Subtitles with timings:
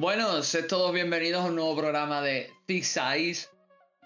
[0.00, 3.48] Bueno, sed todos bienvenidos a un nuevo programa de T-Size.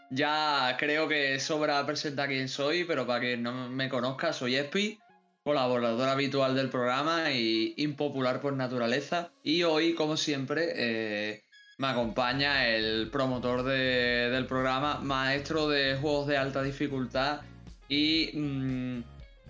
[0.08, 4.98] Ya creo que sobra presentar quién soy, pero para quien no me conozca, soy Espi,
[5.44, 9.32] colaborador habitual del programa y impopular por naturaleza.
[9.42, 11.42] Y hoy, como siempre, eh,
[11.76, 17.42] me acompaña el promotor de- del programa, maestro de juegos de alta dificultad
[17.90, 19.02] y mm,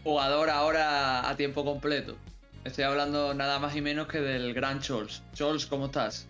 [0.02, 2.16] jugador ahora a tiempo completo.
[2.64, 5.22] Estoy hablando nada más y menos que del gran Chols.
[5.34, 6.26] Chols, ¿cómo estás?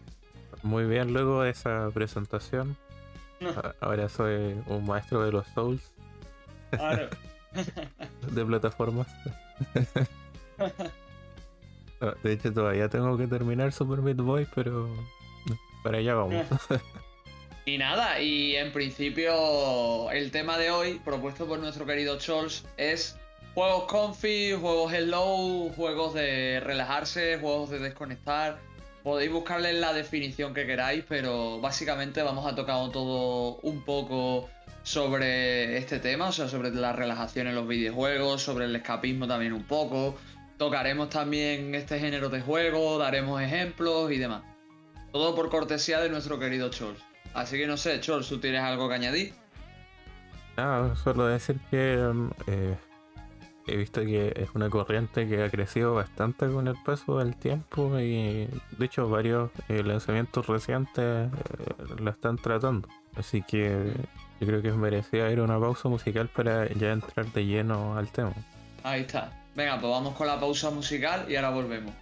[0.63, 2.77] Muy bien, luego de esa presentación,
[3.81, 5.83] ahora soy un maestro de los Souls
[8.31, 9.07] de plataformas.
[12.05, 14.89] Ah, De hecho, todavía tengo que terminar Super Meat Boy, pero
[15.85, 16.45] para allá vamos.
[17.65, 23.17] Y nada, y en principio el tema de hoy, propuesto por nuestro querido Chols, es
[23.55, 28.59] juegos comfy, juegos slow, juegos de relajarse, juegos de desconectar.
[29.03, 34.49] Podéis buscarle la definición que queráis, pero básicamente vamos a tocar todo un poco
[34.85, 39.53] sobre este tema, o sea, sobre la relajación en los videojuegos, sobre el escapismo también
[39.53, 40.17] un poco.
[40.57, 44.43] Tocaremos también este género de juego, daremos ejemplos y demás.
[45.11, 47.01] Todo por cortesía de nuestro querido Chols.
[47.35, 49.35] Así que no sé, Chols, ¿tú tienes algo que añadir?
[50.57, 52.77] Ah, solo decir que mm, eh,
[53.67, 57.99] he visto que es una corriente que ha crecido bastante con el paso del tiempo
[57.99, 61.31] y de hecho varios eh, lanzamientos recientes eh,
[62.01, 62.89] la están tratando.
[63.15, 63.93] Así que
[64.41, 68.11] yo creo que es merecida ir una pausa musical para ya entrar de lleno al
[68.11, 68.33] tema.
[68.83, 69.31] Ahí está.
[69.55, 71.93] Venga, pues vamos con la pausa musical y ahora volvemos.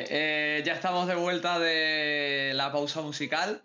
[0.00, 3.60] Vale, eh, ya estamos de vuelta de la pausa musical.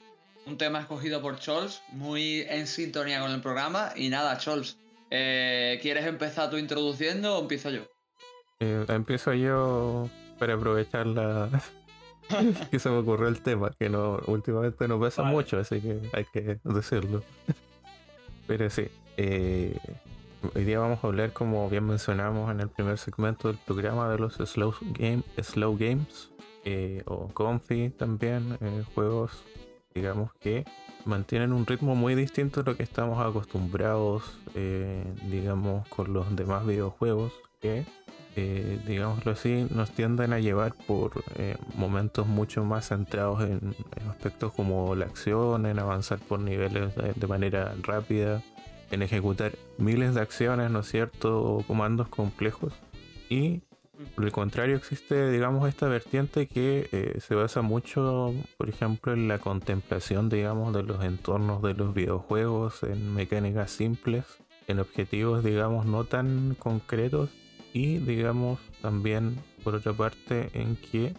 [0.45, 3.93] Un tema escogido por Chols, muy en sintonía con el programa.
[3.95, 4.77] Y nada, Chols,
[5.11, 7.83] eh, ¿quieres empezar tú introduciendo o empiezo yo?
[8.59, 11.49] Eh, empiezo yo para aprovechar la
[12.71, 15.35] que se me ocurrió el tema, que no últimamente no pasa Vale.
[15.35, 17.23] mucho, así que hay que decirlo.
[18.47, 18.87] Pero sí,
[19.17, 19.77] eh,
[20.55, 24.17] hoy día vamos a hablar, como bien mencionamos en el primer segmento del programa, de
[24.17, 26.29] los slow, game, slow games
[26.63, 29.43] eh, o comfy también, eh, juegos,
[29.93, 30.65] digamos que
[31.05, 36.65] mantienen un ritmo muy distinto a lo que estamos acostumbrados, eh, digamos, con los demás
[36.65, 37.85] videojuegos que
[38.85, 41.23] digámoslo así, nos tienden a llevar por
[41.77, 43.73] momentos mucho más centrados en,
[44.09, 48.43] aspectos como la acción, en avanzar por niveles de manera rápida,
[48.91, 52.73] en ejecutar miles de acciones, ¿no es cierto?, comandos complejos.
[53.29, 53.61] Y
[54.13, 59.27] por el contrario existe, digamos, esta vertiente que eh, se basa mucho, por ejemplo, en
[59.27, 64.25] la contemplación, digamos, de los entornos de los videojuegos, en mecánicas simples,
[64.67, 67.29] en objetivos, digamos, no tan concretos
[67.75, 71.13] y digamos también por otra parte en que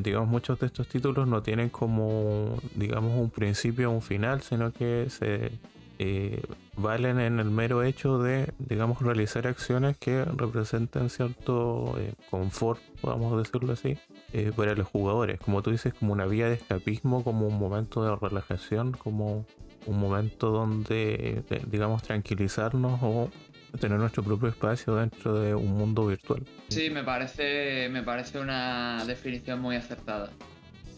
[0.00, 4.70] digamos muchos de estos títulos no tienen como digamos un principio o un final sino
[4.70, 5.52] que se
[5.98, 6.42] eh,
[6.76, 13.36] valen en el mero hecho de digamos realizar acciones que representen cierto eh, confort podamos
[13.38, 13.96] decirlo así
[14.32, 18.04] eh, para los jugadores como tú dices como una vía de escapismo como un momento
[18.04, 19.46] de relajación como
[19.86, 23.30] un momento donde digamos tranquilizarnos o
[23.78, 26.42] tener nuestro propio espacio dentro de un mundo virtual.
[26.68, 30.30] Sí, me parece, me parece una definición muy acertada.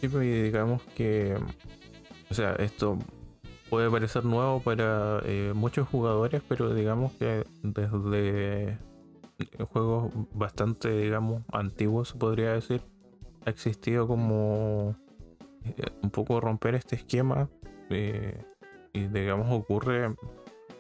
[0.01, 1.37] Sí, pues, digamos que,
[2.31, 2.99] o sea, esto
[3.69, 8.79] puede parecer nuevo para eh, muchos jugadores, pero digamos que desde
[9.71, 12.83] juegos bastante, digamos, antiguos, se podría decir,
[13.45, 14.97] ha existido como
[15.65, 17.49] eh, un poco romper este esquema
[17.91, 18.43] eh,
[18.93, 20.15] y digamos ocurre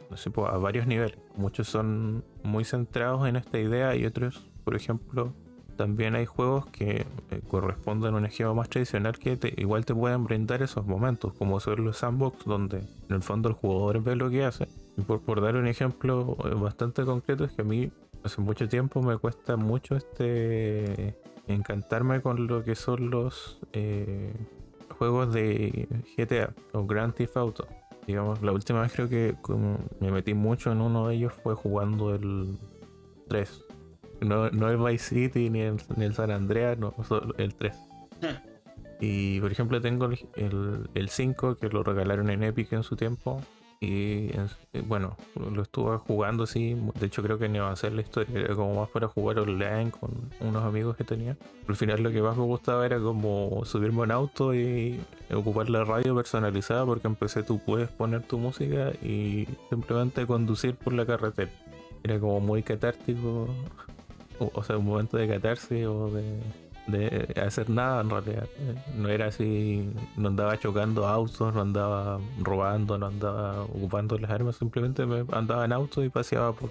[0.09, 1.19] pues, a varios niveles.
[1.37, 5.35] Muchos son muy centrados en esta idea y otros, por ejemplo,
[5.77, 10.25] también hay juegos que eh, corresponden a un esquema más tradicional que igual te pueden
[10.25, 14.31] brindar esos momentos, como son los sandbox, donde en el fondo el jugador ve lo
[14.31, 14.69] que hace.
[14.97, 17.91] Y por, por dar un ejemplo eh, bastante concreto, es que a mí
[18.25, 21.15] hace mucho tiempo me cuesta mucho este
[21.47, 24.33] encantarme con lo que son los eh,
[24.99, 27.67] juegos de GTA o Grand Theft Auto.
[28.07, 29.35] Digamos, la última vez creo que
[30.01, 32.59] me metí mucho en uno de ellos fue jugando el
[33.29, 33.66] 3.
[34.21, 36.95] No, no el Vice City ni el, ni el San Andreas, no,
[37.39, 37.77] el 3.
[39.01, 43.43] y por ejemplo tengo el, el 5 que lo regalaron en Epic en su tiempo
[43.79, 46.77] y eh, bueno, lo estuve jugando así.
[46.99, 48.41] De hecho, creo que ni a hacer la historia.
[48.41, 50.11] Era como más para jugar online con
[50.41, 51.37] unos amigos que tenía.
[51.69, 54.99] Al final, lo que más me gustaba era como subirme en auto y
[55.33, 56.87] ocupar la radio personalizada.
[56.87, 61.51] Porque empecé, tú puedes poner tu música y simplemente conducir por la carretera.
[62.03, 63.49] Era como muy catártico.
[64.39, 66.41] O, sea, un momento de catarse o de
[66.87, 68.49] de hacer nada en realidad.
[68.97, 74.57] No era así, no andaba chocando autos, no andaba robando, no andaba ocupando las armas,
[74.57, 76.71] simplemente me andaba en auto y paseaba por,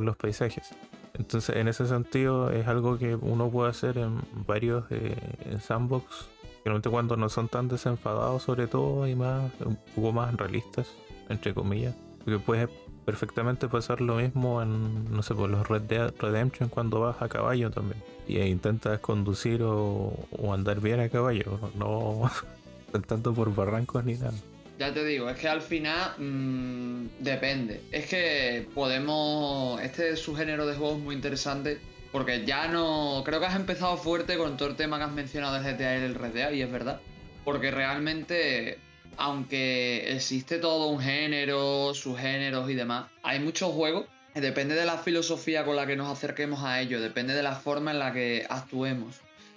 [0.00, 0.70] los paisajes.
[1.14, 5.16] Entonces, en ese sentido, es algo que uno puede hacer en varios eh,
[5.58, 6.28] sandbox,
[6.64, 10.86] realmente cuando no son tan desenfadados, sobre todo, y más, un poco más realistas,
[11.30, 12.68] entre comillas, porque puedes
[13.06, 17.28] perfectamente pasar lo mismo en, no sé, por los Red Dead Redemption cuando vas a
[17.28, 18.02] caballo también.
[18.26, 20.12] Y intentas conducir o,
[20.52, 22.30] andar bien a caballo, no
[23.06, 24.34] tanto por barrancos ni nada.
[24.78, 27.80] Ya te digo, es que al final mm, depende.
[27.92, 29.80] Es que podemos.
[29.80, 31.78] Este es su género de juegos muy interesante.
[32.12, 33.22] Porque ya no.
[33.24, 36.02] Creo que has empezado fuerte con todo el tema que has mencionado del GTA y
[36.02, 37.00] el Red Dead, y es verdad.
[37.44, 38.78] Porque realmente
[39.16, 44.06] aunque existe todo un género, subgéneros y demás, hay muchos juegos.
[44.34, 47.90] Depende de la filosofía con la que nos acerquemos a ellos, depende de la forma
[47.92, 49.16] en la que actuemos,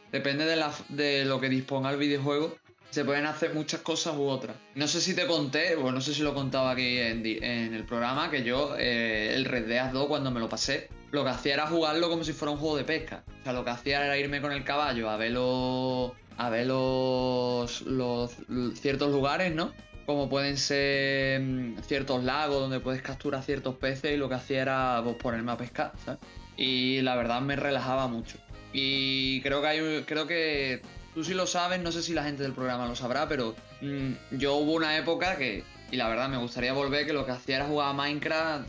[0.10, 2.57] depende de, de lo que disponga el videojuego,
[2.89, 4.56] se pueden hacer muchas cosas u otras.
[4.75, 7.25] No sé si te conté, o no sé si lo contaba aquí en,
[7.74, 11.30] el programa, que yo, eh, el Red Dead 2, cuando me lo pasé, lo que
[11.30, 13.24] hacía era jugarlo como si fuera un juego de pesca.
[13.41, 17.81] O sea, lo que hacía era irme con el caballo a verlo a ver los,
[17.81, 18.31] los,
[18.75, 19.74] ciertos lugares, ¿no?
[20.06, 24.62] Como pueden ser mm, ciertos lagos donde puedes capturar ciertos peces y lo que hacía
[24.62, 26.21] era pues, ponerme a pescar, ¿sabes?
[26.56, 28.38] Y la verdad me relajaba mucho.
[28.71, 30.81] Y creo que hay creo que
[31.13, 34.38] tú sí lo sabes, no sé si la gente del programa lo sabrá, pero mm,
[34.38, 37.57] yo hubo una época que, y la verdad me gustaría volver, que lo que hacía
[37.57, 38.67] era jugar a Minecraft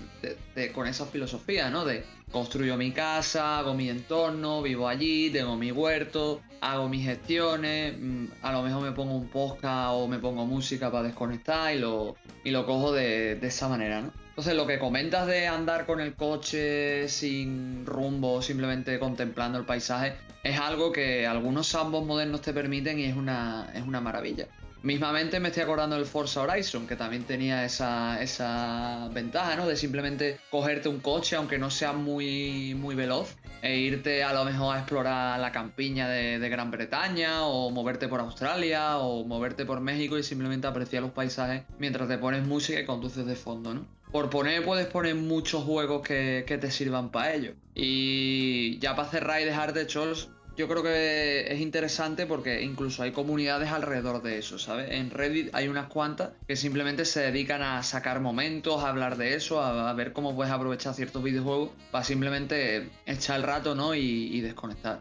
[0.73, 1.85] con esa filosofía, ¿no?
[1.85, 7.97] De construyo mi casa, hago mi entorno, vivo allí, tengo mi huerto, hago mis gestiones,
[7.99, 11.79] mm, a lo mejor me pongo un podcast o me pongo música para desconectar y
[11.79, 14.13] lo, y lo cojo de, esa manera, ¿no?
[14.41, 20.15] Entonces lo que comentas de andar con el coche sin rumbo, simplemente contemplando el paisaje,
[20.43, 24.49] es algo que algunos ambos modernos te permiten y es una, es una maravilla.
[24.83, 29.67] Mismamente me estoy acordando del Forza Horizon, que también tenía esa, esa ventaja, ¿no?
[29.67, 34.47] De simplemente cogerte un coche, aunque no sea muy, muy veloz, e irte a lo
[34.47, 39.67] mejor a explorar la campiña de, de, Gran Bretaña, o moverte por Australia, o moverte
[39.67, 43.75] por México y simplemente apreciar los paisajes mientras te pones música y conduces de fondo,
[43.75, 44.00] ¿no?
[44.13, 47.53] Por poner, puedes poner muchos juegos que, te sirvan para ello.
[47.75, 53.05] Y ya para cerrar y dejar de Chols, yo creo que es interesante porque incluso
[53.05, 54.91] hay comunidades alrededor de eso, ¿sabes?
[54.91, 59.37] En Reddit hay unas cuantas que simplemente se dedican a sacar momentos, a hablar de
[59.37, 63.95] eso, a, ver cómo puedes aprovechar ciertos videojuegos para simplemente echar el rato, ¿no?
[63.95, 65.01] Y, desconectar.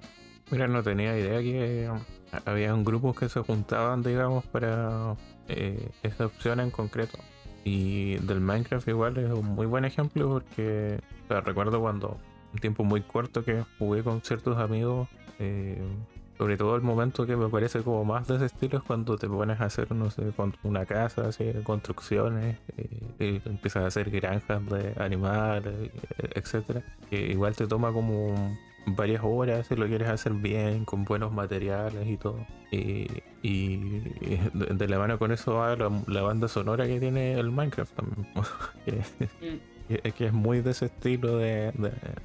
[0.52, 1.90] Mira, no tenía idea que
[2.46, 5.16] había un grupo que se juntaban, digamos, para
[5.48, 7.18] eh, esa opción en concreto.
[7.64, 12.18] Y del Minecraft igual es un muy buen ejemplo porque recuerdo cuando
[12.54, 15.08] un tiempo muy corto que jugué con ciertos amigos
[15.40, 15.78] eh,
[16.40, 19.28] sobre todo el momento que me parece como más de ese estilo es cuando te
[19.28, 20.32] pones a hacer, no sé,
[20.64, 26.82] una casa, hacer construcciones, eh, empiezas a hacer granjas de animales, eh, etcétera.
[27.10, 28.58] Que igual te toma como
[28.96, 32.46] varias horas si lo quieres hacer bien, con buenos materiales y todo.
[32.72, 33.08] Y,
[34.54, 38.28] de, la mano con eso va la, banda sonora que tiene el Minecraft también.
[39.88, 41.74] que, que, es muy de ese estilo de,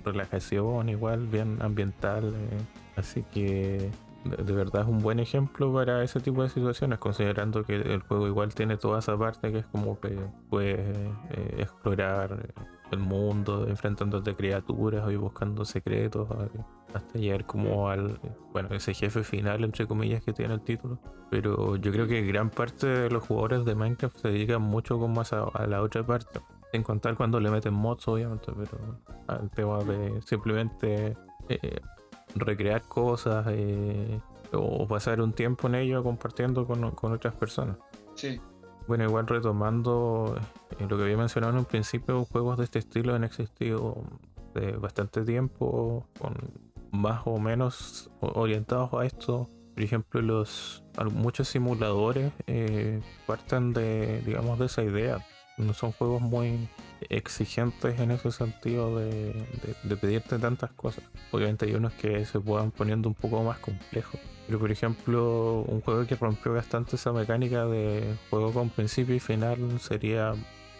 [0.04, 2.34] relajación, igual, bien ambiental.
[2.96, 3.90] Así que
[4.24, 8.26] de verdad es un buen ejemplo para ese tipo de situaciones, considerando que el juego
[8.26, 10.16] igual tiene toda esa parte que es como que
[10.48, 12.54] puedes eh, explorar
[12.94, 16.28] el mundo, enfrentándote criaturas y buscando secretos,
[16.94, 18.18] hasta llegar como al,
[18.52, 20.98] bueno, ese jefe final, entre comillas, que tiene el título.
[21.30, 25.20] Pero yo creo que gran parte de los jugadores de Minecraft se dedican mucho como
[25.20, 26.40] a, la otra parte,
[26.72, 31.16] sin contar cuando le meten mods, obviamente, pero al tema de simplemente...
[31.48, 31.80] Eh,
[32.36, 34.20] recrear cosas eh,
[34.52, 37.76] o pasar un tiempo en ello compartiendo con, con otras personas.
[38.14, 38.40] Sí.
[38.86, 40.38] Bueno, igual retomando
[40.78, 44.04] eh, lo que había mencionado en un principio, juegos de este estilo han existido
[44.54, 46.34] de bastante tiempo, con
[46.92, 49.48] más o menos orientados a esto.
[49.74, 55.18] Por ejemplo, los muchos simuladores eh, parten de, digamos, de esa idea.
[55.56, 56.68] No son juegos muy
[57.08, 59.34] exigentes en ese sentido de,
[59.82, 61.04] de, pedirte tantas cosas.
[61.30, 64.20] Obviamente hay unos que se puedan poniendo un poco más complejos.
[64.46, 69.20] Pero por ejemplo, un juego que rompió bastante esa mecánica de juego con principio y
[69.20, 70.32] final sería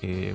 [0.03, 0.35] eh,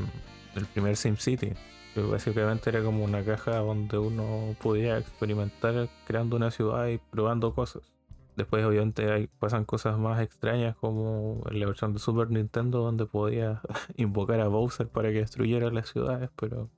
[0.56, 1.52] el primer SimCity.
[1.94, 7.54] Que básicamente era como una caja donde uno podía experimentar creando una ciudad y probando
[7.54, 7.84] cosas.
[8.40, 13.62] Después obviamente hay, pasan cosas más extrañas como la versión de Super Nintendo donde podía
[13.98, 16.70] invocar a Bowser para que destruyera las ciudades, pero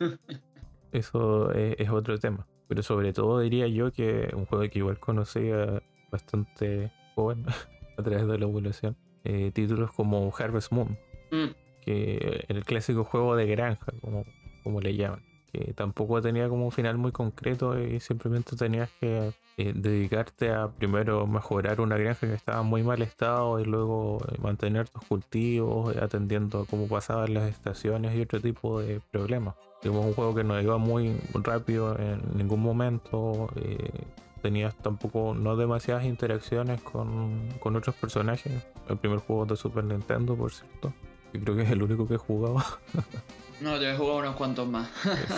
[0.90, 2.48] eso es, otro tema.
[2.66, 5.80] Pero sobre todo diría yo que un juego que igual conocía
[6.10, 7.46] bastante joven
[7.96, 10.98] a través de la evolución, eh, títulos como Harvest Moon,
[11.30, 11.54] mm.
[11.82, 14.24] que el clásico juego de granja, como,
[14.64, 15.22] como le llaman
[15.54, 20.68] que tampoco tenía como un final muy concreto y simplemente tenías que eh, dedicarte a
[20.68, 25.04] primero mejorar una granja que estaba en muy mal estado y luego eh, mantener tus
[25.04, 29.54] cultivos, atendiendo cómo pasaban las estaciones y otro tipo de problemas.
[29.80, 34.02] Tuvimos un juego que no iba muy rápido en ningún momento, eh,
[34.42, 38.52] tenías tampoco no demasiadas interacciones con, con otros personajes.
[38.88, 40.92] El primer juego de Super Nintendo, por cierto.
[41.32, 42.56] Y creo que es el único que he jugado.
[43.64, 44.90] No, yo he jugado unos cuantos más.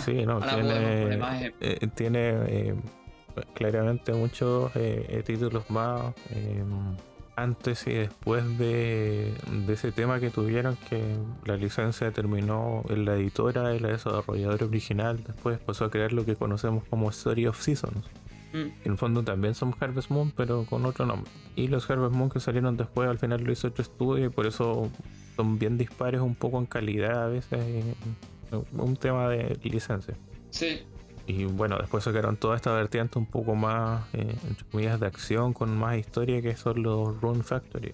[0.04, 1.20] Sí, no, tiene,
[1.60, 2.74] eh, tiene eh,
[3.54, 6.12] claramente muchos eh, títulos más
[7.36, 9.32] antes y después de,
[9.68, 11.00] ese tema que tuvieron que
[11.44, 16.24] la licencia terminó en la editora y la desarrolladora original, después pasó a crear lo
[16.24, 18.06] que conocemos como Story of Seasons.
[18.52, 18.56] Mm.
[18.56, 21.30] En el fondo también son Harvest Moon, pero con otro nombre.
[21.54, 24.46] Y los Harvest Moon que salieron después al final lo hizo otro estudio y por
[24.46, 24.90] eso
[25.36, 27.62] son bien dispares un poco en calidad a veces.
[28.72, 30.14] un tema de licencia.
[30.50, 30.82] Sí.
[31.26, 35.52] Y bueno, después sacaron toda esta vertiente un poco más, eh, entre comillas, de acción,
[35.52, 37.92] con más historia, que son los Rune Factory.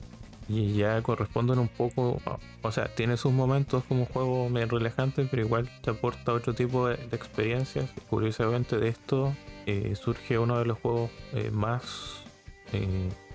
[0.48, 2.20] Y ya corresponden un poco,
[2.62, 6.88] o sea, tiene sus momentos como juego medio relajante, pero igual te aporta otro tipo
[6.88, 7.90] de, experiencias.
[8.10, 9.34] Curiosamente de esto
[9.64, 12.22] eh, surge uno de los juegos eh, más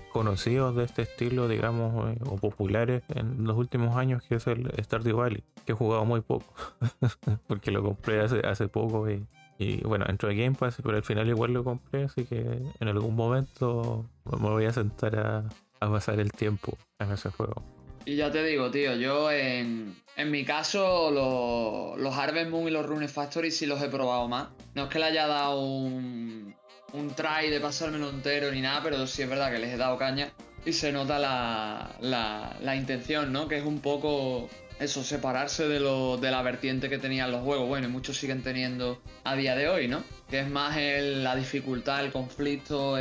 [0.08, 4.70] conocidos de este estilo, digamos, eh, o populares en los últimos años, que es el
[4.82, 6.52] Stardew Valley, que he jugado muy poco,
[7.46, 11.52] porque lo compré hace, poco y, bueno, entró a Game Pass, pero al final igual
[11.52, 15.44] lo compré, así que en algún momento me voy a sentar a,
[15.80, 17.62] pasar el tiempo en ese juego.
[18.04, 22.86] Y ya te digo, tío, yo en, en mi caso los Harvest Moon y los
[22.86, 24.48] Rune Factory sí los he probado más.
[24.74, 26.54] No es que le haya dado un,
[26.92, 29.98] un try de pasármelo entero ni nada, pero sí es verdad que les he dado
[29.98, 30.30] caña
[30.64, 33.48] y se nota la, la, intención, ¿no?
[33.48, 37.68] Que es un poco eso, separarse de, lo, de la vertiente que tenían los juegos.
[37.68, 40.02] Bueno, y muchos siguen teniendo a día de hoy, ¿no?
[40.30, 42.96] Que es más el, la dificultad, el conflicto,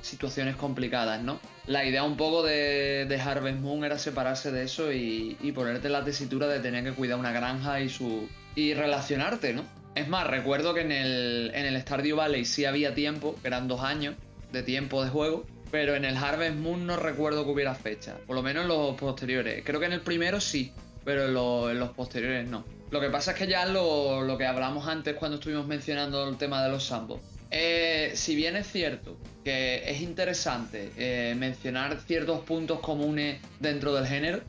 [0.00, 1.40] situaciones complicadas, ¿no?
[1.66, 5.88] La idea un poco de, de, Harvest Moon era separarse de eso y, y ponerte
[5.88, 9.64] la tesitura de tener que cuidar una granja y su y relacionarte, ¿no?
[9.96, 13.80] Es más, recuerdo que en el, en el Stardew Valley sí había tiempo, eran dos
[13.80, 14.14] años
[14.52, 18.36] de tiempo de juego, pero en el Harvest Moon no recuerdo que hubiera fecha, por
[18.36, 19.64] lo menos en los posteriores.
[19.64, 20.70] Creo que en el primero sí,
[21.02, 22.62] pero en, los posteriores no.
[22.90, 26.36] Lo que pasa es que ya lo, lo, que hablamos antes cuando estuvimos mencionando el
[26.36, 27.22] tema de los sambos.
[27.50, 34.06] Eh, si bien es cierto que es interesante eh, mencionar ciertos puntos comunes dentro del
[34.06, 34.40] género,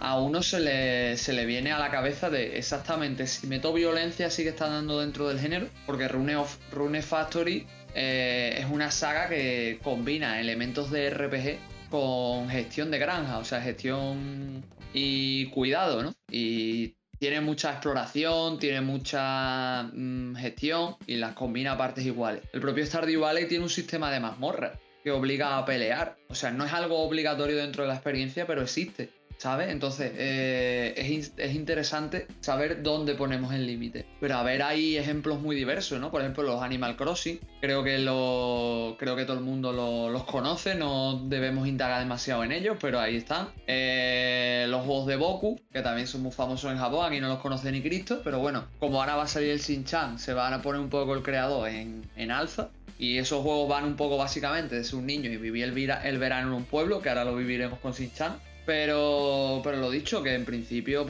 [0.00, 4.30] a uno se le, se le viene a la cabeza de exactamente si meto violencia
[4.30, 9.28] sigue está dando dentro del género, porque Rune, of, Rune Factory eh, es una saga
[9.28, 16.12] que combina elementos de RPG con gestión de granja, o sea, gestión y cuidado, ¿no?
[16.30, 22.42] Y tiene mucha exploración, tiene mucha mm, gestión y las combina partes iguales.
[22.52, 26.16] El propio Stardew Valley tiene un sistema de mazmorra que obliga a pelear.
[26.28, 29.10] O sea, no es algo obligatorio dentro de la experiencia, pero existe.
[29.38, 29.70] ¿Sabes?
[29.70, 30.94] Entonces eh,
[31.36, 34.06] es, interesante saber dónde ponemos el límite.
[34.20, 36.10] Pero a ver, hay ejemplos muy diversos, ¿no?
[36.10, 37.40] Por ejemplo, los Animal Crossing.
[37.60, 42.52] Creo que, lo, creo que todo el mundo los conoce, no debemos indagar demasiado en
[42.52, 43.48] ellos, pero ahí están.
[43.66, 47.38] Eh, los juegos de Boku, que también son muy famosos en Japón, aquí no los
[47.38, 50.62] conoce ni Cristo, pero bueno, como ahora va a salir el Shin-Chan, se van a
[50.62, 52.70] poner un poco el creador en, en alza.
[52.96, 56.48] Y esos juegos van un poco básicamente de un niño y vivir el, el verano
[56.48, 60.44] en un pueblo, que ahora lo viviremos con Shin-Chan pero, pero lo dicho, que en
[60.44, 61.06] principio,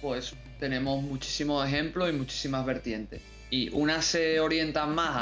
[0.00, 3.22] pues, tenemos muchísimos ejemplos y muchísimas vertientes.
[3.50, 5.14] Y unas se orientan más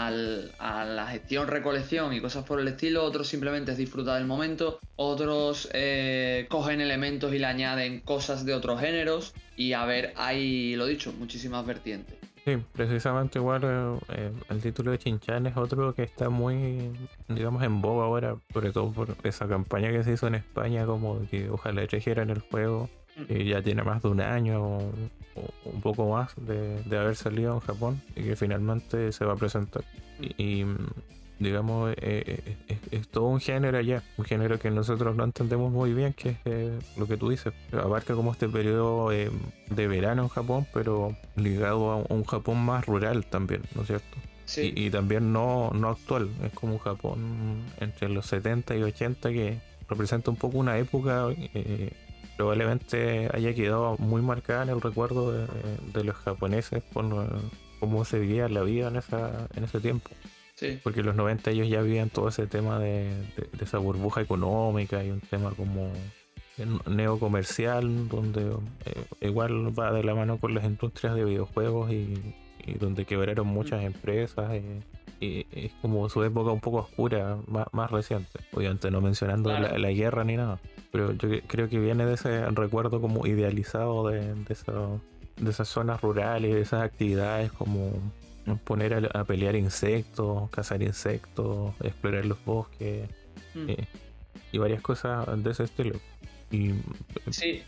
[0.59, 4.79] a la gestión, recolección y cosas por el estilo, otros simplemente es disfrutar del momento,
[4.97, 10.77] otros eh, cogen elementos y le añaden cosas de otros géneros y a ver, hay,
[10.77, 12.22] lo dicho, muchísimas vertientes.
[12.45, 16.91] Sí, precisamente igual eh, eh, el título de Chinchan es otro que está muy,
[17.29, 21.21] digamos, en boga ahora, sobre todo por esa campaña que se hizo en España, como
[21.31, 22.91] que ojalá en el juego,
[23.29, 24.93] que ya tiene más de un año o,
[25.65, 29.37] un poco más de, de, haber salido en Japón y que finalmente se va a
[29.37, 29.85] presentar.
[30.19, 30.65] y
[31.43, 35.93] digamos, eh, eh, es, todo un género allá, un género que nosotros no entendemos muy
[35.93, 40.29] bien, que es eh, lo que tú dices, abarca como este periodo de verano en
[40.29, 44.17] Japón, pero ligado a un Japón más rural también, ¿no es cierto?
[44.45, 44.73] Sí.
[44.77, 49.61] Y, también no, no actual, es como un Japón entre los 70 y 80 que
[49.89, 51.29] representa un poco una época
[52.37, 57.05] probablemente haya quedado muy marcada en el recuerdo de, los japoneses por
[57.79, 60.11] cómo se vivía la vida en, esa, en ese tiempo.
[60.83, 63.11] Porque en los 90 ellos ya vivían todo ese tema de,
[63.61, 65.93] esa burbuja económica y un tema como
[66.87, 68.43] neocomercial, donde
[68.85, 72.35] eh, igual va de la mano con las industrias de videojuegos y,
[72.79, 74.53] donde quebraron muchas empresas.
[74.53, 74.83] Eh,
[75.21, 77.39] y, es como su época un poco oscura,
[77.73, 78.41] más, reciente.
[78.53, 80.61] Obviamente no mencionando la, guerra ni nada.
[80.93, 86.55] Pero yo creo que viene de ese recuerdo como idealizado de, de esas zonas rurales,
[86.55, 87.93] de esas actividades como
[88.65, 93.09] poner a, pelear insectos, cazar insectos, explorar los bosques
[93.55, 93.71] mm.
[93.71, 93.89] eh,
[94.51, 95.99] y varias cosas de ese estilo.
[96.51, 96.75] Y, eh,
[97.31, 97.63] sí,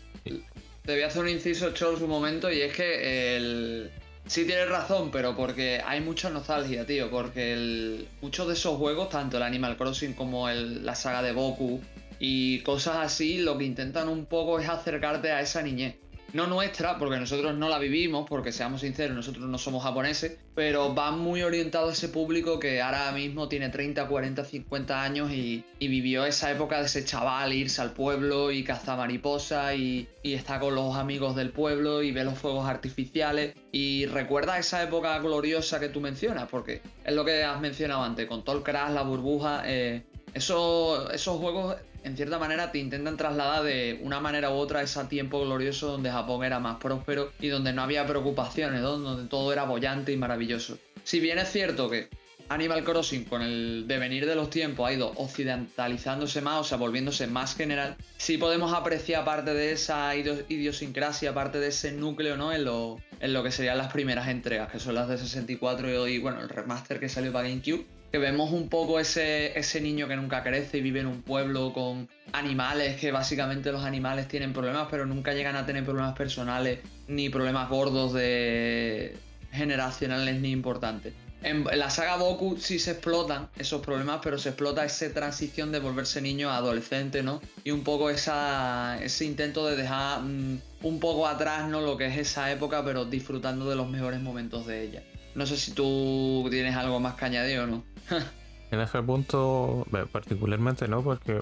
[0.83, 3.91] te voy a hacer un inciso, Charles, un momento, y es que el...
[4.27, 8.07] sí tienes razón, pero porque hay mucha nostalgia, tío, porque el...
[8.21, 10.85] muchos de esos juegos, tanto el Animal Crossing como el...
[10.85, 11.81] la saga de Goku
[12.19, 15.95] y cosas así, lo que intentan un poco es acercarte a esa niñez
[16.35, 20.93] no nuestra, porque nosotros no la vivimos, porque seamos sinceros, nosotros no somos japoneses, pero
[20.93, 25.63] va muy orientado a ese público que ahora mismo tiene 30, 40, 50 años y,
[25.79, 30.75] vivió esa época de ese chaval irse al pueblo y cazar mariposa y, está con
[30.75, 33.55] los amigos del pueblo y ve los fuegos artificiales.
[33.71, 38.27] Y recuerda esa época gloriosa que tú mencionas, porque es lo que has mencionado antes,
[38.27, 43.17] con todo el crash, la burbuja, eh, eso, esos juegos en cierta manera te intentan
[43.17, 47.31] trasladar de una manera u otra a ese tiempo glorioso donde Japón era más próspero
[47.39, 50.77] y donde no había preocupaciones, donde todo era bollante y maravilloso.
[51.03, 52.09] Si bien es cierto que
[52.47, 57.25] Animal Crossing con el devenir de los tiempos ha ido occidentalizándose más, o sea, volviéndose
[57.25, 62.53] más general, sí podemos apreciar parte de esa idiosincrasia, parte de ese núcleo, ¿no?
[62.53, 62.99] En lo,
[63.43, 67.09] que serían las primeras entregas, que son las de 64 y, bueno, el remaster que
[67.09, 71.01] salió para GameCube que vemos un poco ese, ese niño que nunca crece y vive
[71.01, 75.65] en un pueblo con animales, que básicamente los animales tienen problemas, pero nunca llegan a
[75.65, 79.17] tener problemas personales ni problemas gordos de
[79.51, 81.13] generacionales ni importantes.
[81.41, 85.79] En la saga Boku sí se explotan esos problemas, pero se explota esa transición de
[85.79, 87.41] volverse niño a adolescente, ¿no?
[87.65, 91.81] Y un poco esa, ese intento de dejar mm, un poco atrás, ¿no?
[91.81, 95.03] Lo que es esa época, pero disfrutando de los mejores momentos de ella.
[95.35, 97.94] No sé si tú tienes algo más que añadir o no.
[98.71, 101.41] en ese punto, particularmente no, porque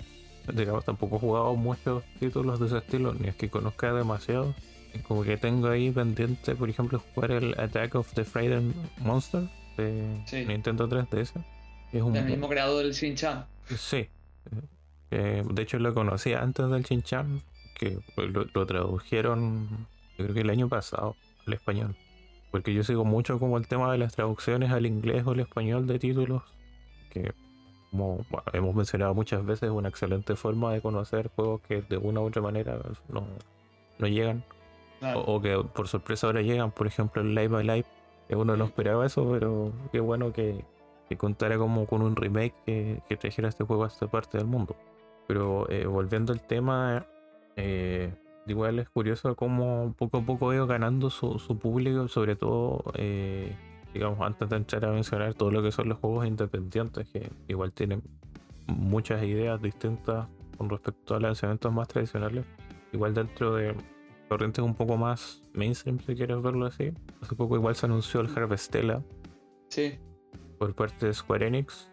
[0.53, 4.53] digamos tampoco he jugado muchos títulos de ese estilo, ni es que conozca demasiado.
[5.07, 10.23] Como que tengo ahí pendiente, por ejemplo, jugar el Attack of the Frightened Monster de
[10.47, 11.31] Nintendo 3DS.
[11.91, 12.15] Es un...
[12.15, 13.45] El mismo creador del Shin-Chan.
[13.75, 14.07] Sí.
[15.09, 17.41] de hecho lo conocía antes del Shin-Chan,
[17.75, 19.67] que lo, lo tradujeron,
[20.17, 21.15] yo creo que el año pasado,
[21.47, 21.95] al español.
[22.53, 25.87] Porque yo sigo mucho como el tema de las traducciones al inglés o al español
[25.87, 26.43] de títulos,
[27.09, 27.33] que
[27.89, 28.19] como
[28.53, 32.25] hemos mencionado muchas veces, es una excelente forma de conocer juegos que de una u
[32.25, 32.77] otra manera
[33.09, 33.25] no,
[33.97, 34.43] no llegan.
[35.15, 37.85] O, que por sorpresa ahora llegan, por ejemplo el Live by Live,
[38.27, 40.63] que uno no esperaba eso, pero qué bueno que,
[41.09, 44.45] que contara como con un remake que, que, trajera este juego a esta parte del
[44.45, 44.75] mundo.
[45.27, 47.07] Pero eh, volviendo al tema,
[47.55, 48.13] eh,
[48.47, 53.55] igual es curioso cómo poco a poco veo ganando su, público, sobre todo, eh,
[53.93, 57.71] digamos, antes de entrar a mencionar todo lo que son los juegos independientes, que igual
[57.71, 58.03] tienen
[58.67, 60.27] muchas ideas distintas
[60.57, 62.45] con respecto a lanzamientos más tradicionales,
[62.91, 63.75] igual dentro de
[64.29, 66.91] corrientes un poco más mainstream, si quieres verlo así.
[67.21, 69.01] Hace poco igual se anunció el Harvestella.
[69.69, 69.99] Sí.
[70.57, 71.89] Por parte de Square Enix.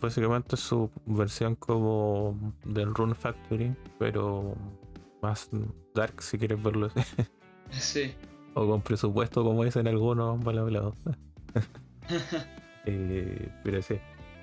[0.00, 4.54] básicamente es su versión como del Rune Factory, pero
[5.22, 5.50] más
[5.94, 7.00] dark si quieres verlo así.
[7.70, 8.12] Sí.
[8.54, 10.92] O con presupuesto, como dicen algunos palabras.
[12.84, 13.94] eh, pero sí,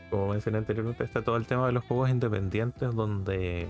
[0.10, 3.68] como mencioné anteriormente, está todo el tema de los juegos independientes donde,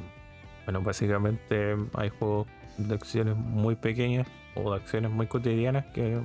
[0.65, 2.46] bueno, básicamente hay juegos
[2.78, 6.22] de acciones muy pequeñas o de acciones muy cotidianas que,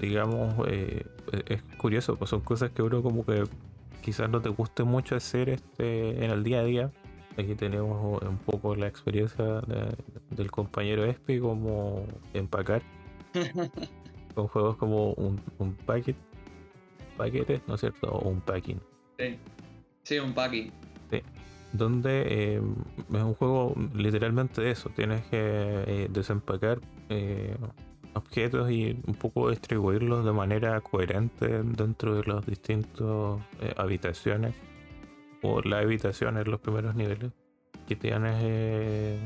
[0.00, 1.04] digamos, eh,
[1.46, 3.44] es curioso, pues son cosas que uno como que
[4.02, 6.92] quizás no te guste mucho hacer este en el día a día.
[7.36, 9.62] Aquí tenemos un poco la experiencia
[10.30, 12.82] del compañero Espi como empacar
[14.34, 16.18] con juegos como un, un paquete,
[17.16, 18.08] paquete, ¿no es cierto?
[18.08, 18.80] O un packing.
[19.18, 19.38] Sí,
[20.02, 20.70] sí un packing.
[21.10, 21.22] Sí.
[21.72, 22.62] Donde eh,
[23.12, 24.90] es un juego literalmente de eso.
[24.90, 27.56] Tienes que eh, desempacar eh,
[28.14, 33.40] objetos y un poco distribuirlos de manera coherente dentro de los distintos
[33.76, 34.54] habitaciones
[35.44, 37.30] o las habitaciones, los primeros niveles.
[37.86, 39.20] Que tienes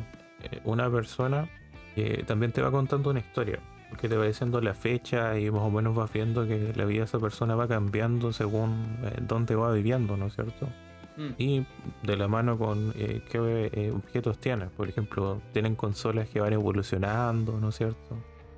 [0.64, 1.48] una persona
[1.94, 3.60] que también te va contando una historia
[3.96, 7.00] que te va diciendo la fecha y más o menos vas viendo que la vida
[7.00, 10.68] de esa persona va cambiando según eh, dónde va viviendo, ¿no es cierto?
[11.16, 11.30] Mm.
[11.38, 11.66] Y
[12.02, 14.68] de la mano con eh, qué eh, objetos tienen.
[14.70, 18.16] Por ejemplo, tienen consolas que van evolucionando, ¿no es cierto?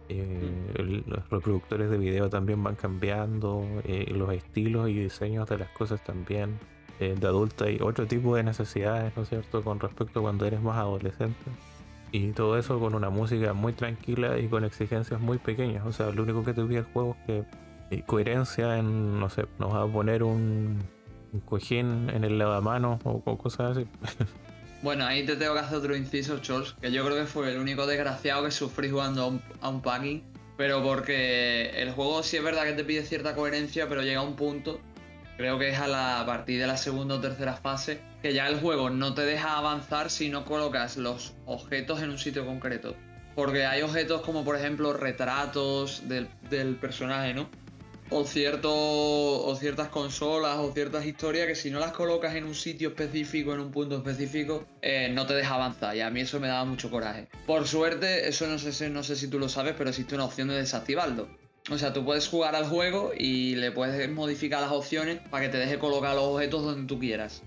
[0.09, 1.09] Mm.
[1.09, 3.64] los reproductores de video también van cambiando,
[4.09, 6.59] los estilos y diseños de las cosas también.
[7.01, 9.63] De adulta y otro tipo de necesidades, ¿no es cierto?
[9.63, 11.51] Con respecto a cuando eres más adolescente.
[12.13, 15.87] Y todo eso con una música muy tranquila y con exigencias muy pequeñas.
[15.87, 17.45] O sea, lo único que te pide el juego es que
[17.97, 20.83] eh, coherencia en, no sé, nos va a poner un,
[21.45, 23.87] cojín en el lavamanos o, cosas así.
[24.83, 27.59] Bueno, ahí te tengo que hacer otro inciso, Charles, que yo creo que fue el
[27.59, 30.23] único desgraciado que sufrí jugando a un, a un packing,
[30.57, 34.37] pero porque el juego sí es verdad que te pide cierta coherencia, pero llega un
[34.37, 34.81] punto
[35.40, 38.61] creo que es a, la, partir de la segunda o tercera fase, que ya el
[38.61, 42.94] juego no te deja avanzar si no colocas los objetos en un sitio concreto.
[43.35, 47.48] Porque hay objetos como por ejemplo retratos del, personaje, ¿no?
[48.11, 52.55] O, cierto, o ciertas consolas o ciertas historias que si no las colocas en un
[52.55, 55.96] sitio específico, en un punto específico, eh, no te deja avanzar.
[55.96, 57.29] Y a mí eso me daba mucho coraje.
[57.46, 60.48] Por suerte, eso no sé, no sé si tú lo sabes, pero existe una opción
[60.48, 61.39] de desactivarlo.
[61.71, 65.53] O sea, tú puedes jugar al juego y le puedes modificar las opciones para que
[65.53, 67.43] te deje colocar los objetos donde tú quieras.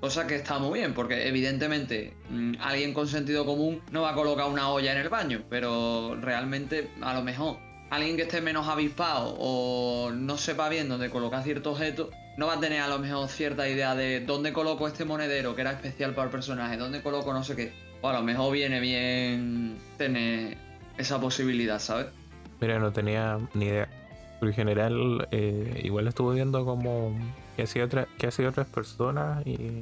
[0.00, 4.14] Cosa que está muy bien, porque evidentemente mm, alguien con sentido común no va a
[4.14, 7.58] colocar una olla en el baño, pero realmente a lo mejor
[7.90, 12.54] alguien que esté menos avispado o no sepa bien dónde colocar cierto objeto, no va
[12.54, 16.12] a tener a lo mejor cierta idea de dónde coloco este monedero que era especial
[16.12, 17.72] para el personaje, dónde coloco no sé qué.
[18.02, 20.58] O a lo mejor viene bien tener
[20.98, 22.06] esa posibilidad, ¿sabes?
[22.60, 23.88] Mira, no tenía ni idea.
[24.40, 27.16] Por general, eh, igual estuve viendo como
[27.56, 29.80] que hacía otra, hacía otras personas y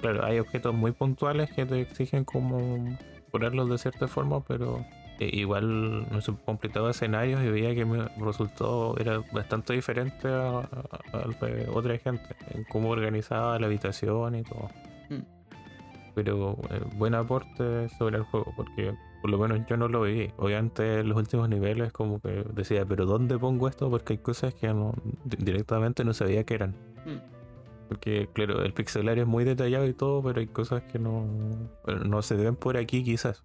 [0.00, 2.96] claro, hay objetos muy puntuales que te exigen como
[3.30, 4.84] ponerlos de cierta forma, pero
[5.20, 11.98] eh, igual sé, completaba escenarios y veía que mi resultado era bastante diferente de otra
[11.98, 14.70] gente, en cómo organizaba la habitación y todo.
[15.10, 15.37] Mm.
[16.24, 20.32] Pero eh, buen aporte sobre el juego, porque por lo menos yo no lo vi.
[20.36, 23.88] Obviamente en los últimos niveles como que decía, pero ¿dónde pongo esto?
[23.88, 26.70] Porque hay cosas que no, directamente no sabía que eran.
[27.06, 27.20] Hmm.
[27.88, 31.24] Porque claro, el pixelar es muy detallado y todo, pero hay cosas que no,
[31.86, 33.44] no se ven por aquí quizás.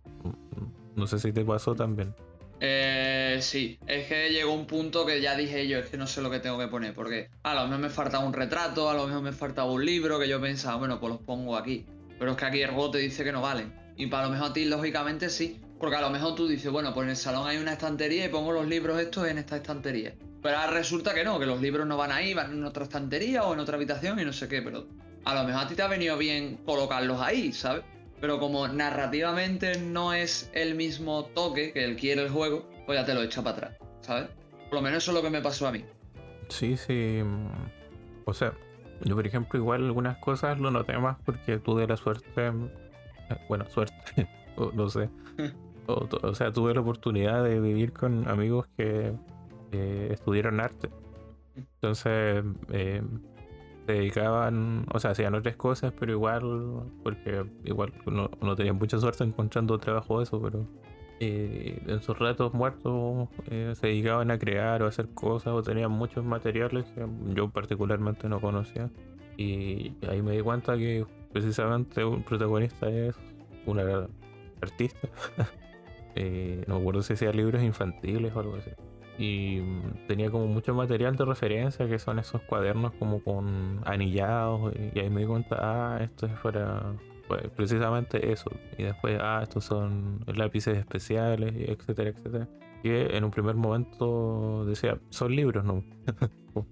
[0.96, 2.16] No sé si te pasó también.
[2.60, 6.22] Eh, sí, es que llegó un punto que ya dije yo, es que no sé
[6.22, 9.06] lo que tengo que poner, porque a lo mejor me faltaba un retrato, a lo
[9.06, 11.86] mejor me faltaba un libro, que yo pensaba, bueno, pues los pongo aquí.
[12.20, 13.74] Pero es que aquí el juego te dice que no valen.
[13.96, 15.62] Y para lo mejor a ti, lógicamente, sí.
[15.80, 18.30] Porque a lo mejor tú dices, bueno, pues en el salón hay una estantería y
[18.30, 20.14] pongo los libros estos en esta estantería.
[20.42, 23.44] Pero ahora resulta que no, que los libros no van ahí, van en otra estantería
[23.44, 24.62] o en otra habitación y no sé qué.
[24.62, 24.88] Pero
[25.26, 27.84] a lo mejor a ti te ha venido bien colocarlos ahí, ¿sabes?
[28.20, 33.06] Pero como narrativamente no es el mismo toque que él quiere el juego, pues ya
[33.06, 34.30] te lo echa para atrás, ¿sabes?
[34.70, 35.84] Por lo menos eso es lo que me pasó a mí.
[36.50, 37.22] Sí, sí.
[38.26, 38.54] O sea,
[39.04, 42.52] yo por ejemplo igual algunas cosas lo noté más porque tuve la suerte
[43.48, 44.28] bueno, suerte,
[44.74, 45.10] no sé.
[45.86, 49.14] O, sea, tuve la oportunidad de vivir con amigos que
[50.10, 50.90] estudiaron arte.
[51.58, 53.02] Entonces, eh,
[53.86, 58.98] se dedicaban, o sea, hacían otras cosas, pero igual, porque igual no, no tenían mucha
[58.98, 60.66] suerte encontrando trabajo de eso, pero
[61.20, 65.64] eh, en sus ratos muertos eh, se dedicaban a crear o a hacer cosas o
[65.64, 68.90] tenían muchos materiales que yo particularmente no conocía.
[69.38, 73.16] Y ahí me di cuenta que precisamente un protagonista es
[73.66, 74.08] una
[74.62, 75.08] artista.
[76.16, 78.70] Eh, no me acuerdo si hacía libros infantiles o algo así.
[79.18, 84.74] Y mm, tenía como mucho material de referencia que son esos cuadernos como con anillados.
[84.94, 86.94] Y, ahí me di cuenta, ah, esto es para
[87.34, 88.52] pues, precisamente eso.
[88.78, 92.48] Y después, ah, estos son lápices especiales, etcétera, etcétera.
[92.82, 95.84] Que en un primer momento decía, son libros, ¿no?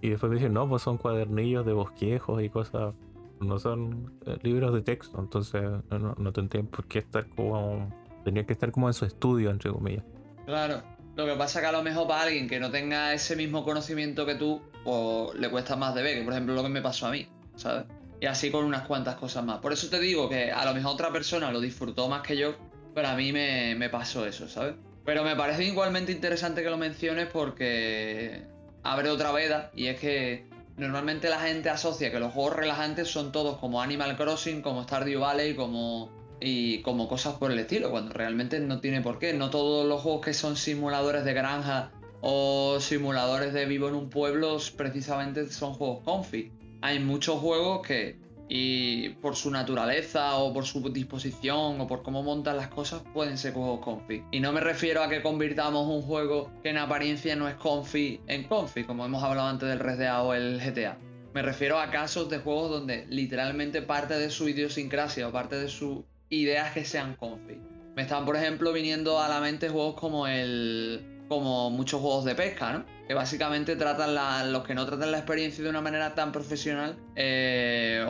[0.00, 2.94] y después me dijeron, no, pues son cuadernillos de bosquejos y cosas
[3.40, 7.90] no son eh, libros de texto, entonces no, no tendrían por qué estar como.
[8.24, 10.04] Tendrían que estar como en su estudio, entre comillas.
[10.46, 10.82] Claro.
[11.16, 14.24] Lo que pasa que a lo mejor para alguien que no tenga ese mismo conocimiento
[14.24, 17.08] que tú, pues le cuesta más de ver, que por ejemplo lo que me pasó
[17.08, 17.84] a mí, ¿sabes?
[18.22, 19.58] Y así con unas cuantas cosas más.
[19.58, 22.54] Por eso te digo que a lo mejor otra persona lo disfrutó más que yo,
[22.94, 24.76] pero a mí me, me pasó eso, ¿sabes?
[25.04, 28.44] Pero me parece igualmente interesante que lo menciones porque
[28.84, 33.32] abre otra veda y es que normalmente la gente asocia que los juegos relajantes son
[33.32, 38.12] todos como Animal Crossing, como Stardew Valley, como y como cosas por el estilo, cuando
[38.12, 39.32] realmente no tiene por qué.
[39.32, 44.10] No todos los juegos que son simuladores de granja o simuladores de vivo en un
[44.10, 46.61] pueblo precisamente son juegos comfy.
[46.82, 48.20] Hay muchos juegos que
[48.54, 53.38] y por su naturaleza o por su disposición o por cómo montan las cosas pueden
[53.38, 54.24] ser juegos comfy.
[54.30, 58.20] Y no me refiero a que convirtamos un juego que en apariencia no es comfy
[58.26, 60.98] en comfy, como hemos hablado antes del Red Dead o el GTA.
[61.32, 65.70] Me refiero a casos de juegos donde literalmente parte de su idiosincrasia o parte de
[65.70, 67.58] sus ideas que sean comfy.
[67.96, 71.11] Me están, por ejemplo, viniendo a la mente juegos como el.
[71.32, 72.84] Como muchos juegos de pesca, ¿no?
[73.06, 76.96] Que básicamente tratan los que no tratan la experiencia de una manera tan profesional.
[77.16, 78.06] Eh,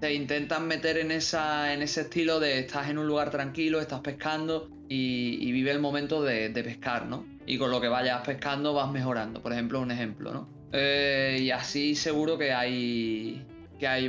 [0.00, 5.50] te intentan meter en, ese estilo de estás en un lugar tranquilo, estás pescando y,
[5.52, 7.24] vive el momento de, pescar, ¿no?
[7.46, 10.48] Y con lo que vayas pescando vas mejorando, por ejemplo, un ejemplo, ¿no?
[10.72, 13.44] Eh, y así seguro que hay,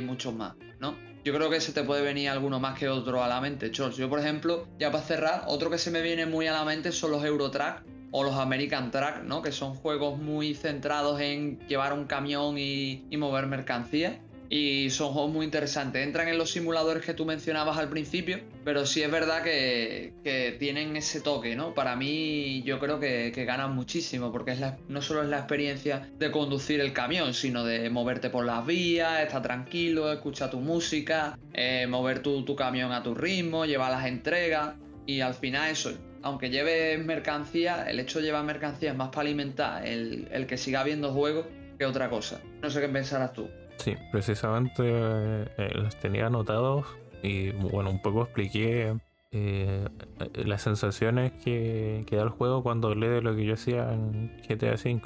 [0.02, 0.94] muchos más, ¿no?
[1.24, 3.96] Yo creo que se te puede venir alguno más que otro a la mente, Chors.
[3.96, 6.92] Yo, por ejemplo, ya para cerrar, otro que se me viene muy a la mente
[6.92, 9.42] son los Eurotrack o los American Track, ¿no?
[9.42, 14.14] Que son juegos muy centrados en llevar un camión y, mover mercancías
[14.50, 16.06] y son juegos muy interesantes.
[16.06, 20.14] Entran en los simuladores que tú mencionabas al principio, pero sí es verdad que,
[20.58, 21.74] tienen ese toque, ¿no?
[21.74, 24.56] Para mí yo creo que, ganan muchísimo, porque
[24.88, 29.20] no solo es la experiencia de conducir el camión, sino de moverte por las vías,
[29.20, 34.76] estar tranquilo, escuchar tu música, eh, mover tu, camión a tu ritmo, llevar las entregas,
[35.04, 35.90] y al final eso,
[36.22, 40.56] aunque lleves mercancía, el hecho de llevar mercancía es más para alimentar el, el que
[40.56, 41.46] siga habiendo juegos
[41.78, 42.40] que otra cosa.
[42.62, 43.48] No sé qué pensarás tú.
[43.78, 46.86] Sí, precisamente eh, los tenía anotados
[47.22, 48.96] y bueno, un poco expliqué
[49.30, 49.86] eh,
[50.34, 54.74] las sensaciones que, da el juego cuando hablé de lo que yo hacía en GTA
[54.74, 55.00] V.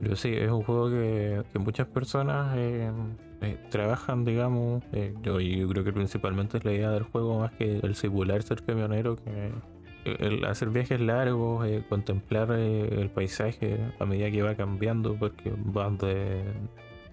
[0.00, 2.90] Pero sí, es un juego que, muchas personas eh,
[3.70, 4.82] trabajan, digamos.
[5.22, 8.62] yo, yo, creo que principalmente es la idea del juego más que el simular ser
[8.62, 9.52] camionero, que
[10.18, 16.42] el hacer viajes largos, contemplar el paisaje a medida que va cambiando, porque van de,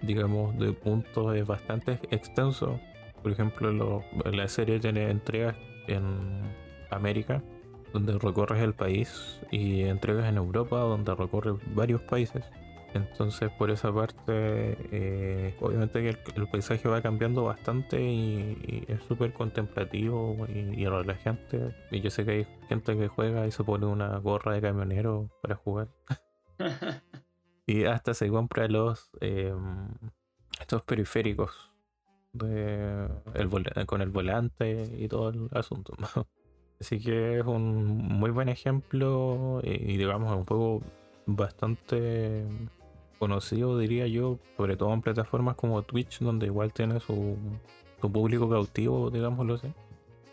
[0.01, 2.79] digamos, de puntos es bastante extenso.
[3.21, 5.55] Por ejemplo, la serie tiene entregas
[5.87, 6.03] en
[6.89, 7.41] América,
[7.93, 12.43] donde recorres el país, y entregas en Europa, donde recorres varios países.
[12.93, 19.33] Entonces, por esa parte, eh, obviamente que el, paisaje va cambiando bastante y, es súper
[19.33, 21.73] contemplativo y, y, relajante.
[21.89, 25.29] Y yo sé que hay gente que juega y se pone una gorra de camionero
[25.41, 25.87] para jugar.
[27.65, 29.87] Y hasta se compra los em,
[30.59, 31.71] estos periféricos
[32.33, 33.07] de
[33.85, 35.93] con el volante y todo el asunto.
[36.79, 40.81] Así que es un muy buen ejemplo y, digamos un juego
[41.25, 42.45] bastante
[43.23, 47.37] conocido diría yo, sobre todo en plataformas como Twitch donde igual tiene su,
[48.01, 49.71] su público cautivo, digámoslo así.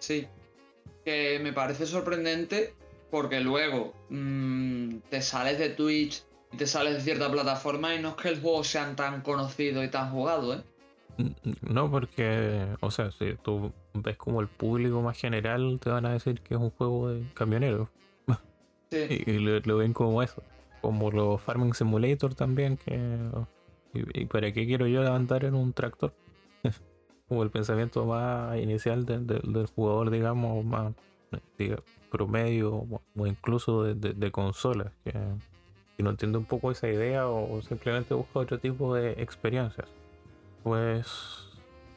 [0.01, 0.27] Sí,
[1.05, 2.75] que me parece sorprendente
[3.11, 8.11] porque luego mm, te sales de Twitch y te sales de cierta plataforma y no
[8.11, 10.63] es que el juego sean tan conocido y tan jugado, ¿eh?
[11.69, 16.13] No, porque, o sea, si tú ves como el público más general, te van a
[16.13, 17.89] decir que es un juego de camioneros.
[18.91, 19.23] Sí.
[19.27, 20.43] y, lo, ven como eso.
[20.81, 23.19] Como los Farming Simulator también, que.
[23.93, 26.13] ¿Y, para qué quiero yo andar en un tractor?
[27.29, 30.93] como el pensamiento más inicial del jugador, digamos, más
[32.11, 34.93] promedio o incluso de, de consolas.
[35.05, 35.13] Que,
[36.03, 39.89] no entiende un poco esa idea o simplemente busca otro tipo de experiencias.
[40.63, 41.49] Pues,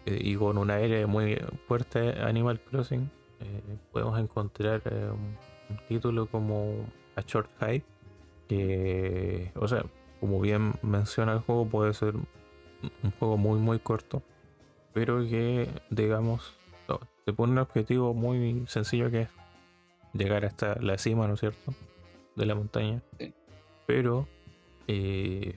[0.06, 5.38] eh, y con un aire muy fuerte Animal Crossing, eh, podemos encontrar eh, un,
[5.88, 7.86] título como A Short Hike,
[8.58, 9.84] que, o sea,
[10.20, 14.22] como bien menciona el juego, puede ser un juego muy, muy corto,
[14.94, 16.58] pero que, digamos,
[17.26, 19.30] te pone un objetivo muy sencillo que es
[20.14, 21.74] llegar hasta la cima, ¿no es cierto?
[22.36, 23.02] De la montaña
[23.86, 24.28] pero
[24.88, 25.56] eh,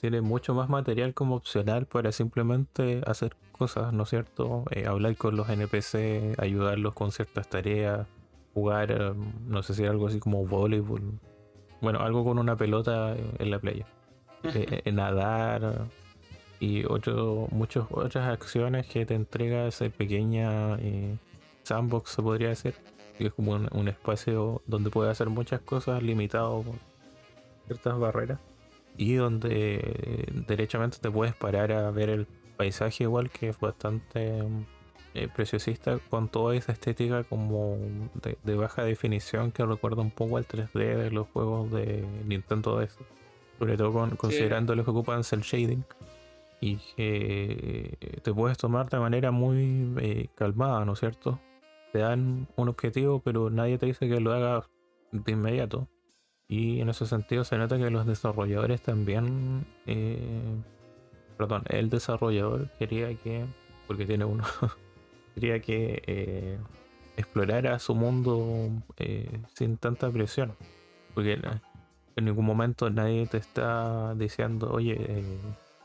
[0.00, 4.64] tiene mucho más material como opcional para simplemente hacer cosas, ¿no es cierto?
[4.70, 8.06] Eh, hablar con los NPC, ayudarlos con ciertas tareas,
[8.54, 9.12] jugar, eh,
[9.46, 11.18] no sé si algo así como voleibol,
[11.82, 13.86] bueno, algo con una pelota en la playa,
[14.92, 15.88] nadar
[16.60, 20.78] y ocho, muchas otras acciones que te entrega esa pequeña
[21.64, 22.74] sandbox, se podría decir,
[23.18, 26.74] es como un, espacio donde puedes hacer muchas cosas limitado por
[27.66, 28.40] ciertas barreras.
[28.96, 34.42] Y donde derechamente te puedes parar a ver el paisaje igual que es bastante
[35.14, 37.76] eh, preciosista con toda esa estética como
[38.44, 42.98] de, baja definición que recuerda un poco al 3D de los juegos de Nintendo DS
[43.58, 45.84] sobre todo con, considerando los que ocupan cel shading
[46.60, 51.40] y que te puedes tomar de manera muy eh, calmada, ¿no es cierto?
[51.92, 54.70] Te dan un objetivo, pero nadie te dice que lo hagas
[55.10, 55.88] de inmediato.
[56.46, 60.56] Y en ese sentido se nota que los desarrolladores también, eh,
[61.36, 63.44] perdón, el desarrollador quería que,
[63.88, 64.44] porque tiene uno,
[65.34, 66.58] quería que eh,
[67.16, 68.70] explorara su mundo
[69.54, 70.54] sin tanta presión.
[71.14, 71.38] Porque
[72.16, 74.96] en ningún momento nadie te está diciendo, oye,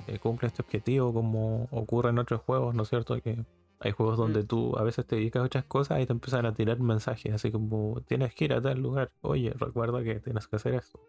[0.07, 3.19] eh, cumple este objetivo, como ocurre en otros juegos, ¿no es cierto?
[3.21, 3.38] Que
[3.79, 4.47] hay juegos donde mm.
[4.47, 7.51] tú a veces te dedicas a otras cosas y te empiezan a tirar mensajes, así
[7.51, 10.99] como tienes que ir a tal lugar, oye, recuerda que tienes que hacer esto.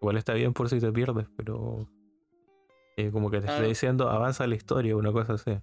[0.00, 1.88] Igual está bien por si te pierdes, pero
[2.96, 5.58] eh, como que te está diciendo avanza la historia, una cosa así.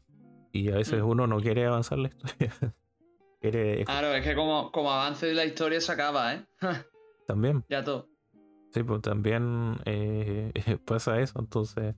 [0.52, 1.08] Y a veces mm.
[1.08, 2.54] uno no quiere avanzar la historia.
[3.42, 3.86] quiere...
[3.86, 6.46] Claro, es que como, como avance la historia se acaba, ¿eh?
[7.28, 7.64] también.
[7.70, 8.10] Ya todo.
[8.72, 10.52] Sí, pues también eh,
[10.86, 11.96] pasa eso, entonces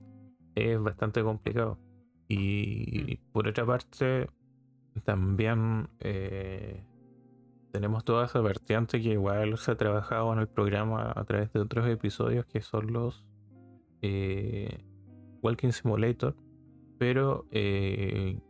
[0.54, 1.78] es bastante complicado.
[2.28, 3.32] Y mm.
[3.32, 4.28] por otra parte,
[5.04, 6.84] también eh,
[7.72, 11.60] tenemos toda esa vertiente que igual se ha trabajado en el programa a través de
[11.60, 13.26] otros episodios que son los
[14.00, 14.78] eh,
[15.42, 16.36] Walking Simulator,
[17.04, 18.40] pero eh,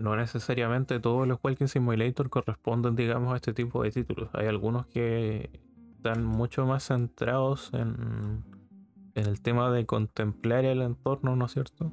[0.00, 4.28] no necesariamente todos los Walking Simulator corresponden, digamos, a este tipo de títulos.
[4.32, 5.50] Hay algunos que
[5.96, 8.42] están mucho más centrados en
[9.14, 11.92] en el tema de contemplar el entorno, ¿no es cierto?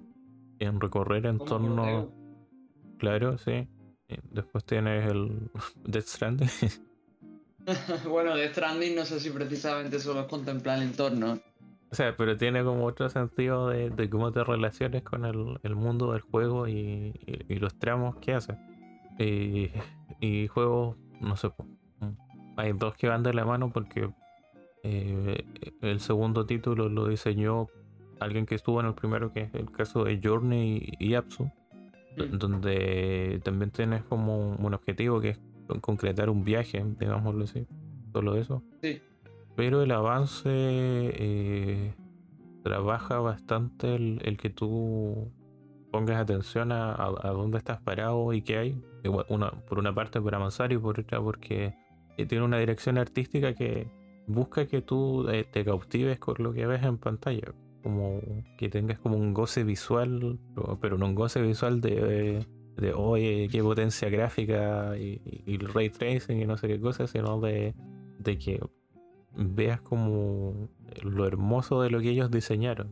[0.60, 2.12] En recorrer entorno.
[2.98, 3.67] Claro, sí.
[4.32, 5.52] Después tienes el
[5.86, 6.50] Death Stranding.
[8.10, 11.39] bueno, Death Stranding no sé si precisamente solo es contemplar el entorno.
[11.91, 16.21] O sea, pero tiene como otro sentido de, cómo te relaciones con el, mundo del
[16.21, 17.13] juego y,
[17.49, 18.58] los tramos que hace.
[19.17, 19.71] Y,
[20.19, 21.52] y juegos, no sé,
[22.60, 24.10] hay dos que van de la mano porque
[24.84, 25.45] eh,
[25.82, 27.67] el segundo título lo diseñó
[28.19, 32.38] alguien que estuvo en el primero, que es el caso de Journey y Apsu, mm.
[32.38, 35.39] donde también tienes como un objetivo que es
[35.82, 37.65] concretar un viaje, digámoslo así,
[38.12, 38.62] solo eso.
[39.60, 41.93] Pero el avance eh,
[42.63, 45.34] trabaja bastante el, que tú
[45.91, 46.95] pongas atención a,
[47.26, 48.82] dónde estás parado y qué hay.
[49.04, 51.74] por una parte por avanzar y por otra porque
[52.15, 53.91] eh, tiene una dirección artística que
[54.28, 57.54] busca que tú eh, te cautives con lo que ves en pantalla.
[57.84, 58.22] Como
[58.58, 60.39] que tengas como un goce visual,
[60.80, 62.45] pero no un goce visual de,
[62.78, 67.41] de, oye, qué potencia gráfica y, el ray tracing y no sé qué cosa, sino
[67.41, 67.76] de,
[68.19, 68.62] de que
[69.39, 70.69] veas como
[71.02, 72.89] lo hermoso de lo que ellos diseñaron.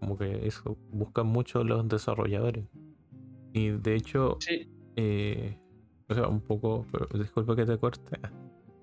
[0.00, 2.66] Como que eso buscan mucho los desarrolladores.
[3.52, 4.38] Y de hecho,
[4.96, 5.58] eh,
[6.08, 8.18] o sea, un poco, pero disculpa que te corte.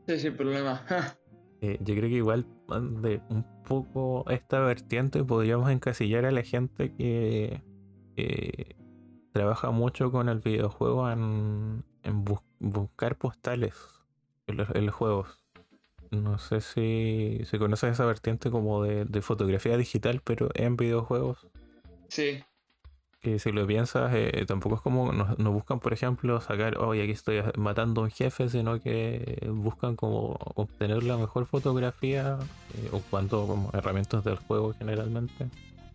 [0.07, 0.81] Sí, sin problema.
[1.65, 2.45] Eh, yo creo que igual
[3.01, 7.63] de un poco esta vertiente podríamos encasillar a la gente que
[9.33, 11.83] trabaja mucho con el videojuego en,
[12.59, 13.75] buscar postales
[14.47, 15.42] en los, juegos.
[16.13, 21.47] No sé si se conoce esa vertiente como de, de fotografía digital, pero en videojuegos.
[22.07, 22.43] Sí,
[23.23, 27.13] que si lo piensas, eh, tampoco es como nos, buscan, por ejemplo, sacar, oye, aquí
[27.13, 32.37] estoy matando a un jefe, sino que buscan como obtener la mejor fotografía,
[32.75, 35.47] eh, ocupando como herramientas del juego generalmente,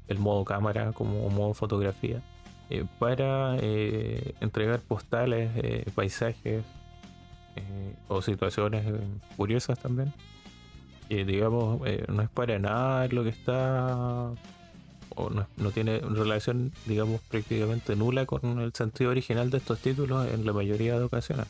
[0.09, 2.23] el modo cámara como modo fotografía,
[2.71, 5.51] eh, para entregar postales,
[5.95, 6.65] paisajes
[8.09, 8.85] o situaciones
[9.37, 10.13] curiosas también.
[11.09, 14.33] Y digamos, no es para nada lo que está
[15.57, 20.53] no, tiene relación, digamos, prácticamente nula con el sentido original de estos títulos en la
[20.53, 21.47] mayoría de ocasiones.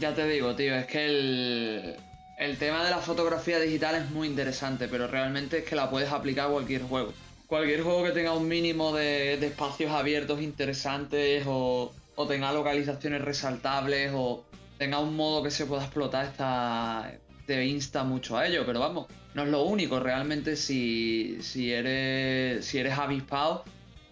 [0.00, 1.96] Ya te digo, tío, es que el,
[2.38, 6.10] el tema de la fotografía digital es muy interesante, pero realmente es que la puedes
[6.10, 7.12] aplicar a cualquier juego.
[7.46, 14.12] Cualquier juego que tenga un mínimo de, espacios abiertos interesantes o, o, tenga localizaciones resaltables
[14.14, 14.44] o
[14.78, 17.12] tenga un modo que se pueda explotar, está,
[17.46, 22.64] te insta mucho a ello, pero vamos, no es lo único, realmente si, si, eres,
[22.64, 23.64] si eres avispado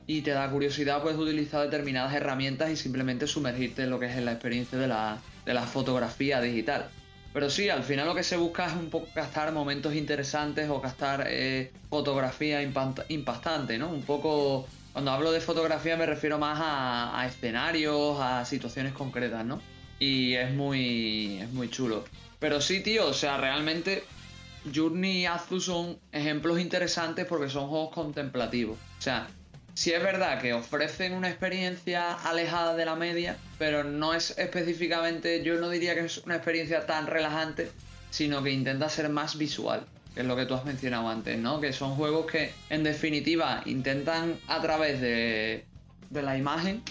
[0.09, 4.17] y te da curiosidad, puedes utilizar determinadas herramientas y simplemente sumergirte en lo que es
[4.17, 6.89] la experiencia de la, fotografía digital.
[7.33, 10.81] Pero sí, al final lo que se busca es un poco gastar momentos interesantes o
[10.81, 13.91] gastar eh, fotografía impactante, ¿no?
[13.91, 19.61] Un poco, cuando hablo de fotografía me refiero más a escenarios, a situaciones concretas, ¿no?
[19.99, 22.05] Y es muy, es muy chulo.
[22.39, 24.05] Pero sí, tío, o sea, realmente
[24.75, 28.79] Journey y Azu son ejemplos interesantes porque son juegos contemplativos.
[28.99, 29.29] O sea,
[29.75, 35.43] sí es verdad que ofrecen una experiencia alejada de la media, pero no es específicamente,
[35.43, 37.71] yo no diría que es una experiencia tan relajante,
[38.11, 41.61] sino que intenta ser más visual, que es lo que tú has mencionado antes, ¿no?
[41.61, 45.65] Que son juegos que en definitiva intentan a través de,
[46.11, 46.83] de la imagen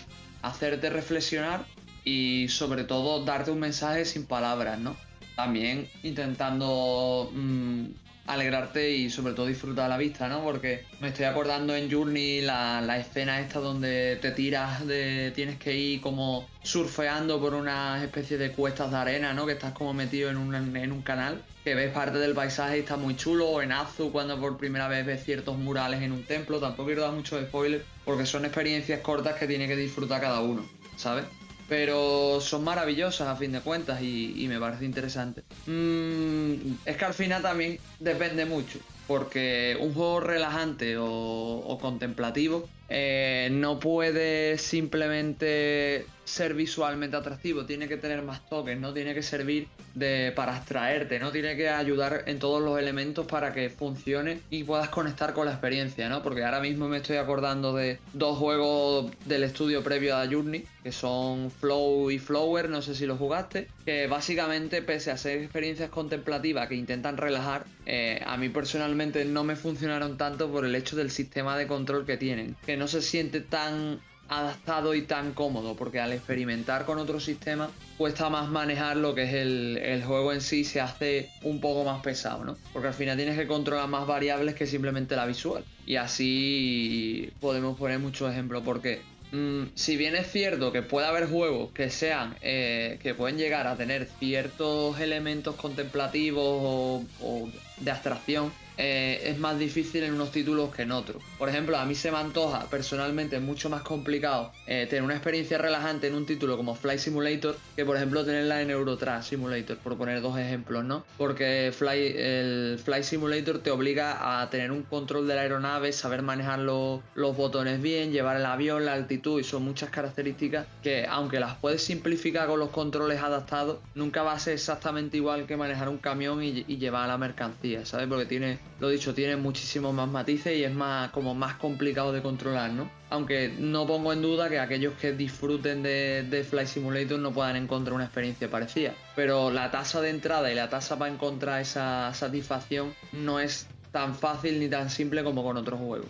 [0.41, 1.65] hacerte reflexionar
[2.05, 4.95] y sobre todo darte un mensaje sin palabras, ¿no?
[5.35, 7.85] También intentando mm,
[8.27, 10.43] alegrarte y sobre todo disfrutar la vista, ¿no?
[10.43, 15.31] Porque me estoy acordando en Journey la, la, escena esta donde te tiras de.
[15.35, 19.45] tienes que ir como surfeando por una especie de cuestas de arena, ¿no?
[19.45, 22.79] Que estás como metido en un, en un canal, que ves parte del paisaje y
[22.81, 26.23] está muy chulo, o en Azu cuando por primera vez ves ciertos murales en un
[26.23, 30.41] templo, tampoco quiero dar mucho spoiler, porque son experiencias cortas que tiene que disfrutar cada
[30.41, 31.25] uno, ¿sabes?
[31.67, 35.43] Pero son maravillosas a fin de cuentas y, me parece interesante.
[35.65, 43.49] Mm, es que al final también depende mucho, porque un juego relajante o, contemplativo eh,
[43.51, 49.67] no puede simplemente ser visualmente atractivo, tiene que tener más toques, no tiene que servir
[49.93, 54.63] de, para abstraerte, no tiene que ayudar en todos los elementos para que funcione y
[54.63, 56.21] puedas conectar con la experiencia, ¿no?
[56.23, 60.91] Porque ahora mismo me estoy acordando de dos juegos del estudio previo a Journey, que
[60.91, 65.89] son Flow y Flower, no sé si los jugaste, que básicamente pese a ser experiencias
[65.89, 70.95] contemplativas que intentan relajar, eh, a mí personalmente no me funcionaron tanto por el hecho
[70.95, 75.99] del sistema de control que tienen, no se siente tan adaptado y tan cómodo, porque
[75.99, 80.63] al experimentar con otro sistema cuesta más manejar lo que es el, juego en sí,
[80.63, 82.57] se hace un poco más pesado, ¿no?
[82.73, 85.63] Porque al final tienes que controlar más variables que simplemente la visual.
[85.85, 89.01] Y así podemos poner muchos ejemplos, porque
[89.31, 93.67] mm, si bien es cierto que puede haber juegos que sean, eh, que pueden llegar
[93.67, 100.73] a tener ciertos elementos contemplativos o de abstracción, eh, es más difícil en unos títulos
[100.73, 101.21] que en otros.
[101.37, 105.57] Por ejemplo, a mí se me antoja personalmente mucho más complicado eh, tener una experiencia
[105.57, 109.97] relajante en un título como Flight Simulator que, por ejemplo, tenerla en Eurotrack Simulator, por
[109.97, 111.05] poner dos ejemplos, ¿no?
[111.17, 116.21] Porque Fly, el Flight Simulator te obliga a tener un control de la aeronave, saber
[116.21, 121.05] manejar los, los botones bien, llevar el avión, la altitud y son muchas características que,
[121.07, 125.57] aunque las puedes simplificar con los controles adaptados, nunca va a ser exactamente igual que
[125.57, 128.07] manejar un camión y, y llevar la mercancía, ¿sabes?
[128.07, 132.21] Porque tiene lo dicho, tiene muchísimos más matices y es más como más complicado de
[132.21, 132.89] controlar, ¿no?
[133.09, 137.55] Aunque no pongo en duda que aquellos que disfruten de, de Flight Simulator no puedan
[137.55, 138.93] encontrar una experiencia parecida.
[139.15, 144.13] Pero la tasa de entrada y la tasa para encontrar esa satisfacción no es tan
[144.13, 146.07] fácil ni tan simple como con otros juegos.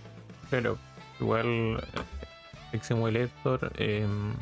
[0.50, 0.78] Pero
[1.20, 2.02] igual eh,
[2.72, 4.34] Flight Simulator em,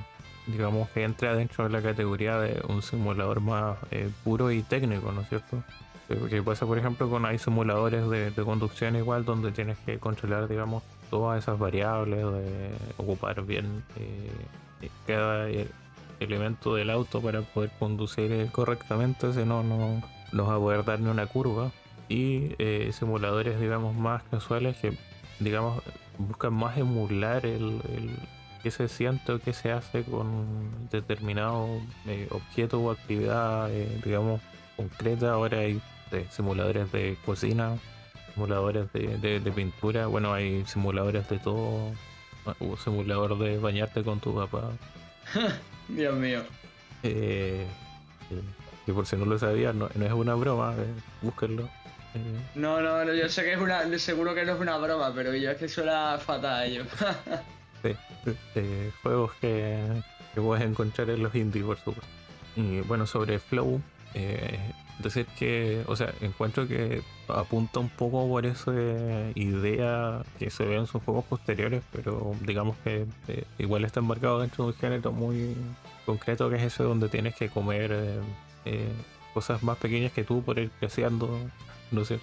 [0.47, 5.11] digamos que entra dentro de la categoría de un simulador más eh, puro y técnico,
[5.11, 5.63] ¿no es cierto?
[6.07, 10.83] Que pasa por ejemplo con hay simuladores de, conducción igual donde tienes que controlar digamos
[11.09, 15.47] todas esas variables de ocupar bien eh, cada
[16.19, 20.01] elemento del auto para poder conducir correctamente si no no,
[20.31, 21.71] no va a poder dar ni una curva.
[22.09, 24.97] Y eh, simuladores digamos más casuales que
[25.39, 25.81] digamos
[26.17, 28.11] buscan más emular el, el
[28.61, 31.67] qué se siente o qué se hace con determinado
[32.05, 33.69] eh, objeto o actividad
[34.03, 34.41] digamos
[34.75, 35.33] concreta.
[35.33, 35.81] Ahora hay
[36.29, 37.77] simuladores de cocina,
[38.33, 41.91] simuladores de, pintura, bueno, hay simuladores de todo.
[42.59, 44.69] Hubo simulador de bañarte con tu papá.
[45.87, 46.43] Dios mío.
[47.03, 47.65] Eh,
[48.85, 50.85] que por si no lo sabías, no, es una broma, eh,
[51.21, 51.63] búsquenlo.
[52.15, 52.39] Eh.
[52.55, 55.51] No, no, yo sé que es una, seguro que no es una broma, pero yo
[55.51, 56.83] es que suena fatal ello.
[57.83, 57.95] sí,
[59.01, 59.79] juegos que,
[60.33, 62.03] que puedes encontrar en los indies, por supuesto.
[62.55, 63.81] Y bueno, sobre Flow,
[64.13, 64.59] eh,
[64.99, 68.71] decir que, o sea, encuentro que apunta un poco por esa
[69.35, 74.39] idea que se ve en sus juegos posteriores, pero digamos que eh, igual está embarcado
[74.39, 75.55] dentro de un género muy
[76.05, 78.19] concreto que es ese donde tienes que comer eh,
[78.65, 78.91] eh,
[79.33, 81.39] cosas más pequeñas que tú por ir creciendo,
[81.91, 82.17] no sé,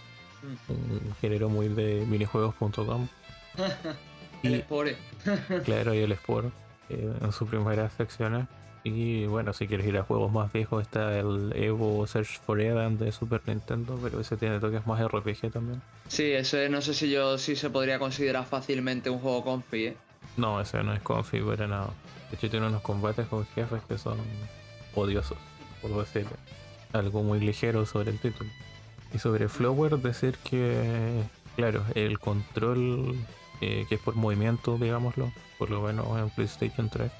[0.68, 0.92] mm.
[1.08, 3.08] un género muy de minijuegos.com.
[4.42, 4.96] el Spore.
[5.64, 6.50] claro, y el Spore
[6.88, 8.46] en sus primeras secciones.
[8.82, 12.98] Y bueno, si quieres ir a juegos más viejos está el Evo Search for Eden
[12.98, 15.82] de Super Nintendo, pero ese tiene toques más RPG también.
[16.08, 19.96] Sí, ese no sé si yo sí se podría considerar fácilmente un juego confi, ¿eh?
[20.36, 21.90] No, ese no es confi para nada.
[22.30, 24.18] De hecho tiene unos combates con jefes que son
[24.94, 25.38] odiosos,
[25.82, 26.26] por decir
[26.92, 28.50] algo muy ligero sobre el título.
[29.12, 31.22] Y sobre Flower decir que,
[31.56, 33.16] claro, el control
[33.60, 37.10] eh, que es por movimiento, digámoslo, por lo menos en PlayStation 3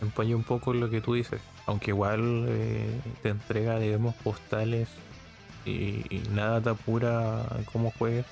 [0.00, 1.40] empaña un poco lo que tú dices.
[1.66, 4.88] aunque igual eh, te entrega, digamos, postales
[5.64, 8.26] y, nada te apura cómo juegues,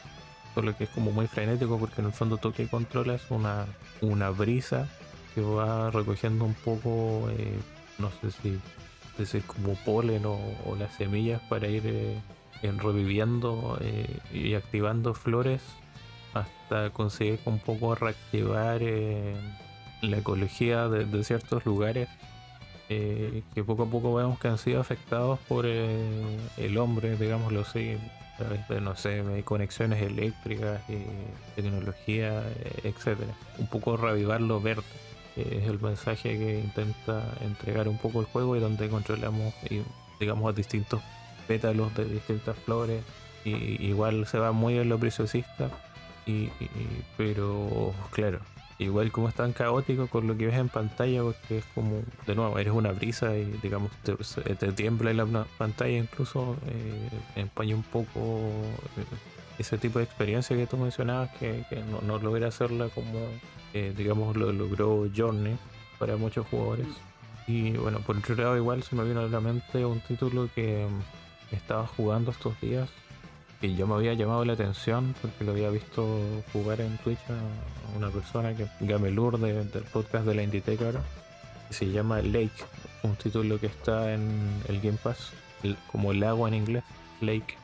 [0.55, 3.67] solo que es como muy frenético porque en el fondo tú que controlas una,
[4.01, 4.89] una brisa
[5.35, 7.59] que va recogiendo un poco, eh,
[7.99, 8.59] no sé si
[9.19, 10.39] decir como polen o,
[10.79, 12.21] las semillas para ir eh,
[12.63, 13.79] reviviendo
[14.33, 15.63] y activando flores
[16.35, 18.81] hasta conseguir un poco reactivar
[20.01, 22.09] la ecología de ciertos lugares
[22.91, 27.61] eh, que poco a poco vemos que han sido afectados por eh, el hombre, digámoslo
[27.61, 27.99] así,
[28.35, 31.05] a través de, no sé, conexiones eléctricas, y
[31.55, 33.35] tecnología, eh, etcétera.
[33.59, 34.85] Un poco revivarlo verde.
[35.37, 39.55] es el mensaje que intenta entregar un poco el juego y donde controlamos,
[40.19, 41.03] digamos, a distintos
[41.47, 43.05] pétalos de distintas flores.
[43.45, 43.51] Y,
[43.87, 45.71] igual se va muy en lo preciosista,
[46.27, 46.51] y,
[47.19, 48.41] pero claro,
[48.79, 52.35] igual como es tan caótico con lo que ves en pantalla, porque es como, de
[52.35, 54.15] nuevo, eres una brisa y digamos te,
[54.55, 58.53] te tiembla la pantalla, incluso eh, empaña un poco
[58.97, 59.05] eh,
[59.59, 63.19] ese tipo de experiencia que tú mencionabas, que, no, no, logra hacerla como,
[63.75, 65.57] eh, digamos, lo logró Journey
[65.99, 66.87] para muchos jugadores.
[67.49, 70.87] Y bueno, por otro lado, igual se me vino a la mente un título que
[71.51, 72.89] estaba jugando estos días
[73.61, 76.07] y yo me había llamado la atención porque lo había visto
[76.53, 81.03] jugar en Twitch a una persona que Gamelur de, del podcast de la Inditeca ahora
[81.71, 82.53] se llama Lake
[83.03, 85.33] un título que está en el Game Pass
[85.91, 86.85] como el agua en inglés
[87.21, 87.57] Lake.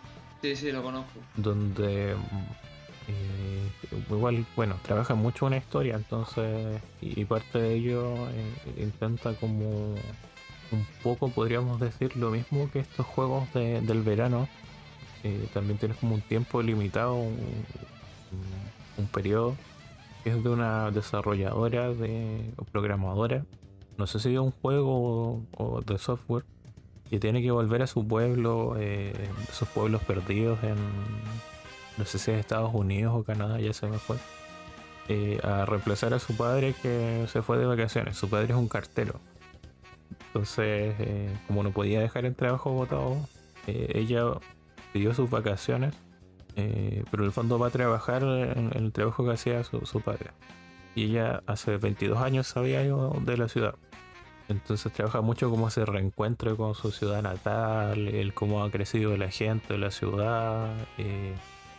[0.43, 1.21] Sí sí lo conozco.
[1.37, 3.71] Donde eh,
[4.11, 9.95] igual bueno trabaja mucho una historia entonces y, parte de ello eh, intenta como
[10.73, 14.49] un poco podríamos decir lo mismo que estos juegos del verano
[15.25, 17.33] eh, también tienes como un tiempo limitado, un,
[19.11, 19.57] periodo,
[20.23, 23.47] que es de una desarrolladora de, o programadora,
[23.97, 26.45] no sé si es un juego o, de software,
[27.09, 29.15] que tiene que volver a su pueblo, eh,
[29.49, 30.77] esos pueblos perdidos en,
[31.97, 34.17] no sé si es Estados Unidos o Canadá, ya se me fue,
[35.09, 38.19] eh, a reemplazar a su padre que se fue de vacaciones.
[38.19, 39.21] Su padre es un cartero.
[40.27, 40.95] Entonces,
[41.47, 43.17] como no podía dejar el trabajo votado,
[43.67, 44.35] ella
[44.95, 45.93] pidió sus vacaciones,
[46.55, 50.31] eh, pero en el fondo va a trabajar en, el trabajo que hacía su, padre.
[50.95, 53.75] Y ella hace 22 años sabía de la ciudad.
[54.49, 59.33] Entonces trabaja mucho cómo se reencuentra con su ciudad natal, el cómo ha crecido la
[59.33, 60.73] gente de la ciudad.
[60.99, 61.35] Eh,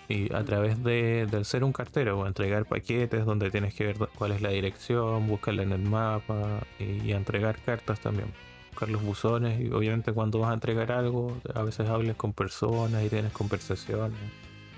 [0.09, 4.33] y a través de, del ser un cartero, entregar paquetes donde tienes que ver cuál
[4.33, 8.27] es la dirección, buscarla en el mapa y entregar cartas también
[8.75, 13.05] buscar los buzones y obviamente cuando vas a entregar algo, a veces hablas con personas
[13.05, 14.19] y tienes conversaciones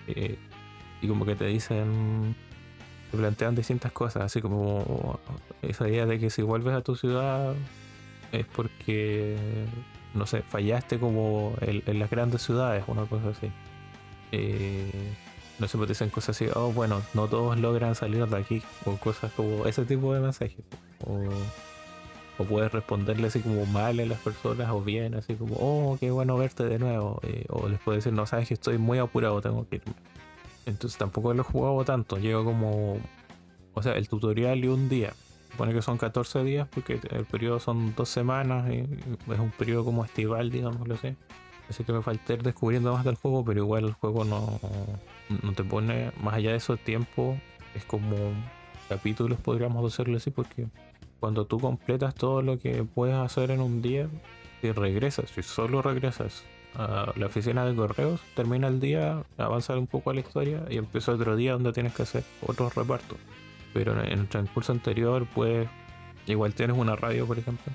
[0.07, 0.37] eh,
[1.01, 2.35] y como que te dicen,
[3.09, 5.19] te plantean distintas cosas, así como
[5.63, 7.55] esa idea de que si vuelves a tu ciudad
[8.31, 9.35] es porque,
[10.13, 13.51] no sé, fallaste como en, las grandes ciudades, una cosa así.
[14.31, 14.91] Eh,
[15.57, 18.95] no sé, pues dicen cosas así, oh bueno, no todos logran salir de aquí, o
[18.97, 20.63] cosas como ese tipo de mensajes.
[22.37, 26.11] O puedes responderle así como mal a las personas o bien, así como, oh, qué
[26.11, 27.19] bueno verte de nuevo.
[27.23, 29.93] Eh, o les puedes decir, no, sabes que estoy muy apurado, tengo que irme.
[30.65, 32.97] Entonces tampoco lo he jugado tanto, llego como,
[33.73, 35.13] o sea, el tutorial y un día.
[35.51, 38.79] Supone que son 14 días porque el periodo son dos semanas y
[39.31, 41.15] es un periodo como estival, digámoslo así.
[41.69, 44.59] Así que me falta ir descubriendo más del juego, pero igual el juego no,
[45.41, 47.37] no te pone más allá de eso tiempo.
[47.73, 48.15] Es como
[48.87, 50.67] capítulos, podríamos decirlo así, porque
[51.19, 54.07] cuando tú completas todo lo que puedes hacer en un día
[54.61, 56.43] y regresas, si solo regresas
[56.75, 60.77] a la oficina de correos, termina el día, avanza un poco a la historia y
[60.77, 63.17] empieza otro día donde tienes que hacer otros repartos.
[63.73, 65.67] Pero en el transcurso anterior, pues,
[66.27, 67.73] igual tienes una radio, por ejemplo,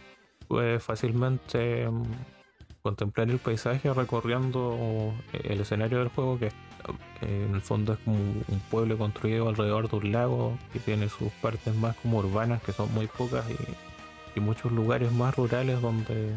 [0.49, 2.03] puedes fácilmente mm,
[2.83, 6.51] contemplar el paisaje recorriendo el escenario del juego que
[7.21, 11.31] en el fondo es como un pueblo construido alrededor de un lago que tiene sus
[11.35, 13.57] partes más como urbanas que son muy pocas y,
[14.41, 16.31] muchos lugares más rurales donde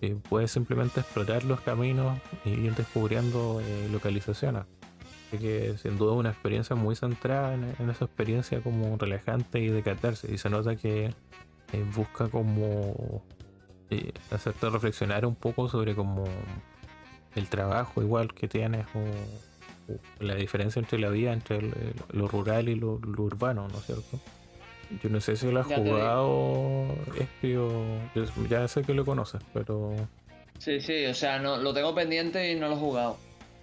[0.00, 4.64] eh, puedes simplemente explorar los caminos y ir descubriendo eh, localizaciones.
[5.28, 9.82] Así que sin duda una experiencia muy centrada en, esa experiencia como relajante y de
[9.82, 11.12] catarse y se nota que
[11.72, 13.22] eh, busca como
[14.30, 16.24] hacerte reflexionar un poco sobre como
[17.34, 21.60] el trabajo igual que tienes o la diferencia entre la vida entre
[22.12, 24.20] lo rural y lo, urbano, ¿no es cierto?
[25.02, 26.86] Yo no sé si lo has jugado,
[27.18, 27.70] Espio.
[28.48, 29.94] Ya sé que lo conoces, pero.
[30.58, 33.18] Sí, sí, o sea, no, lo tengo pendiente y no lo he jugado.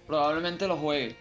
[0.06, 1.16] Probablemente lo juegue.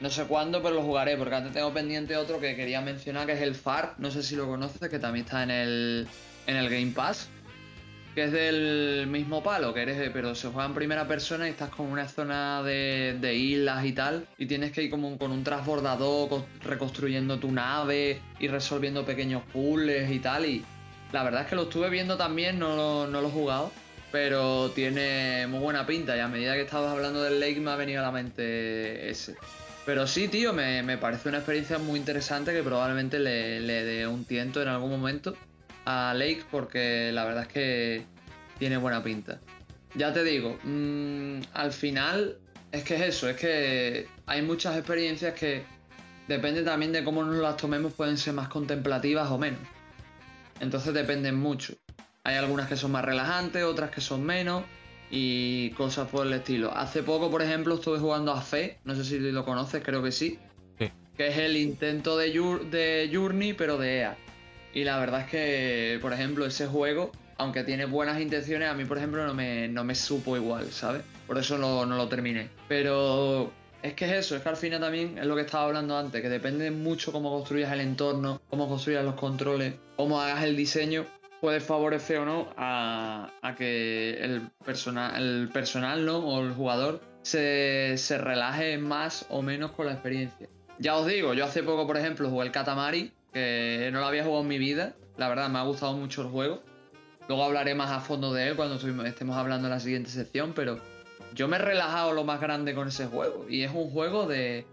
[0.00, 3.32] No sé cuándo, pero lo jugaré, porque antes tengo pendiente otro que quería mencionar, que
[3.32, 3.94] es el FAR.
[3.98, 6.08] No sé si lo conoces, que también está en el,
[6.46, 7.28] en el Game Pass
[8.18, 11.70] que es del mismo palo, que eres, pero se juega en primera persona y estás
[11.70, 15.30] como en una zona de, de islas y tal, y tienes que ir como con
[15.30, 20.64] un transbordador reconstruyendo tu nave y resolviendo pequeños puzzles y tal, y
[21.12, 23.70] la verdad es que lo estuve viendo también, no lo, no lo he jugado,
[24.10, 27.76] pero tiene muy buena pinta y a medida que estabas hablando del Lake me ha
[27.76, 29.36] venido a la mente ese.
[29.86, 34.24] Pero sí, tío, me, parece una experiencia muy interesante que probablemente le, le dé un
[34.24, 35.36] tiento en algún momento
[35.88, 38.04] a Lake porque la verdad es que
[38.58, 39.40] tiene buena pinta.
[39.94, 42.36] Ya te digo, mm, al final
[42.70, 45.62] es que es eso, es que hay muchas experiencias que
[46.28, 49.60] depende también de cómo nos las tomemos, pueden ser más contemplativas o menos.
[50.60, 51.72] Entonces dependen mucho.
[52.22, 54.64] Hay algunas que son más relajantes, otras que son menos
[55.10, 56.70] y cosas por el estilo.
[56.76, 60.12] Hace poco, por ejemplo, estuve jugando a Fe, no sé si lo conoces, creo que
[60.12, 60.38] sí.
[60.76, 62.30] Que es el intento de,
[62.70, 64.16] de Journey, pero de EA.
[64.74, 68.84] Y la verdad es que, por ejemplo, ese juego, aunque tiene buenas intenciones, a mí,
[68.84, 71.02] por ejemplo, no me, no me supo igual, ¿sabes?
[71.26, 72.48] Por eso no, no lo terminé.
[72.68, 73.52] Pero
[73.82, 76.20] es que es eso, es que al final también es lo que estaba hablando antes,
[76.20, 81.06] que depende mucho cómo construyas el entorno, cómo construyas los controles, cómo hagas el diseño,
[81.40, 84.50] puede favorecer o no a, que el,
[85.16, 86.18] el personal ¿no?
[86.18, 90.48] o el jugador se, relaje más o menos con la experiencia.
[90.78, 94.24] Ya os digo, yo hace poco, por ejemplo, jugué el Katamari, que no lo había
[94.24, 94.94] jugado en mi vida.
[95.16, 96.62] La verdad, me ha gustado mucho el juego.
[97.28, 100.80] Luego hablaré más a fondo de él cuando estemos hablando en la siguiente sección, pero
[101.34, 103.46] yo me he relajado lo más grande con ese juego.
[103.48, 104.66] Y es un juego de...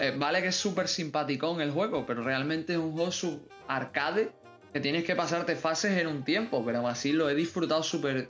[0.00, 3.10] Eh, vale que es súper simpaticón el juego, pero realmente es un juego
[3.68, 4.32] arcade
[4.72, 8.28] que tienes que pasarte fases en un tiempo, pero así lo he disfrutado súper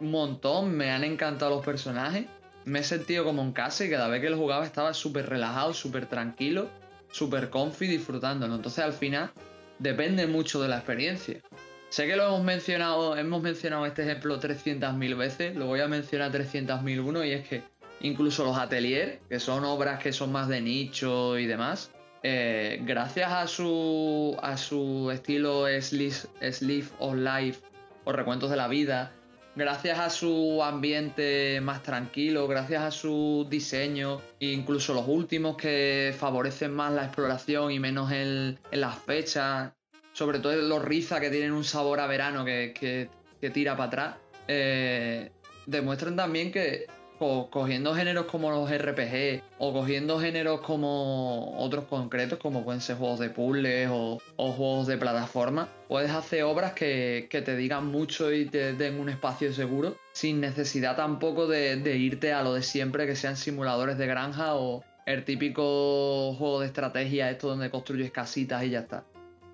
[0.00, 2.26] un montón, me han encantado los personajes,
[2.64, 5.74] me he sentido como en casa y cada vez que lo jugaba estaba súper relajado,
[5.74, 6.68] súper tranquilo,
[7.10, 8.54] súper comfy disfrutándolo.
[8.54, 9.30] Entonces al final
[9.78, 11.40] depende mucho de la experiencia.
[11.88, 16.30] Sé que lo hemos mencionado, hemos mencionado este ejemplo 300.000 veces, lo voy a mencionar
[16.32, 17.62] 300.001 y es que
[18.00, 21.90] incluso los ateliers, que son obras que son más de nicho y demás,
[22.22, 27.60] eh, gracias a su, a su estilo Sleep of Life
[28.04, 29.12] o Recuentos de la Vida,
[29.58, 36.72] gracias a su ambiente más tranquilo, gracias a su diseño, incluso los últimos que favorecen
[36.72, 39.72] más la exploración y menos en las fechas,
[40.12, 43.10] sobre todo los Riza que tienen un sabor a verano que,
[43.52, 45.32] tira para atrás, eh,
[45.66, 46.86] demuestran también que
[47.18, 53.18] cogiendo géneros como los RPG o cogiendo géneros como otros concretos como pueden ser juegos
[53.18, 58.74] de puzzles o, juegos de plataforma, puedes hacer obras que, te digan mucho y te
[58.74, 63.36] den un espacio seguro sin necesidad tampoco de, irte a lo de siempre que sean
[63.36, 68.80] simuladores de granja o el típico juego de estrategia esto donde construyes casitas y ya
[68.80, 69.04] está.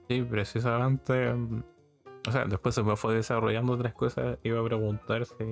[0.08, 1.32] Sí, precisamente...
[1.32, 1.62] Mm,
[2.26, 4.38] o sea, después se me fue desarrollando otras cosas.
[4.42, 5.44] Iba a preguntar si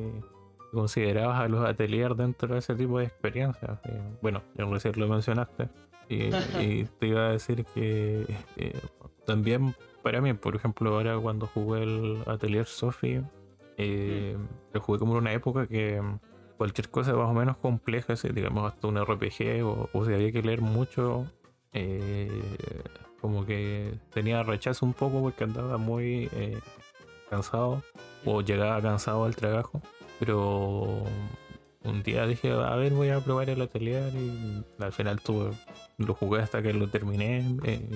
[0.73, 3.79] considerabas a los ateliers dentro de ese tipo de experiencias.
[4.23, 5.69] bueno, ya recién lo mencionaste.
[6.09, 8.27] Y, te iba a decir que
[9.25, 13.23] también para mí, por ejemplo, ahora cuando jugué el Atelier Sophie,
[13.77, 14.37] eh,
[14.73, 16.01] lo jugué como en una época que
[16.57, 20.61] cualquier cosa más o menos compleja, digamos hasta un RPG o, si había que leer
[20.61, 21.27] mucho,
[21.73, 22.31] eh,
[23.21, 26.59] como que tenía rechazo un poco porque andaba muy eh,
[27.31, 27.83] cansado
[28.25, 29.81] o llegaba cansado al trabajo.
[30.19, 31.05] Pero
[31.85, 35.51] un día dije, a ver, voy a probar el atelier y al final tuve,
[35.99, 37.45] lo jugué hasta que lo terminé.
[37.65, 37.89] Eh,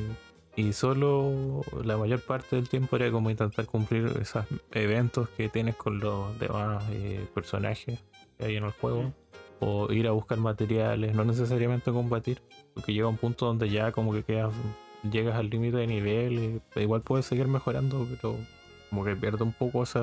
[0.56, 5.76] y solo la mayor parte del tiempo era como intentar cumplir esos eventos que tienes
[5.76, 8.02] con los demás eh, personajes
[8.38, 9.12] que hay en el juego.
[9.58, 12.42] O ir a buscar materiales, no necesariamente combatir,
[12.74, 14.54] porque llega un punto donde ya como que quedas,
[15.10, 18.36] llegas al límite de nivel y igual puedes seguir mejorando, pero
[18.90, 19.98] como que pierde un poco ese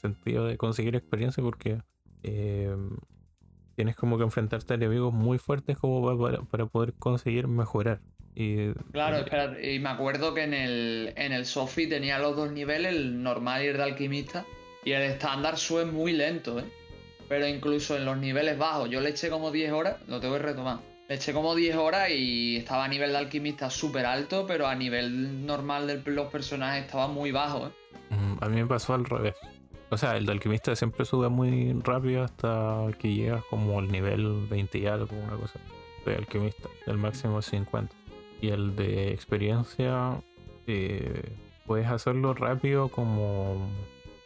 [0.00, 1.82] sentido de conseguir experiencia porque
[2.24, 2.76] eh,
[3.76, 6.16] tienes como que enfrentarte a enemigos muy fuertes como
[6.48, 8.00] para, poder conseguir mejorar.
[8.34, 12.52] Y, claro, espera, y me acuerdo que en el, en el Sofi tenía los dos
[12.52, 14.46] niveles, el normal y el de alquimista,
[14.84, 16.64] y el estándar sube muy lento, ¿eh?
[17.28, 20.42] Pero incluso en los niveles bajos, yo le eché como 10 horas, lo tengo que
[20.42, 20.80] retomar.
[21.08, 24.74] Le eché como 10 horas y estaba a nivel de alquimista súper alto, pero a
[24.74, 27.70] nivel normal de los personajes estaba muy bajo, ¿eh?
[28.10, 29.34] Mm, a mí me pasó al revés.
[29.90, 34.46] O sea, el de alquimista siempre sube muy rápido hasta que llegas como al nivel
[34.48, 35.58] 20 y algo, una cosa.
[36.06, 37.94] De alquimista, el máximo es 50.
[38.40, 40.20] Y el de experiencia,
[40.66, 41.22] eh,
[41.66, 43.68] puedes hacerlo rápido como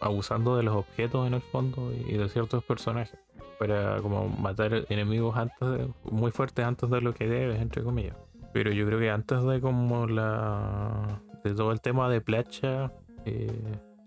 [0.01, 3.19] abusando de los objetos en el fondo y de ciertos personajes.
[3.59, 8.17] Para como matar enemigos antes muy fuertes antes de lo que debes, entre comillas.
[8.53, 11.21] Pero yo creo que antes de como la.
[11.43, 12.93] de todo el tema de plancha
[13.25, 13.51] eh,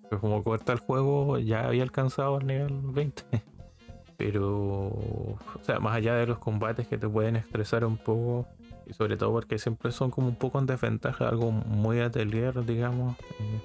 [0.09, 3.23] Pues como corta el juego, ya había alcanzado el nivel 20.
[4.17, 4.47] Pero,
[4.87, 8.47] o sea, más allá de los combates que te pueden estresar un poco,
[8.87, 13.17] y sobre todo porque siempre son como un poco en desventaja, algo muy atelier, digamos,
[13.39, 13.61] eh,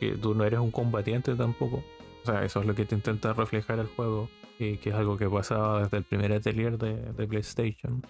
[0.00, 1.82] que tú no eres un combatiente tampoco.
[2.22, 5.16] O sea, eso es lo que te intenta reflejar el juego, y que es algo
[5.16, 8.02] que pasaba desde el primer atelier de, de PlayStation,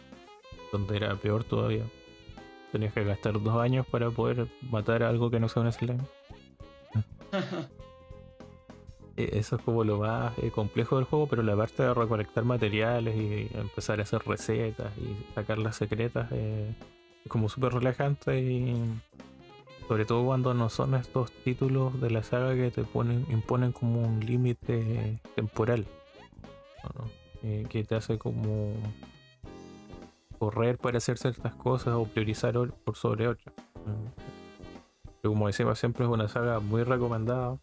[0.73, 1.85] donde era peor todavía.
[2.71, 6.05] Tenías que gastar dos años para poder matar a algo que no sea un slime.
[9.17, 12.45] E, eso es como lo más eh, complejo del juego, pero la parte de recolectar
[12.45, 16.75] materiales y empezar a hacer recetas y sacar las secretas eh,
[17.25, 18.75] es como súper relajante y
[19.87, 24.03] sobre todo cuando no son estos títulos de la saga que te ponen imponen como
[24.03, 25.87] un límite temporal
[27.43, 28.73] eh, que te hace como
[30.39, 32.55] correr para hacer ciertas cosas o priorizar
[32.85, 33.55] por sobre otras.
[35.23, 37.59] como decimos siempre es una saga muy recomendada.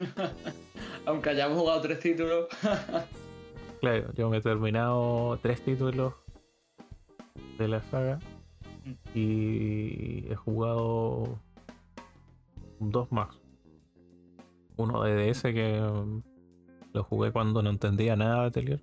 [1.06, 2.46] Aunque hayamos jugado tres títulos.
[3.80, 6.14] claro, yo me he terminado tres títulos
[7.58, 8.18] de la saga.
[8.84, 9.18] Mm.
[9.18, 11.40] Y he jugado
[12.78, 13.28] dos más.
[14.76, 15.80] Uno de DS que
[16.92, 18.82] lo jugué cuando no entendía nada de Atelier.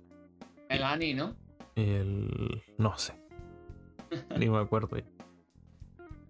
[0.68, 1.34] El Ani, ¿no?
[1.74, 2.62] El.
[2.78, 3.14] no sé.
[4.38, 4.96] Ni me acuerdo.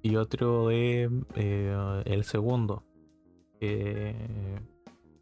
[0.03, 1.11] Y otro de.
[1.37, 2.85] Eh, el segundo.
[3.61, 4.15] Que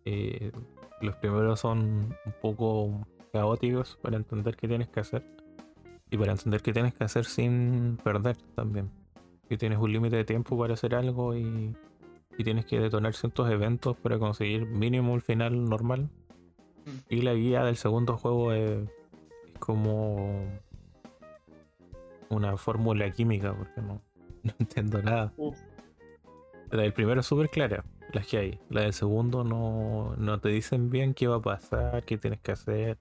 [0.07, 0.53] eh,
[1.01, 5.25] los primeros son un poco caóticos para entender qué tienes que hacer.
[6.11, 8.91] Y para entender qué tienes que hacer sin perder también.
[9.49, 11.77] Que tienes un límite de tiempo para hacer algo y,
[12.39, 16.09] y, tienes que detonar ciertos eventos para conseguir mínimo el final normal.
[16.85, 16.91] Mm.
[17.11, 18.89] Y la guía del segundo juego es,
[19.59, 20.45] como
[22.29, 24.01] una fórmula química, porque no,
[24.45, 25.33] no entiendo nada.
[26.71, 27.85] El primero es súper clara
[28.17, 28.61] las que hay.
[28.69, 32.99] La del segundo no, te dicen bien qué va a pasar, qué tienes que hacer,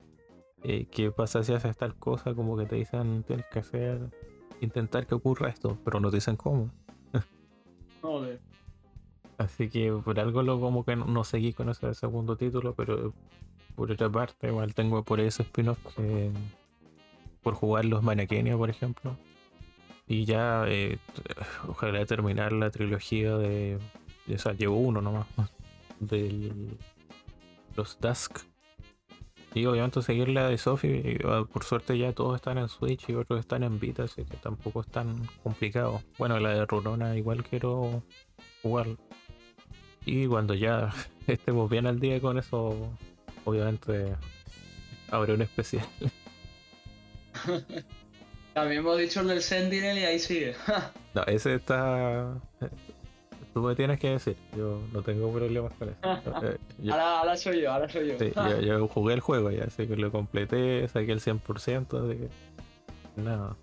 [0.64, 4.00] eh, qué pasa si haces tal cosa, como que te dicen tienes que hacer,
[4.62, 6.70] intentar que ocurra esto, pero no te dicen cómo.
[8.02, 8.40] Joder.
[9.38, 13.14] Así que por algo lo como que no, seguí con ese segundo título, pero
[13.76, 15.80] por otra parte igual tengo por ese spin-off
[17.42, 19.18] por jugar los Manakenia, por ejemplo.
[20.08, 21.00] Y ya eh,
[21.68, 23.78] ojalá terminar la trilogía de
[24.34, 25.28] o sea, llevo uno nomás.
[26.00, 26.52] De
[27.76, 28.40] los Dusk.
[29.54, 31.20] Y obviamente seguir la de Sophie.
[31.24, 34.36] Ah, por suerte ya todos están en Switch y otros están en Vita, así que
[34.38, 36.02] tampoco es tan complicado.
[36.18, 38.04] Bueno, la de Rurona igual quiero
[38.62, 38.88] jugar.
[40.06, 40.94] Y cuando ya
[41.28, 42.90] estemos bien al día con eso,
[43.46, 44.14] obviamente
[45.10, 45.88] habrá un especial.
[48.54, 50.56] También hemos dicho el del Sentinel y ahí sigue.
[51.14, 52.42] no, ese está
[53.56, 56.00] Tú me tienes que decir, yo no tengo problemas con eso.
[56.84, 58.20] Eh, ahora, soy yo, ahora soy yo.
[58.20, 62.30] Sí, yo, jugué el juego ya, así que lo completé, saqué el 100%, de
[63.16, 63.56] nada.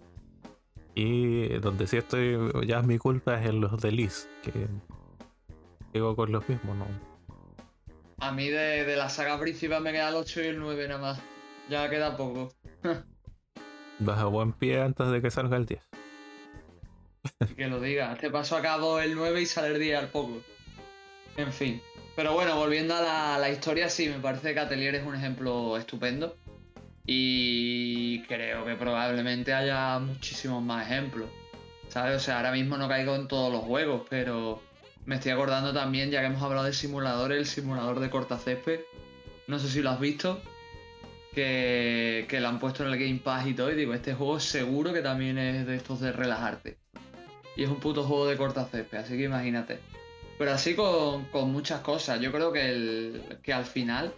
[0.95, 4.67] Y donde sí estoy, ya es mi culpa es en los de Liz, que
[5.93, 6.87] sigo con los mismos, ¿no?
[8.21, 11.01] A mí de, de la saga principal me queda el 8 y el 9 nada
[11.03, 11.21] más.
[11.69, 12.51] Ya queda poco.
[13.99, 15.92] Vas a buen pie antes de que salga el 10.
[17.57, 18.15] que lo diga.
[18.17, 20.43] Te paso a cabo el 9 y sale el día al poco.
[21.37, 21.81] En fin.
[22.15, 26.37] Pero bueno, volviendo a la, historia, sí, me parece que Atelier es un ejemplo estupendo.
[27.07, 31.29] Y creo que probablemente haya muchísimos más ejemplos.
[31.89, 32.17] ¿Sabes?
[32.17, 34.63] O sea, ahora mismo no caigo en todos los juegos, pero
[35.05, 38.81] me estoy acordando también, ya que hemos hablado de simuladores, el simulador de cortacésped.
[39.47, 40.43] No sé si lo has visto.
[41.35, 43.73] Que, que lo han puesto en el Game Pass y todo.
[43.73, 46.82] Y digo, este juego seguro que también es de estos de relajarte
[47.57, 49.79] y es un puto juego de cortacésped, así que imagínate.
[50.39, 52.21] Pero así con, muchas cosas.
[52.21, 54.13] Yo creo que, el, que al final,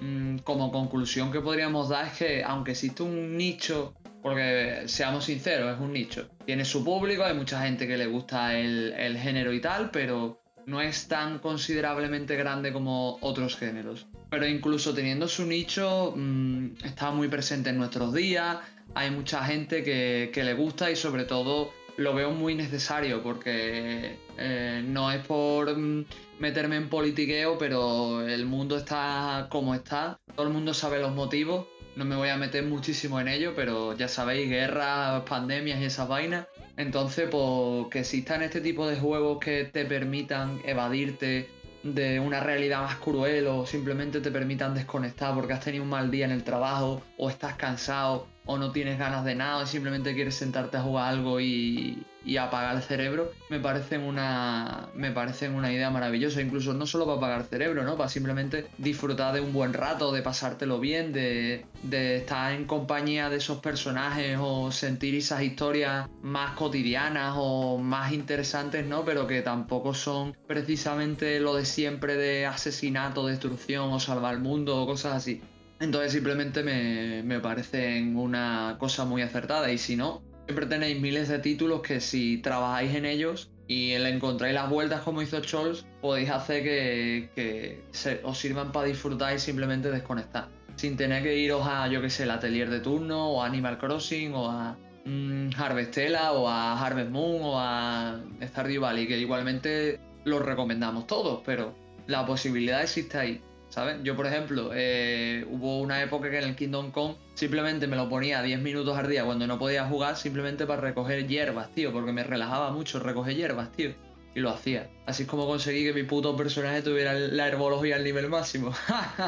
[0.00, 5.74] mm, como conclusión que podríamos dar es que aunque existe un nicho, porque seamos sinceros,
[5.74, 6.28] es un nicho.
[6.44, 10.80] Tiene su público, hay mucha gente que le gusta el, género y tal, pero no
[10.80, 14.06] es tan considerablemente grande como otros géneros.
[14.30, 18.58] Pero incluso teniendo su nicho, mm, está muy presente en nuestros días,
[18.94, 24.18] hay mucha gente que, que le gusta y sobre todo lo veo muy necesario porque
[24.38, 26.04] eh, no es por mm,
[26.38, 31.66] meterme en politiqueo, pero el mundo está como está, todo el mundo sabe los motivos,
[31.94, 36.08] no me voy a meter muchísimo en ello, pero ya sabéis, guerras, pandemias y esas
[36.08, 36.46] vainas.
[36.76, 41.50] Entonces, pues que existan este tipo de juegos que te permitan evadirte
[41.82, 46.10] de una realidad más cruel o simplemente te permitan desconectar porque has tenido un mal
[46.10, 50.14] día en el trabajo o estás cansado o no tienes ganas de nada, o simplemente
[50.14, 52.04] quieres sentarte a jugar algo y,
[52.38, 55.12] apagar el cerebro, me parecen una me
[55.54, 57.96] una idea maravillosa, incluso no solo para apagar el cerebro, ¿no?
[57.96, 63.28] Para simplemente disfrutar de un buen rato, de pasártelo bien, de, de estar en compañía
[63.28, 69.04] de esos personajes o sentir esas historias más cotidianas o más interesantes, ¿no?
[69.04, 74.80] Pero que tampoco son precisamente lo de siempre de asesinato, destrucción o salvar el mundo
[74.80, 75.42] o cosas así.
[75.82, 81.28] Entonces simplemente me, me parecen una cosa muy acertada y si no, Siempre tenéis miles
[81.28, 85.86] de títulos que si trabajáis en ellos y le encontráis las vueltas como hizo Scholz,
[86.00, 87.80] podéis hacer que,
[88.24, 90.48] os sirvan para disfrutar y simplemente desconectar.
[90.74, 93.78] Sin tener que iros a, yo que sé, el atelier de turno, o a Animal
[93.78, 100.00] Crossing, o a mm, Harvestella, o a Harvest Moon, o a Stardew Valley, que igualmente
[100.24, 101.72] los recomendamos todos, pero
[102.08, 103.40] la posibilidad existe ahí.
[103.72, 103.96] ¿Sabes?
[104.02, 108.06] Yo, por ejemplo, eh, hubo una época que en el Kingdom Come simplemente me lo
[108.06, 112.12] ponía 10 minutos al día cuando no podía jugar simplemente para recoger hierbas, tío, porque
[112.12, 113.94] me relajaba mucho recoger hierbas, tío.
[114.34, 114.90] Y lo hacía.
[115.06, 118.72] Así es como conseguí que mi puto personaje tuviera la herbología al nivel máximo.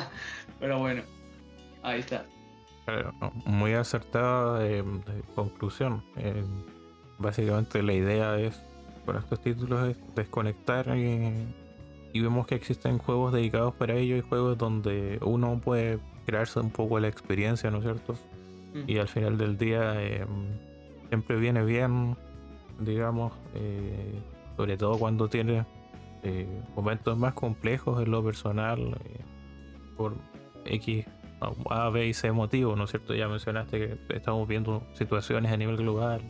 [0.61, 1.03] Pero bueno,
[1.83, 2.27] ahí está.
[3.47, 4.85] muy acertada de,
[5.35, 6.05] conclusión.
[6.19, 6.45] Eh,
[7.17, 8.61] básicamente la idea es,
[9.07, 11.64] con estos títulos, es desconectar y
[12.15, 16.71] y vemos que existen juegos dedicados para ello y juegos donde uno puede crearse un
[16.71, 18.15] poco la experiencia, ¿no es cierto?
[18.87, 20.29] Y al final del día em,
[21.09, 22.17] siempre viene bien,
[22.79, 24.15] digamos, eh,
[24.57, 25.67] sobre todo cuando tiene
[26.23, 26.47] eh,
[26.77, 29.21] momentos más complejos en lo personal, eh,
[29.97, 30.15] por
[30.67, 31.07] X,
[31.69, 33.13] A, B y C motivo, ¿no es cierto?
[33.17, 36.23] Ya mencionaste que estamos viendo situaciones a nivel global.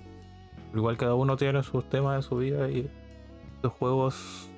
[0.74, 2.91] Igual cada uno tiene sus temas en su vida y
[3.62, 4.49] los juegos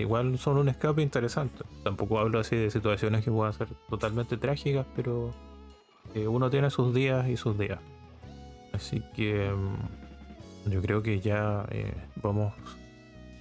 [0.00, 1.64] igual son un escape interesante.
[1.82, 5.32] Tampoco hablo así de situaciones que puedan ser totalmente trágicas, pero
[6.14, 7.80] eh, uno tiene sus días y sus días.
[8.72, 12.52] Así que mm, yo creo que ya eh, vamos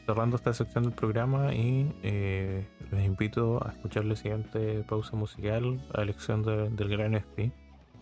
[0.06, 5.80] cerrando esta sección del programa y eh, les invito a escuchar la siguiente pausa musical
[5.93, 7.54] a elección del Gran SP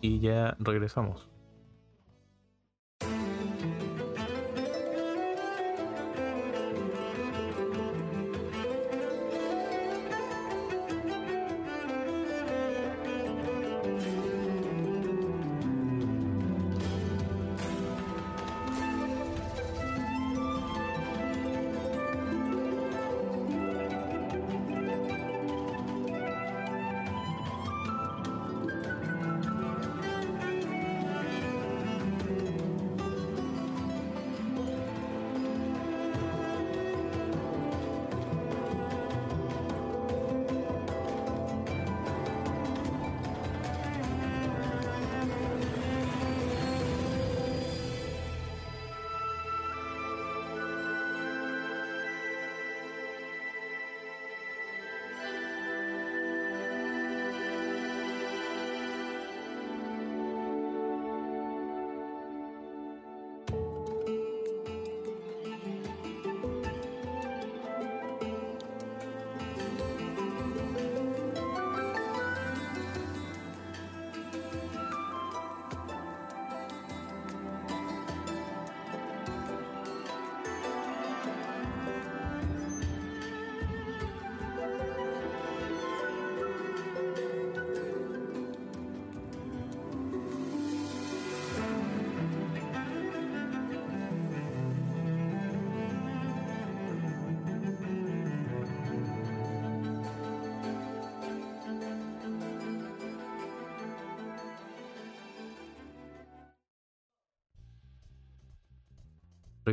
[0.02, 1.29] y ya regresamos.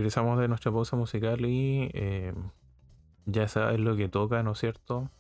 [0.07, 2.33] Regresamos de nuestra pausa musical y eh,
[3.25, 5.11] ya sabes lo que toca, ¿no es cierto?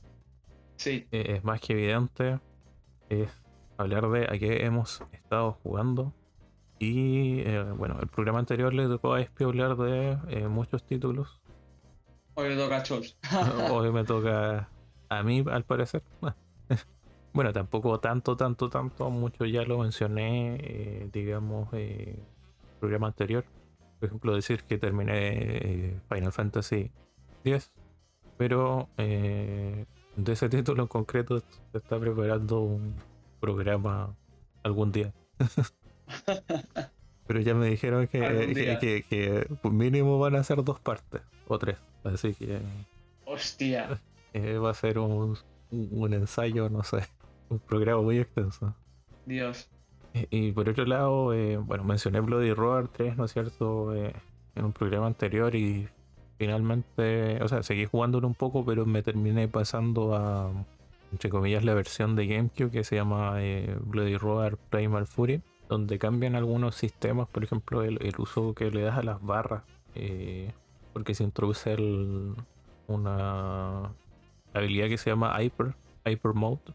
[0.76, 1.08] Sí.
[1.10, 2.38] Eh, es más que evidente.
[3.08, 3.28] Es
[3.78, 6.12] hablar de a qué hemos estado jugando.
[6.78, 11.40] Y eh, bueno, el programa anterior le tocó a Espi hablar de muchos títulos.
[12.34, 13.18] Hoy le toca a Chols.
[13.72, 14.68] Hoy me toca
[15.08, 16.04] a mí, al parecer.
[17.32, 19.10] bueno, tampoco tanto, tanto, tanto.
[19.10, 22.22] Mucho ya lo mencioné, digamos, el
[22.78, 23.44] programa anterior
[24.06, 26.92] por ejemplo, decir que terminé eh, Final Fantasy
[27.44, 27.72] X,
[28.36, 29.84] pero eh,
[30.14, 32.94] de ese título en concreto se está preparando un
[33.40, 34.14] programa
[34.62, 35.12] algún día.
[37.26, 42.34] pero ya me dijeron que, que, mínimo van a ser dos partes o tres, así
[42.34, 42.60] que.
[43.24, 44.00] Hostia.
[44.32, 45.38] Eh, va a ser un,
[45.70, 46.98] un ensayo, no sé,
[47.48, 48.74] un programa muy extenso.
[49.24, 49.70] Dios.
[50.30, 53.94] Y por otro lado, eh, bueno, mencioné Bloody Roar 3, ¿no es cierto?
[53.94, 54.14] Eh,
[54.54, 55.88] en un programa anterior y
[56.38, 60.50] finalmente, o sea, seguí jugándolo un poco, pero me terminé pasando a,
[61.12, 65.98] entre comillas, la versión de GameCube que se llama eh, Bloody Roar Primal Fury, donde
[65.98, 69.62] cambian algunos sistemas, por ejemplo, el, uso que le das a las barras,
[70.92, 71.76] porque se introduce
[72.86, 73.92] una
[74.54, 76.72] habilidad que se llama Hyper, Hyper Mode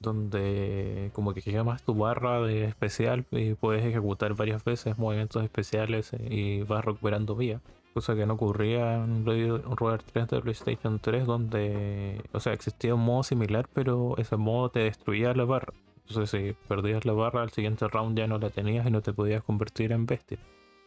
[0.00, 6.12] donde como que más tu barra de especial y puedes ejecutar varias veces movimientos especiales
[6.18, 7.60] y vas recuperando vía.
[7.92, 13.04] Cosa que no ocurría en Roller 3 de PlayStation 3, donde, o sea, existía un
[13.04, 15.72] modo similar, pero ese modo te destruía la barra.
[16.08, 19.12] Entonces, si perdías la barra, al siguiente round ya no la tenías y no te
[19.12, 20.38] podías convertir en bestia.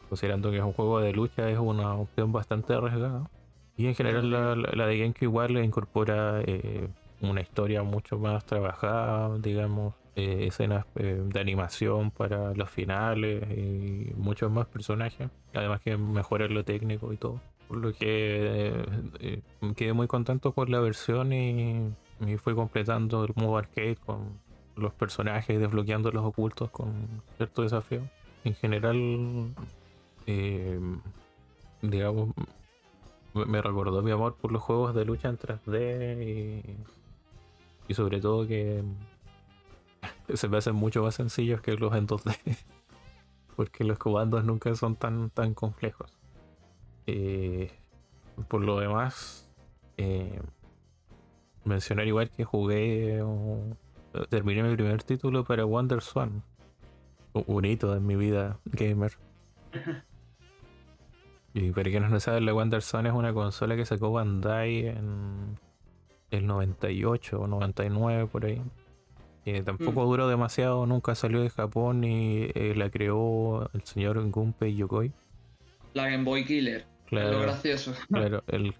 [0.08, 3.30] Considerando que es un juego de lucha, es una opción bastante arriesgada.
[3.76, 6.88] Y en general, la, de GameCube igual incorpora eh,
[7.30, 14.14] una historia mucho más trabajada, digamos, eh, escenas eh, de animación para los finales y
[14.16, 15.30] muchos más personajes.
[15.54, 17.40] Además que mejorar lo técnico y todo.
[17.68, 18.86] Por lo que
[19.20, 19.42] eh,
[19.76, 24.40] quedé muy contento con la versión y, y fui completando el modo arcade con
[24.76, 26.94] los personajes, desbloqueando los ocultos con
[27.38, 28.02] cierto desafío.
[28.44, 29.56] En general,
[31.82, 32.30] digamos,
[33.34, 36.76] me recordó mi amor por los juegos de lucha en 3D y
[37.94, 38.84] y sobre todo que
[40.34, 42.36] se me hacen mucho más sencillos que los en 2D.
[43.56, 46.12] Porque los comandos nunca son tan, tan complejos.
[47.06, 47.72] Eh,
[48.48, 49.48] por lo demás,
[49.98, 50.42] eh,
[51.64, 53.24] mencionar igual que jugué
[54.30, 56.42] terminé mi primer título para Wonder Swan.
[57.34, 59.14] Un hito en mi vida gamer.
[61.54, 65.60] y para quienes no saben, la Wonder Swan es una consola que sacó Bandai en
[66.34, 68.62] el 98 o 99 por ahí.
[69.64, 70.06] tampoco mm.
[70.06, 75.12] duró demasiado, nunca salió de Japón y eh, la creó el señor Gunpei Yokoi.
[75.94, 76.86] La Game Boy Killer.
[77.06, 77.94] Claro, lo gracioso.
[78.12, 78.74] Claro, el,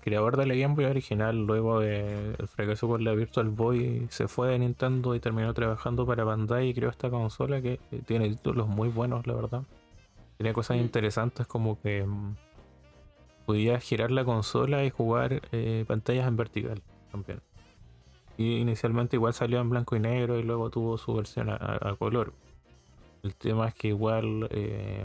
[0.00, 4.48] creador de la Game Boy original, luego del fracaso con la Virtual Boy, se fue
[4.48, 8.88] de Nintendo y terminó trabajando para Bandai y creó esta consola que tiene títulos muy
[8.88, 9.62] buenos, la verdad.
[10.38, 10.80] Tiene cosas mm.
[10.80, 12.34] interesantes como que mm,
[13.52, 17.42] podía girar la consola y jugar eh, pantallas en vertical también.
[18.38, 22.32] Y inicialmente igual salió en blanco y negro y luego tuvo su versión a, color.
[23.22, 25.04] El tema es que igual, eh,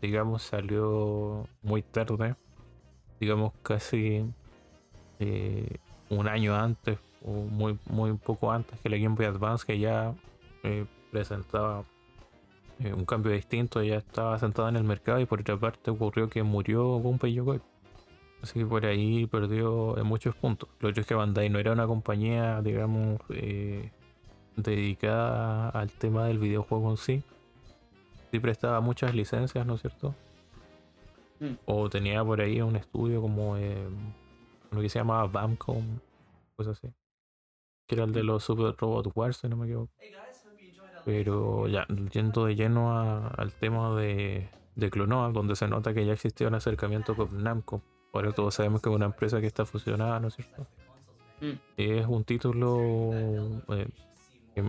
[0.00, 2.36] digamos, salió muy tarde,
[3.18, 4.24] digamos casi
[5.18, 5.78] eh,
[6.10, 10.14] un año antes o muy, muy poco antes que la Game Boy Advance que ya
[11.10, 11.82] presentaba
[12.84, 16.28] eh, un cambio distinto, ya estaba sentada en el mercado y por otra parte ocurrió
[16.28, 17.60] que murió Gunpei Yokoi.
[18.42, 20.68] Así que por ahí perdió en muchos puntos.
[20.80, 23.90] Lo otro es que Bandai no era una compañía, digamos, eh,
[24.56, 27.22] dedicada al tema del videojuego en sí.
[28.32, 30.14] Sí prestaba muchas licencias, ¿no es cierto?
[31.38, 31.52] Mm.
[31.66, 33.88] O tenía por ahí un estudio como eh,
[34.72, 35.84] lo que se llamaba Bamcom,
[36.56, 36.92] cosas así.
[37.86, 39.92] Que era el de los Super Robot Wars, si no me equivoco.
[41.04, 42.96] Pero ya, yendo de lleno
[43.36, 47.82] al tema de, de Clonoa, donde se nota que ya existía un acercamiento con Namco.
[48.12, 50.66] Ahora todos sabemos que es una empresa que está fusionada, ¿no es cierto?
[51.40, 51.52] Mm.
[51.76, 53.10] Es un título
[53.68, 53.88] eh,
[54.54, 54.64] que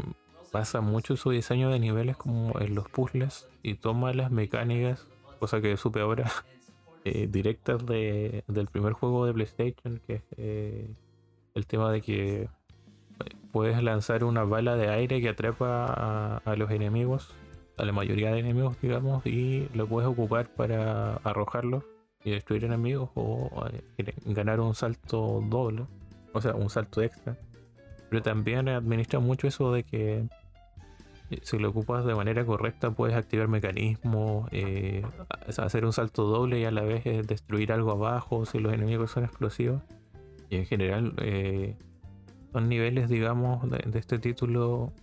[0.51, 5.07] basa mucho su diseño de niveles como en los puzzles y toma las mecánicas,
[5.39, 6.31] cosa que supe ahora,
[7.05, 10.93] eh, directas de, del primer juego de PlayStation, que es eh,
[11.53, 12.49] el tema de que
[13.53, 17.29] puedes lanzar una bala de aire que atrapa a, los enemigos,
[17.77, 21.83] a la mayoría de enemigos, digamos, y lo puedes ocupar para arrojarlos
[22.23, 25.85] y destruir enemigos o eh, ganar un salto doble,
[26.33, 27.37] o sea, un salto extra.
[28.09, 30.25] Pero también administra mucho eso de que
[31.29, 35.05] eh, si lo ocupas de manera correcta puedes activar mecanismos, eh,
[35.59, 39.25] hacer un salto doble y a la vez destruir algo abajo si los enemigos son
[39.25, 39.83] explosivos.
[40.49, 41.13] Y en general
[42.53, 44.93] son niveles, digamos, de, este título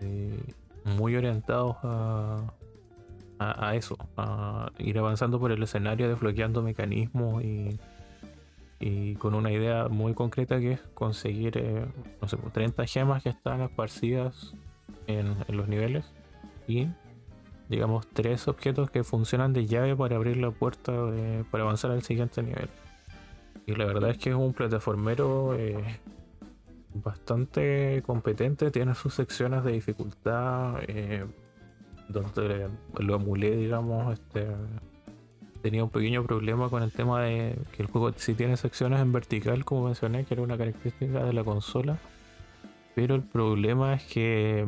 [0.00, 0.38] eh,
[0.84, 7.80] muy orientados a, eso, a ir avanzando por el escenario, desbloqueando mecanismos y,
[8.78, 11.86] y con una idea muy concreta que es conseguir, eh,
[12.20, 14.54] no sé, 30 gemas que están esparcidas
[15.06, 16.04] en, los niveles
[16.68, 16.86] y
[17.68, 20.92] digamos tres objetos que funcionan de llave para abrir la puerta
[21.50, 22.68] para avanzar al siguiente nivel.
[23.66, 26.00] Y la verdad es que es un plataformero eh,
[26.94, 31.24] bastante competente, tiene sus secciones de dificultad, eh,
[32.08, 32.68] donde
[32.98, 34.46] lo emulé, digamos, este,
[35.62, 39.12] tenía un pequeño problema con el tema de que el juego sí tiene secciones en
[39.12, 41.98] vertical, como mencioné, que era una característica de la consola,
[42.94, 44.66] pero el problema es que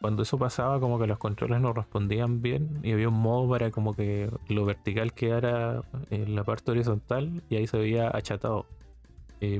[0.00, 3.70] cuando eso pasaba, como que los controles no respondían bien y había un modo para
[3.70, 8.66] como que lo vertical quedara en la parte horizontal y ahí se veía achatado.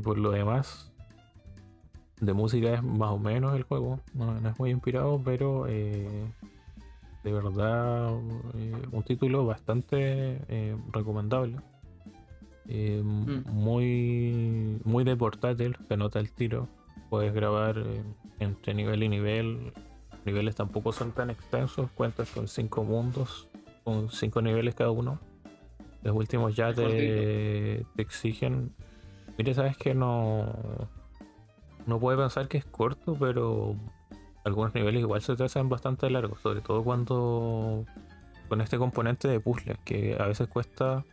[0.05, 0.92] Por lo demás,
[2.23, 6.25] de música es más o menos el juego, no, es muy inspirado, pero eh,
[7.25, 8.17] de verdad
[8.55, 11.57] eh, un título bastante eh, recomendable.
[12.65, 13.41] Mm.
[13.51, 16.69] Muy, muy de portátil, se nota el tiro.
[17.11, 17.83] Puedes grabar
[18.39, 19.73] entre nivel y nivel.
[20.13, 23.49] Los niveles tampoco son tan extensos, cuentas con cinco mundos,
[23.83, 25.19] con cinco niveles cada uno.
[26.05, 28.73] Los últimos ya te, te exigen.
[29.37, 30.47] Mire, sabes que no
[31.87, 33.77] no puede pensar que es corto, pero
[34.45, 37.85] algunos niveles igual se te hacen bastante largos, sobre todo cuando
[38.49, 41.05] con este componente de puzzle, que a veces cuesta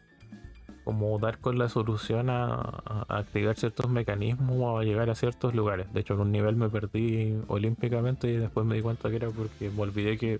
[0.84, 5.92] como dar con la solución a, activar ciertos mecanismos o a llegar a ciertos lugares.
[5.94, 9.30] De hecho, en un nivel me perdí olímpicamente y después me di cuenta que era
[9.30, 10.40] porque me olvidé que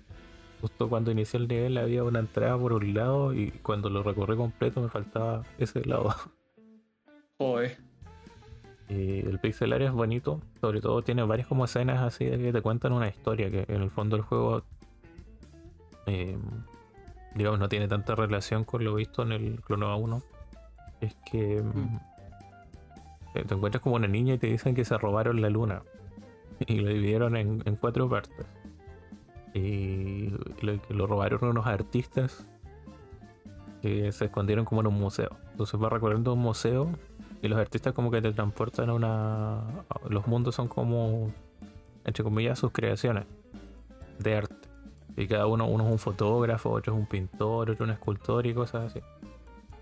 [0.60, 4.36] justo cuando inicié el nivel había una entrada por un lado y cuando lo recorrí
[4.36, 6.14] completo me faltaba ese lado.
[7.38, 7.89] Joder
[8.90, 12.92] el pixel es bonito, sobre todo tiene varias como escenas así de que te cuentan
[12.92, 14.64] una historia que en el fondo el juego
[16.06, 16.36] eh,
[17.34, 20.22] digamos no tiene tanta relación con lo visto en el Clonova 1.
[21.00, 21.98] Es que mm.
[23.34, 25.82] Eh, te encuentras como una niña y te dicen que se robaron la luna
[26.66, 28.46] y lo dividieron en, cuatro partes.
[29.54, 30.30] Y
[30.62, 32.46] lo, lo robaron unos artistas
[33.82, 35.30] que se escondieron como en un museo.
[35.52, 36.90] Entonces va recorriendo un museo
[37.42, 39.84] y los artistas como que te transportan a una...
[40.08, 41.32] Los mundos son como,
[42.04, 43.24] entre comillas, sus creaciones
[44.18, 44.68] de arte.
[45.16, 48.54] Y cada uno, uno es un fotógrafo, otro es un pintor, otro un escultor y
[48.54, 49.00] cosas así.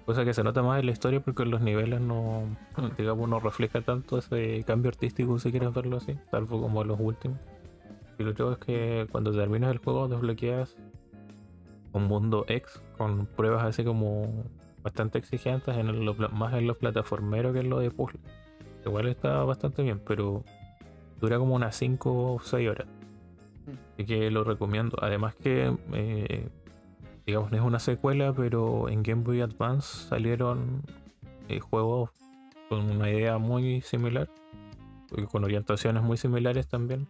[0.06, 2.44] Cosa que se nota más en la historia porque los niveles no,
[2.98, 7.38] digamos, no refleja tanto ese cambio artístico si quieres verlo así, salvo como los últimos.
[8.18, 10.76] Y lo otro es que cuando terminas el juego desbloqueas
[11.92, 14.44] un mundo X con pruebas así como
[14.88, 18.20] bastante exigentes, en el, más en los plataformeros que en lo de puzzle.
[18.86, 20.44] Igual está bastante bien, pero
[21.20, 22.88] dura como unas 5 o 6 horas.
[23.92, 24.96] Así que lo recomiendo.
[25.02, 26.48] Además que, eh,
[27.26, 30.82] digamos, no es una secuela, pero en Game Boy Advance salieron
[31.48, 32.10] eh, juegos
[32.70, 34.30] con una idea muy similar,
[35.30, 37.06] con orientaciones muy similares también.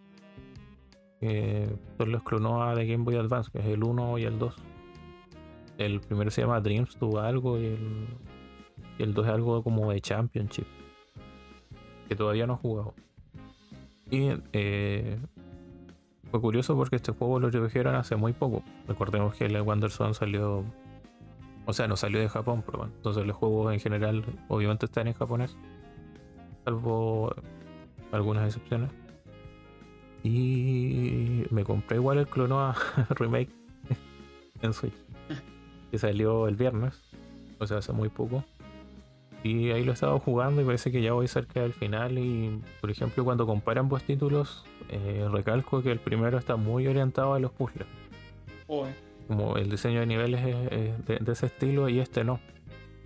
[1.97, 4.57] son los Clonoa de Game Boy Advance, que es el 1 y el 2.
[5.79, 8.07] El primero se llama Dreams, tuvo algo y el,
[8.99, 10.67] y el 2 es algo como de Championship.
[12.09, 12.95] Que todavía no he jugado.
[14.11, 15.19] Y eh,
[16.31, 18.65] fue curioso porque este juego lo dijeron hace muy poco.
[18.89, 20.65] Recordemos que el Wanderson salió.
[21.65, 22.93] O sea, no salió de Japón, pero bueno.
[22.97, 25.57] Entonces los juegos en general obviamente están en japonés.
[26.65, 27.33] Salvo
[28.11, 28.91] algunas excepciones.
[30.25, 32.75] Y me compré igual el Clonoa
[33.11, 33.51] Remake
[34.63, 35.08] en Switch
[35.91, 37.01] que salió el viernes,
[37.59, 38.45] o sea, hace muy poco.
[39.43, 42.19] Y ahí lo he estado jugando y parece que ya voy cerca del final.
[42.19, 47.35] Y por ejemplo, cuando comparan ambos títulos, eh, recalco que el primero está muy orientado
[47.35, 47.87] a los puzzles.
[49.29, 52.41] Como el diseño de niveles es, de, ese estilo y este no.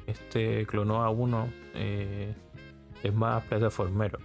[0.06, 2.34] Este Clonoa 1 eh,
[3.02, 4.18] es más plataformero.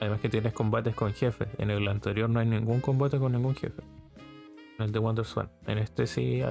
[0.00, 1.48] Además que tienes combates con jefes.
[1.58, 3.82] En el anterior no hay ningún combate con ningún jefe
[4.78, 5.50] el de WonderSwan.
[5.66, 6.42] En este sí,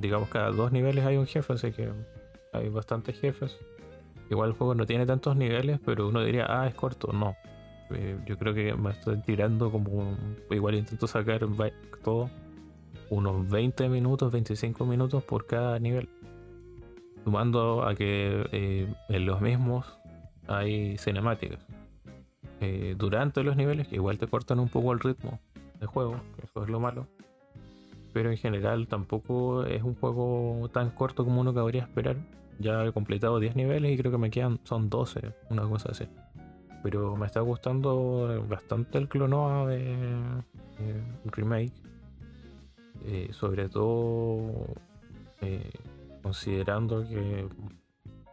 [0.00, 1.92] digamos, cada dos niveles hay un jefe, así que
[2.52, 3.58] hay bastantes jefes.
[4.30, 7.12] Igual el juego no tiene tantos niveles, pero uno diría, ah, es corto.
[7.12, 7.36] No.
[7.90, 10.16] Eh, yo creo que me estoy tirando como.
[10.50, 11.40] Igual intento sacar
[12.02, 12.30] todo.
[13.10, 16.08] Unos 20 minutos, 25 minutos por cada nivel.
[17.24, 19.86] Sumando a que eh, en los mismos
[20.46, 21.60] hay cinemáticas.
[22.60, 25.40] Eh, durante los niveles, que igual te cortan un poco el ritmo
[25.80, 27.06] de juego, eso es lo malo
[28.18, 32.16] pero en general tampoco es un juego tan corto como uno cabría esperar.
[32.58, 36.08] Ya he completado 10 niveles y creo que me quedan, son 12, una cosa así.
[36.82, 40.42] Pero me está gustando bastante el Clonoa de,
[41.26, 41.72] Remake.
[43.04, 44.66] Eh, sobre todo
[45.40, 45.70] eh,
[46.20, 47.42] considerando que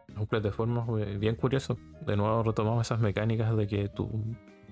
[0.07, 0.83] es un plataforma
[1.19, 1.77] bien curioso.
[2.07, 4.09] De nuevo retomamos esas mecánicas de que tú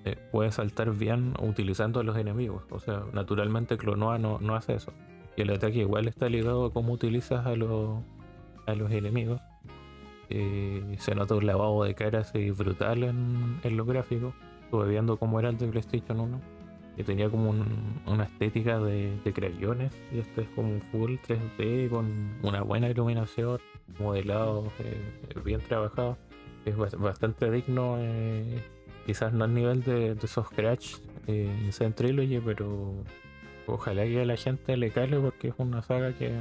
[0.04, 2.64] eh, puedes saltar bien utilizando a los enemigos.
[2.70, 4.92] O sea, naturalmente Clonoa no, no hace eso.
[5.36, 8.00] Y el ataque igual está ligado a cómo utilizas a los,
[8.66, 9.40] a los enemigos.
[10.28, 14.34] Eh, se nota un lavado de cara así brutal en, en los gráficos.
[14.64, 16.40] Estuve viendo cómo era el de PlayStation 1.
[16.96, 17.52] Que tenía como
[18.06, 19.92] una estética de, de crayones.
[20.12, 23.58] Y este es como un full 3D con una buena iluminación.
[23.98, 26.18] Modelado eh, bien trabajado.
[26.66, 27.96] Es bastante digno.
[27.98, 28.62] Eh,
[29.06, 33.04] quizás no al nivel de, esos Scratch eh, en Trilogy, pero
[33.66, 36.32] Ojalá que a la gente le caiga porque es una saga que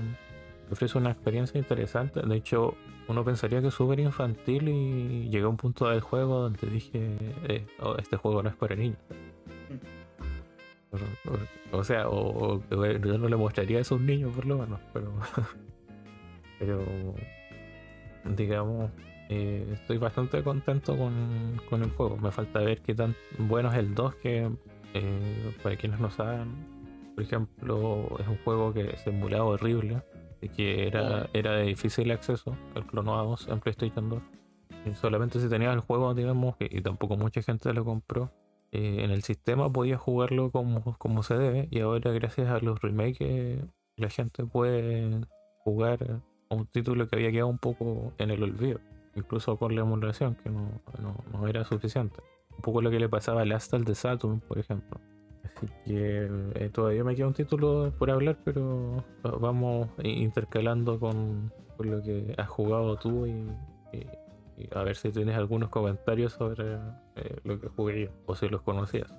[0.69, 2.21] ofrece una experiencia interesante.
[2.21, 2.75] De hecho,
[3.07, 7.15] uno pensaría que es súper infantil y llega a un punto del juego donde dije,
[7.47, 8.97] eh, oh, este juego no es para niños.
[11.71, 15.11] O, sea, o, yo no le mostraría a un niño por lo menos, pero,
[16.59, 16.85] pero
[18.25, 18.91] digamos,
[19.33, 22.17] eh, estoy bastante contento con, con, el juego.
[22.17, 24.51] Me falta ver qué tan bueno es el 2, que
[24.93, 26.49] eh, para quienes no saben,
[27.15, 30.03] por ejemplo, es un juego que se emulaba horrible
[30.39, 34.21] y que era, era de difícil acceso, el Clono 2 en PlayStation 2.
[34.85, 38.31] Y solamente si tenías el juego, digamos, y tampoco mucha gente lo compró,
[38.71, 41.67] eh, en el sistema podías jugarlo como, como se debe.
[41.71, 43.63] Y ahora, gracias a los remakes,
[43.95, 45.21] la gente puede
[45.63, 48.79] jugar a un título que había quedado un poco en el olvido,
[49.15, 50.81] incluso con la emulación, que no,
[51.31, 52.19] no, era suficiente.
[52.51, 54.99] Un poco lo que le pasaba al Astal de Saturn, por ejemplo
[55.43, 62.01] Así que eh, todavía me queda un título por hablar, pero vamos intercalando con, lo
[62.01, 63.45] que has jugado tú y,
[64.71, 66.75] a ver si tienes algunos comentarios sobre
[67.15, 69.11] eh, lo que jugué yo o si los conocías.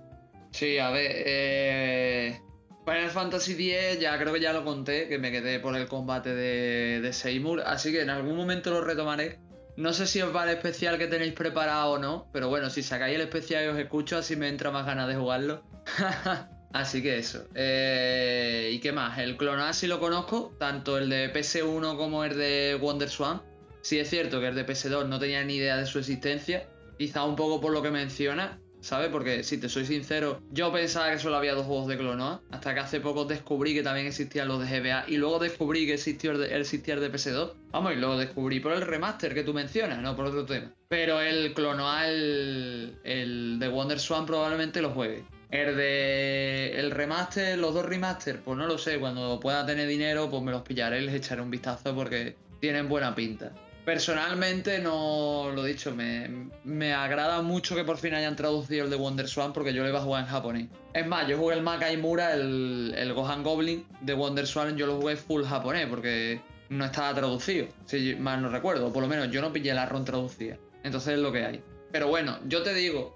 [0.52, 2.40] Sí, a ver, eh,
[2.86, 6.34] Final Fantasy X ya creo que ya lo conté, que me quedé por el combate
[6.34, 9.43] de, de Seymour, así que en algún momento lo retomaré
[9.76, 12.82] no sé si os va el especial que tenéis preparado o no, pero bueno, si
[12.82, 15.62] sacáis el especial y os escucho, así me entra más ganas de jugarlo.
[16.72, 17.46] así que eso.
[17.54, 19.18] Eh, ¿Y qué más?
[19.18, 23.42] El Clonal sí lo conozco, tanto el de PS1 como el de Wonder Swan.
[23.82, 27.24] Sí es cierto que el de PS2 no tenía ni idea de su existencia, quizá
[27.24, 29.08] un poco por lo que menciona, ¿sabes?
[29.08, 32.74] Porque si te soy sincero, yo pensaba que solo había dos juegos de Clonoa, hasta
[32.74, 36.32] que hace poco descubrí que también existían los de GBA y luego descubrí que existió
[36.32, 37.52] el, de, existía de PS2.
[37.72, 40.70] Vamos, y lo descubrí por el remaster que tú mencionas, no por otro tema.
[40.88, 45.24] Pero el Clonoa, el, el de Wonder Swan probablemente lo juegue.
[45.50, 50.28] El de el remaster, los dos remaster, pues no lo sé, cuando pueda tener dinero,
[50.28, 53.50] pues me los pillaré y les echaré un vistazo porque tienen buena pinta.
[53.84, 58.96] Personalmente, no lo he dicho, me, agrada mucho que por fin hayan traducido el de
[58.96, 60.68] Wonder Swan porque yo lo iba a jugar en japonés.
[60.94, 64.86] Es más, yo jugué el Makai Mura, el, el Gohan Goblin de Wonder Swan, yo
[64.86, 66.40] lo jugué full japonés porque
[66.70, 70.04] no estaba traducido, si mal no recuerdo, por lo menos yo no pillé la ROM
[70.04, 70.56] traducida.
[70.82, 71.62] Entonces es lo que hay.
[71.92, 73.14] Pero bueno, yo te digo,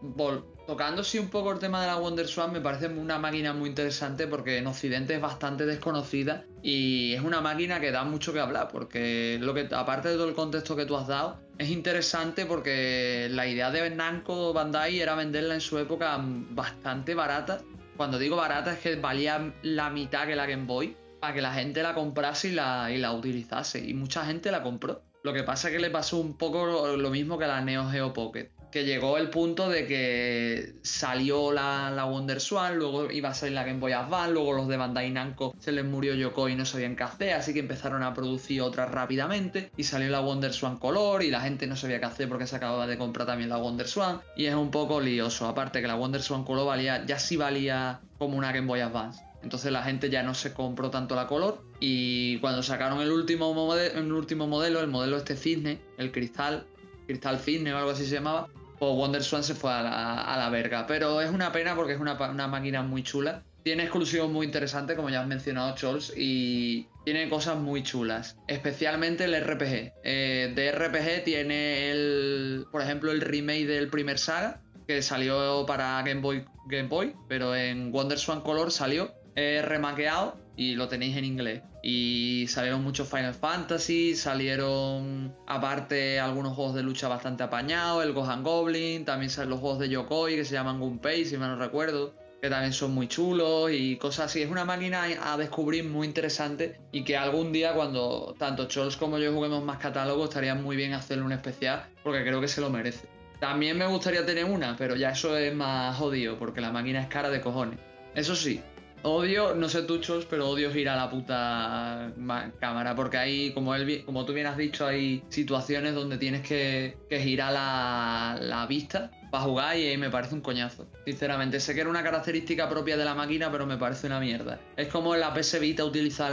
[0.69, 3.70] tocando sí un poco el tema de la Wonder Swan, me parece una máquina muy
[3.70, 8.40] interesante porque en Occidente es bastante desconocida y es una máquina que da mucho que
[8.40, 12.45] hablar porque lo que aparte de todo el contexto que tú has dado, es interesante
[12.45, 17.62] porque la idea de Namco Bandai era venderla en su época bastante barata.
[17.97, 21.55] Cuando digo barata es que valía la mitad que la Game Boy para que la
[21.55, 25.01] gente la comprase y la, y la utilizase y mucha gente la compró.
[25.23, 28.12] Lo que pasa es que le pasó un poco lo mismo que la Neo Geo
[28.12, 33.35] Pocket que llegó el punto de que salió la, la, Wonder Swan, luego iba a
[33.35, 36.55] salir la Game Boy Advance, luego los de Bandai Namco se les murió Yoko y
[36.55, 40.53] no sabían qué hacer, así que empezaron a producir otras rápidamente y salió la Wonder
[40.53, 43.51] Swan Color y la gente no sabía qué hacer porque se acababa de comprar también
[43.51, 47.05] la Wonder Swan y es un poco lioso, aparte que la Wonder Swan Color valía,
[47.07, 49.23] ya sí valía como una Game Boy Advance.
[49.43, 53.55] Entonces la gente ya no se compró tanto la color y cuando sacaron el último,
[53.55, 56.66] modelo, el último modelo, el modelo este cisne, el cristal,
[57.09, 58.48] cristal cisne o algo así se llamaba,
[58.78, 60.86] o Wonder Swan se fue a la, verga.
[60.86, 62.14] Pero es una pena porque es una,
[62.47, 63.43] máquina muy chula.
[63.64, 68.36] Tiene exclusivos muy interesantes, como ya has mencionado, Chols, y tiene cosas muy chulas.
[68.47, 69.93] Especialmente el RPG.
[70.05, 76.01] Eh, de RPG tiene el, por ejemplo, el remake del primer saga, que salió para
[76.02, 81.16] Game Boy, Game Boy pero en Wonder Swan Color salió eh, remaqueado y lo tenéis
[81.16, 81.62] en inglés.
[81.82, 88.43] Y salieron muchos Final Fantasy, salieron aparte algunos juegos de lucha bastante apañados, el Gohan
[88.43, 92.12] Goblin, también salen los juegos de Yokoi que se llaman Gunpei, si me no recuerdo,
[92.43, 94.43] que también son muy chulos y cosas así.
[94.43, 99.18] Es una máquina a descubrir muy interesante y que algún día cuando tanto Chols como
[99.18, 102.68] yo juguemos más catálogos estaría muy bien hacerle un especial porque creo que se lo
[102.68, 103.06] merece.
[103.39, 107.06] También me gustaría tener una, pero ya eso es más jodido porque la máquina es
[107.06, 107.78] cara de cojones.
[108.16, 108.60] Eso sí,
[109.03, 112.11] Odio, no sé tuchos, pero odio girar la puta
[112.59, 116.97] cámara, porque hay, como, él, como tú bien has dicho, hay situaciones donde tienes que,
[117.09, 120.89] girar la, vista para jugar y me parece un coñazo.
[121.05, 124.59] Sinceramente, sé que era una característica propia de la máquina, pero me parece una mierda.
[124.77, 126.29] Es como la PS Vita utiliza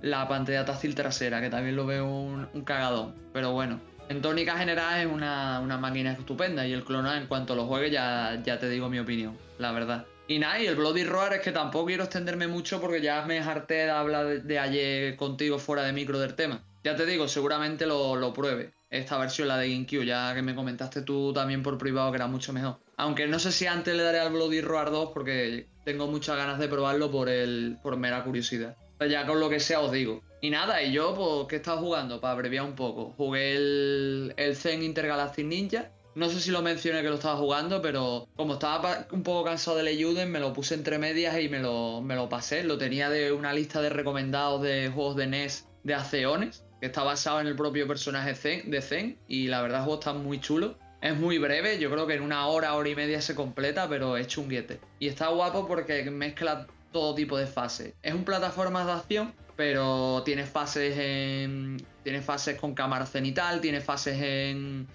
[0.00, 3.14] la, pantalla táctil trasera, que también lo veo un, cagadón.
[3.34, 3.78] Pero bueno,
[4.08, 8.40] en tónica general es una, máquina estupenda y el clona en cuanto lo juegue ya,
[8.42, 10.06] ya te digo mi opinión, la verdad.
[10.30, 13.40] Y nada, y el Bloody Roar es que tampoco quiero extenderme mucho porque ya me
[13.40, 16.62] harté de hablar de, ayer contigo fuera de micro del tema.
[16.84, 18.70] Ya te digo, seguramente lo, pruebe.
[18.90, 22.28] esta versión, la de GameCube, ya que me comentaste tú también por privado que era
[22.28, 22.78] mucho mejor.
[22.96, 26.60] Aunque no sé si antes le daré al Bloody Roar 2 porque tengo muchas ganas
[26.60, 28.76] de probarlo por, el, por mera curiosidad.
[28.98, 30.22] Pero ya con lo que sea os digo.
[30.40, 32.20] Y nada, y yo, pues, ¿qué he estado jugando?
[32.20, 33.14] Para abreviar un poco.
[33.16, 35.90] Jugué el, el Zen Intergalactic Ninja.
[36.14, 39.76] No sé si lo mencioné que lo estaba jugando, pero como estaba un poco cansado
[39.76, 42.64] de Leyuden, me lo puse entre medias y me lo, me lo pasé.
[42.64, 47.02] Lo tenía de una lista de recomendados de juegos de NES de Aceones que está
[47.02, 48.34] basado en el propio personaje
[48.64, 50.76] de Zen, y la verdad el juego está muy chulo.
[51.02, 54.16] Es muy breve, yo creo que en una hora, hora y media se completa, pero
[54.16, 54.80] es chunguete.
[54.98, 57.94] Y está guapo porque mezcla todo tipo de fases.
[58.02, 61.82] Es un plataforma de acción, pero tiene fases en.
[62.02, 64.88] Tiene fases con cámara cenital, tiene fases en.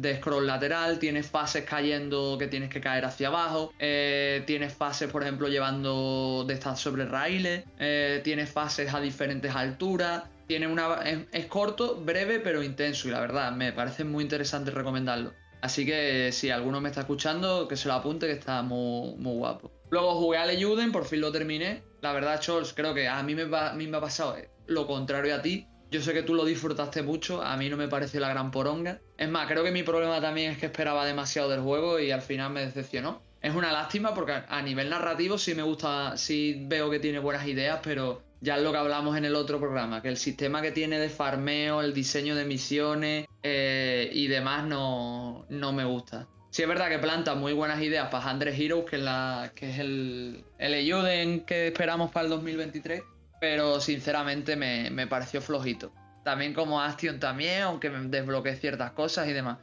[0.00, 5.10] De scroll lateral, tiene fases cayendo que tienes que caer hacia abajo, eh, tienes fases,
[5.10, 11.02] por ejemplo, llevando de estar sobre raíles, eh, tiene fases a diferentes alturas, tiene una,
[11.32, 13.08] es, corto, breve, pero intenso.
[13.08, 15.32] Y la verdad, me parece muy interesante recomendarlo.
[15.60, 19.36] Así que si alguno me está escuchando, que se lo apunte, que está muy, muy
[19.36, 19.72] guapo.
[19.90, 21.82] Luego jugué a Leyuden, por fin lo terminé.
[22.00, 25.34] La verdad, Chols, creo que a mí me, a mí me ha pasado lo contrario
[25.34, 25.66] a ti.
[25.90, 29.00] Yo sé que tú lo disfrutaste mucho, a mí no me parece la gran poronga.
[29.16, 32.20] Es más, creo que mi problema también es que esperaba demasiado del juego y al
[32.20, 33.22] final me decepcionó.
[33.40, 37.46] Es una lástima porque a nivel narrativo sí me gusta, sí veo que tiene buenas
[37.46, 40.72] ideas, pero ya es lo que hablamos en el otro programa, que el sistema que
[40.72, 46.26] tiene de farmeo, el diseño de misiones eh, y demás no, me gusta.
[46.50, 49.70] Sí es verdad que planta muy buenas ideas para Hundred Heroes, que es, la, que
[49.70, 53.02] es el, el Euden que esperamos para el 2023,
[53.40, 55.92] pero sinceramente me, pareció flojito.
[56.24, 59.58] También como Astion también, aunque me desbloqueé ciertas cosas y demás.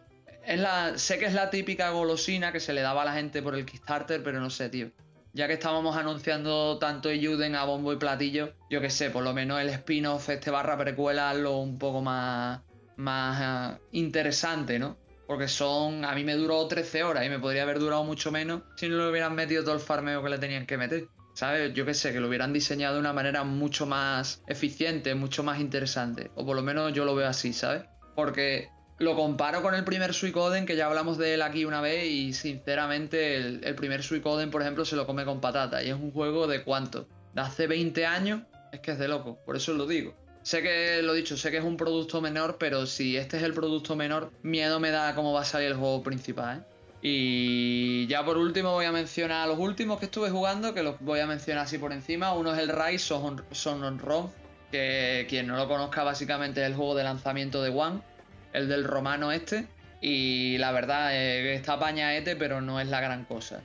[0.46, 3.42] Es la, sé que es la típica golosina que se le daba a la gente
[3.42, 4.92] por el Kickstarter, pero no sé, tío
[5.36, 9.34] ya que estábamos anunciando tanto Yuden a bombo y platillo, yo que sé, por lo
[9.34, 12.62] menos el spin-off este barra precuela lo un poco más,
[12.96, 14.98] más eh, interesante, ¿no?
[15.28, 18.62] Porque son, a mí me duró 13 horas y me podría haber durado mucho menos
[18.78, 21.08] si no le hubieran metido todo el farmeo que le tenían que meter.
[21.36, 21.74] ¿Sabes?
[21.74, 25.60] Yo que sé, que lo hubieran diseñado de una manera mucho más eficiente, mucho más
[25.60, 26.32] interesante.
[26.34, 27.84] O por lo menos yo lo veo así, ¿sabes?
[28.16, 32.06] Porque lo comparo con el primer Suicoden, que ya hablamos de él aquí una vez,
[32.06, 35.84] y sinceramente el, primer Suicoden, por ejemplo, se lo come con patata.
[35.84, 37.10] Y es un juego de cuánto?
[37.34, 40.16] De hace 20 años, es que es de loco, por eso lo digo.
[40.42, 43.54] Sé que, lo dicho, sé que es un producto menor, pero si este es el
[43.54, 46.75] producto menor, miedo me da cómo va a salir el juego principal, ¿eh?
[47.08, 51.20] Y ya por último voy a mencionar los últimos que estuve jugando, que los voy
[51.20, 52.34] a mencionar así por encima.
[52.34, 54.32] Uno es el Rise Son on Ron,
[54.72, 58.02] que quien no lo conozca básicamente es el juego de lanzamiento de One
[58.54, 59.68] el del romano este.
[60.02, 63.62] Y la verdad, eh, está pañaete, pero no es la gran cosa.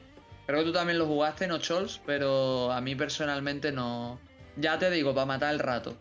[0.46, 4.20] Creo que tú también lo jugaste, no Chols, pero a mí personalmente no.
[4.56, 5.96] Ya te digo, para matar el rato.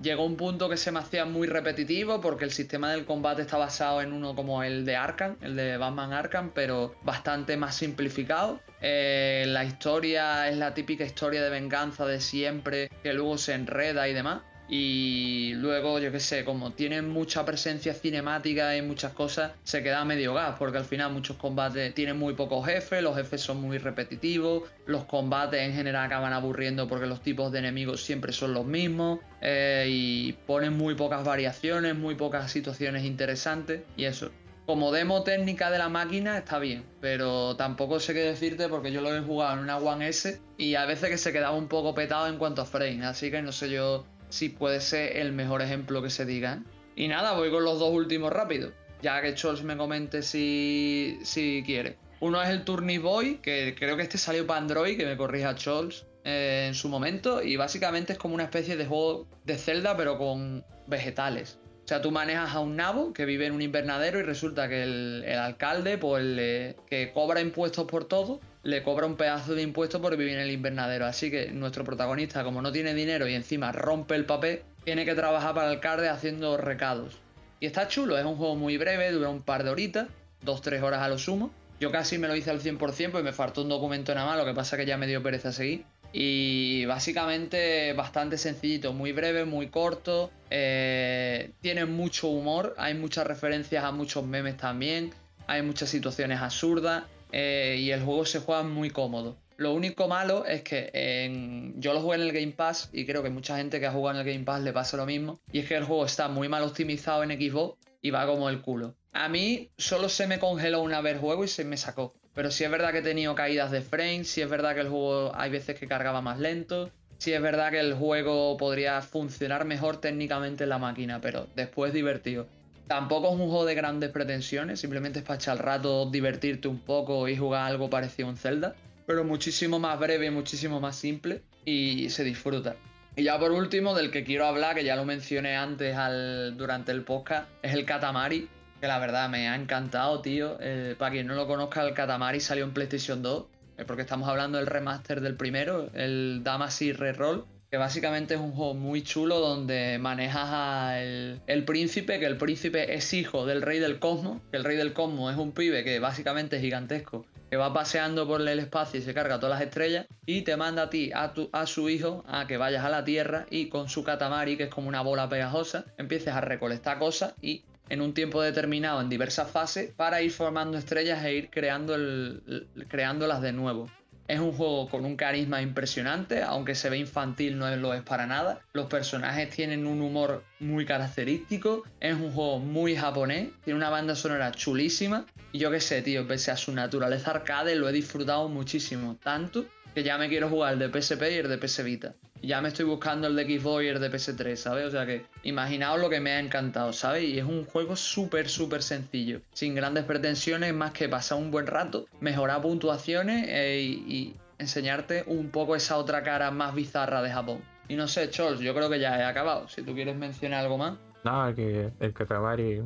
[0.00, 3.56] Llegó un punto que se me hacía muy repetitivo porque el sistema del combate está
[3.56, 8.60] basado en uno como el de Arkham, el de Batman Arkham, pero bastante más simplificado.
[8.80, 14.08] Eh, la historia es la típica historia de venganza de siempre, que luego se enreda
[14.08, 14.42] y demás.
[14.74, 20.02] Y luego, yo qué sé, como tiene mucha presencia cinemática y muchas cosas, se queda
[20.06, 23.76] medio gas, porque al final muchos combates tienen muy pocos jefes, los jefes son muy
[23.76, 28.64] repetitivos, los combates en general acaban aburriendo porque los tipos de enemigos siempre son los
[28.64, 34.30] mismos, eh, y ponen muy pocas variaciones, muy pocas situaciones interesantes, y eso.
[34.64, 39.00] Como demo técnica de la máquina está bien, pero tampoco sé qué decirte porque yo
[39.00, 41.96] lo he jugado en una One S y a veces que se quedaba un poco
[41.96, 45.60] petado en cuanto a frame, así que no sé yo si puede ser el mejor
[45.60, 46.62] ejemplo que se diga.
[46.96, 48.72] Y nada, voy con los dos últimos rápidos,
[49.02, 51.96] ya que Chols me comente si, si quiere.
[52.20, 55.54] Uno es el Tourney Boy, que creo que este salió para Android, que me corrija
[55.54, 59.96] Chols eh, en su momento, y básicamente es como una especie de juego de Zelda,
[59.96, 61.58] pero con vegetales.
[61.84, 64.82] O sea, tú manejas a un nabo que vive en un invernadero y resulta que
[64.84, 70.16] el, alcalde, pues, que cobra impuestos por todo, le cobra un pedazo de impuesto por
[70.16, 71.06] vivir en el invernadero.
[71.06, 75.14] Así que nuestro protagonista, como no tiene dinero y encima rompe el papel, tiene que
[75.14, 77.18] trabajar para el alcalde haciendo recados.
[77.60, 80.08] Y está chulo, es un juego muy breve, dura un par de horitas,
[80.42, 81.50] dos, tres horas a lo sumo.
[81.80, 84.44] Yo casi me lo hice al 100%, pues me faltó un documento nada más, lo
[84.44, 85.84] que pasa que ya me dio pereza seguir.
[86.12, 90.30] Y básicamente bastante sencillito, muy breve, muy corto.
[90.50, 95.12] Eh, tiene mucho humor, hay muchas referencias a muchos memes también.
[95.46, 97.04] Hay muchas situaciones absurdas.
[97.32, 99.36] Eh, y el juego se juega muy cómodo.
[99.56, 103.30] Lo único malo es que yo lo jugué en el Game Pass y creo que
[103.30, 105.40] mucha gente que ha jugado en el Game Pass le pasa lo mismo.
[105.52, 108.60] Y es que el juego está muy mal optimizado en Xbox y va como el
[108.60, 108.96] culo.
[109.12, 112.14] A mí solo se me congeló una vez el juego y se me sacó.
[112.34, 114.88] Pero sí es verdad que he tenido caídas de frames, sí es verdad que el
[114.88, 119.66] juego hay veces que cargaba más lento, sí es verdad que el juego podría funcionar
[119.66, 122.46] mejor técnicamente en la máquina, pero después divertido.
[122.92, 127.26] Tampoco es un juego de grandes pretensiones, simplemente es para echar rato, divertirte un poco
[127.26, 128.74] y jugar algo parecido a un Zelda,
[129.06, 132.76] pero muchísimo más breve, muchísimo más simple y se disfruta.
[133.16, 136.92] Y ya por último, del que quiero hablar, que ya lo mencioné antes al, durante
[136.92, 140.58] el podcast, es el Katamari, que la verdad me ha encantado, tío.
[140.60, 143.46] Eh, para quien no lo conozca, el Katamari salió en PlayStation 2,
[143.78, 148.52] eh, porque estamos hablando del remaster del primero, el Damacy Reroll, que básicamente es un
[148.52, 153.78] juego muy chulo donde manejas al el príncipe, que el príncipe es hijo del rey
[153.78, 157.56] del cosmos, que el rey del cosmos es un pibe que básicamente es gigantesco, que
[157.56, 160.90] va paseando por el espacio y se carga todas las estrellas y te manda a
[160.90, 164.04] ti, a, tu, a su hijo, a que vayas a la Tierra y con su
[164.04, 168.42] katamari, que es como una bola pegajosa, empieces a recolectar cosas y en un tiempo
[168.42, 173.88] determinado en diversas fases para ir formando estrellas e ir creando el, creándolas de nuevo.
[174.28, 178.26] Es un juego con un carisma impresionante, aunque se ve infantil no lo es para
[178.26, 178.60] nada.
[178.72, 184.14] Los personajes tienen un humor muy característico, es un juego muy japonés, tiene una banda
[184.14, 185.26] sonora chulísima.
[185.52, 189.66] Y yo qué sé, tío, pese a su naturaleza arcade lo he disfrutado muchísimo, tanto
[189.94, 192.68] que ya me quiero jugar el de PSP y el de PS Vita ya me
[192.68, 194.86] estoy buscando el de Xbox de PS3, ¿sabes?
[194.86, 197.24] O sea que imaginaos lo que me ha encantado, ¿sabes?
[197.24, 201.66] Y es un juego súper, súper sencillo, sin grandes pretensiones, más que pasar un buen
[201.66, 207.62] rato, mejorar puntuaciones eh, y, enseñarte un poco esa otra cara más bizarra de Japón.
[207.88, 209.66] Y no sé, Chols, yo creo que ya he acabado.
[209.66, 210.98] Si tú quieres mencionar algo más.
[211.24, 212.80] Nada, que el Katamari,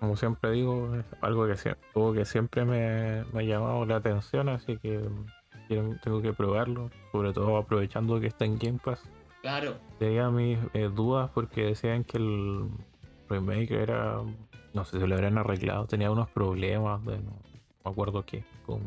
[0.00, 1.54] como siempre digo, es algo que,
[2.14, 5.00] que siempre me, me ha llamado la atención, así que
[6.02, 9.00] tengo que probarlo, sobre todo aprovechando que está en Game Pass.
[9.42, 9.76] Claro.
[9.98, 12.68] Tenía mis eh, dudas porque decían que el
[13.28, 14.18] remake era,
[14.74, 17.38] no sé si lo habrían arreglado, tenía unos problemas de no,
[17.84, 18.86] me acuerdo qué, como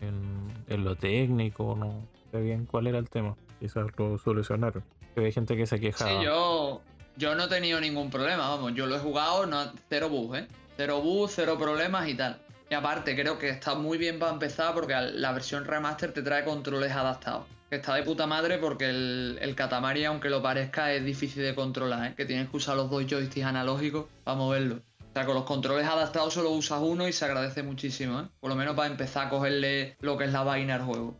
[0.00, 3.36] en, lo técnico, no sé bien cuál era el tema.
[3.60, 4.84] Quizás lo solucionaron.
[5.16, 6.10] Hay gente que se quejaba.
[6.10, 6.82] Sí, yo,
[7.16, 10.48] yo no he tenido ningún problema, vamos, yo lo he jugado, no, cero bugs, ¿eh?
[10.76, 12.38] Cero bugs, cero problemas y tal.
[12.68, 16.44] Y aparte, creo que está muy bien para empezar porque la versión remaster te trae
[16.44, 17.46] controles adaptados.
[17.70, 21.54] Que está de puta madre porque el, el Katamari, aunque lo parezca, es difícil de
[21.54, 22.14] controlar, ¿eh?
[22.16, 24.76] que tienes que usar los dos joysticks analógicos para moverlo.
[24.76, 28.24] O sea, con los controles adaptados solo usas uno y se agradece muchísimo, ¿eh?
[28.40, 31.16] Por lo menos para empezar a cogerle lo que es la vaina al juego.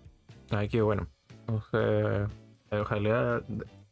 [0.51, 1.09] Ay, qué bueno.
[1.47, 2.29] Entonces,
[2.71, 3.43] ojalá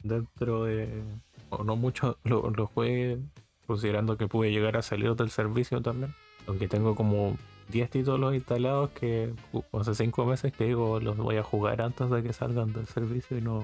[0.02, 1.02] dentro de.
[1.50, 3.18] o no mucho lo, lo juegue,
[3.66, 6.14] considerando que pude llegar a salir del servicio también.
[6.46, 7.36] Aunque tengo como
[7.68, 9.32] 10 títulos instalados que
[9.72, 13.38] hace 5 meses que digo los voy a jugar antes de que salgan del servicio
[13.38, 13.62] y no.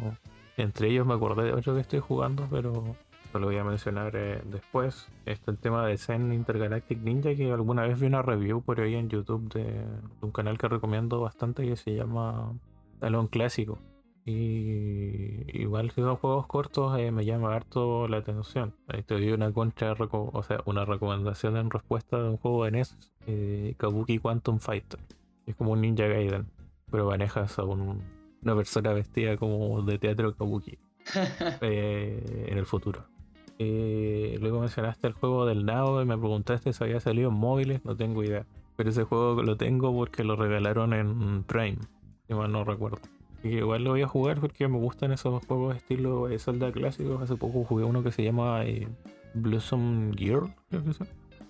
[0.57, 2.97] Entre ellos me acordé de otro que estoy jugando, pero
[3.39, 5.09] lo voy a mencionar eh, después.
[5.25, 8.95] Este el tema de Zen Intergalactic Ninja, que alguna vez vi una review por ahí
[8.95, 9.85] en YouTube de,
[10.21, 12.53] un canal que recomiendo bastante que se llama
[12.99, 13.79] Talón Clásico.
[14.27, 18.75] Y igual si son juegos cortos eh, me llama harto la atención.
[18.89, 22.71] Ahí te doy una contra, o sea, una recomendación en respuesta de un juego de
[22.73, 25.01] NES, eh, Kabuki Quantum Fighter.
[25.47, 26.47] Es como un Ninja Gaiden,
[26.91, 30.79] pero manejas a una persona vestida como de teatro Kabuki
[31.63, 33.07] eh, en el futuro.
[33.59, 37.97] luego mencionaste el juego del Nao y me preguntaste si había salido en móviles, no
[37.97, 38.47] tengo idea.
[38.77, 41.79] Pero ese juego lo tengo porque lo regalaron en Prime,
[42.27, 43.01] si mal no recuerdo.
[43.43, 47.23] Igual lo voy a jugar porque me gustan esos juegos de estilo de Zelda clásicos.
[47.23, 48.87] Hace poco jugué uno que se llama eh,
[49.35, 50.99] Blossom Girl, creo que es.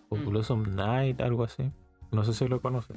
[0.09, 0.25] O mm.
[0.27, 1.71] Blossom Night, algo así.
[2.13, 2.97] No sé si lo conoces.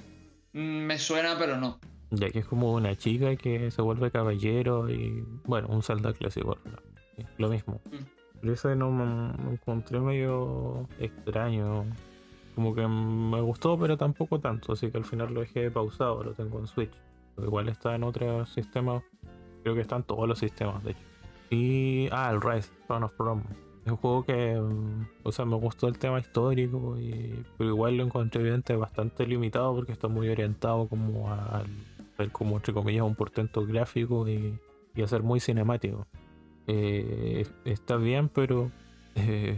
[0.54, 1.80] Mm, me suena, pero no.
[2.12, 5.24] Ya que es como una chica que se vuelve caballero y.
[5.46, 6.58] Bueno, un Zelda clásico.
[7.38, 7.82] Lo mismo.
[7.86, 8.24] Mm.
[8.42, 11.86] Pero ese no me, encontré medio extraño.
[12.56, 14.74] Como que me gustó, pero tampoco tanto.
[14.74, 16.24] Así que al final lo dejé pausado.
[16.24, 16.94] Lo tengo en Switch.
[17.38, 19.04] Igual está en otros sistemas.
[19.64, 21.02] Creo que están todos los sistemas, de hecho.
[21.50, 22.08] Y.
[22.12, 23.44] Ah, el Rise, Son of Rome.
[23.86, 24.56] Es un juego que.
[24.56, 29.26] Mm, o sea, me gustó el tema histórico, y, pero igual lo encontré evidente bastante
[29.26, 31.64] limitado porque está muy orientado como a
[32.18, 34.60] ver como entre comillas un portento gráfico y,
[34.96, 36.08] y a ser muy cinemático.
[36.68, 38.72] Eh, está bien, pero
[39.16, 39.58] eh,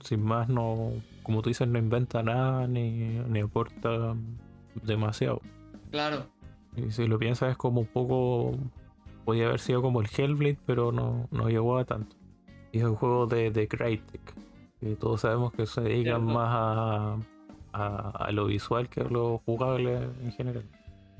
[0.00, 2.90] sin más no, como tú dices, no inventa nada ni,
[3.28, 4.14] ni aporta
[4.82, 5.40] demasiado.
[5.90, 6.26] Claro,
[6.76, 8.56] y si lo piensas es como un poco...
[9.24, 12.14] Podría haber sido como el Hellblade, pero no, no llegó a tanto.
[12.70, 14.34] Y es un juego de, de Crytek.
[14.80, 17.18] Y todos sabemos que se dedican más a,
[17.72, 20.64] a, lo visual que a lo jugable en general.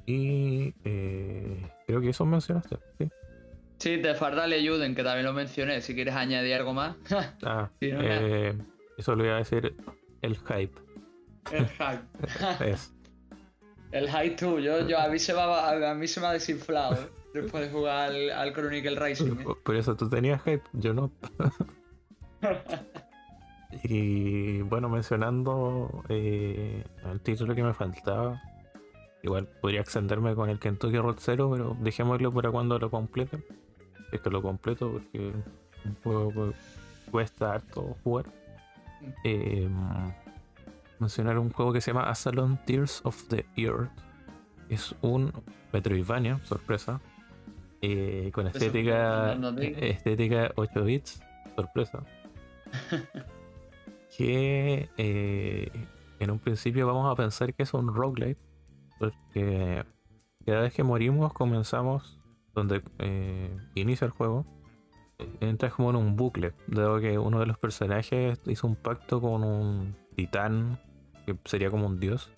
[0.06, 3.08] Y eh, creo que eso mencionaste, ¿sí?
[3.78, 5.80] Sí, te falta le ayuden, que también lo mencioné.
[5.80, 6.96] Si quieres añadir algo más.
[7.44, 8.56] ah, eh,
[8.96, 9.76] eso lo iba a decir
[10.22, 10.72] el hype.
[11.52, 12.64] El hype.
[12.70, 12.95] es.
[13.96, 16.32] El High 2, yo, yo, a, mí se me ha, a mí se me ha
[16.32, 17.08] desinflado ¿eh?
[17.32, 19.40] después de jugar al, al Chronicle Racing.
[19.40, 19.44] ¿eh?
[19.62, 21.10] Por eso tú tenías hype, yo no.
[23.82, 28.42] Y bueno, mencionando eh, el título que me faltaba,
[29.22, 33.38] igual podría extenderme con el Kentucky Road Zero, pero dejémoslo para cuando lo complete.
[34.12, 35.32] Es que lo completo porque
[35.84, 36.52] un poco
[37.10, 38.26] cuesta harto jugar.
[39.24, 39.68] Eh,
[40.98, 43.90] mencionar un juego que se llama Asalon Tears of the Earth.
[44.68, 45.32] Es un
[45.72, 47.00] Metroidvania, sorpresa.
[47.82, 49.76] eh, con estética, no, no, no digo.
[49.80, 51.22] estética 8 bits,
[51.54, 52.02] sorpresa.
[54.16, 55.70] que eh,
[56.18, 58.40] en un principio vamos a pensar que es un roguelite,
[58.98, 59.84] porque
[60.44, 62.18] cada vez que morimos comenzamos
[62.56, 64.46] donde eh, inicia el juego.
[65.40, 69.44] Entras como en un bucle, dado que uno de los personajes hizo un pacto con
[69.44, 70.78] un titán,
[71.26, 72.30] que sería como un dios,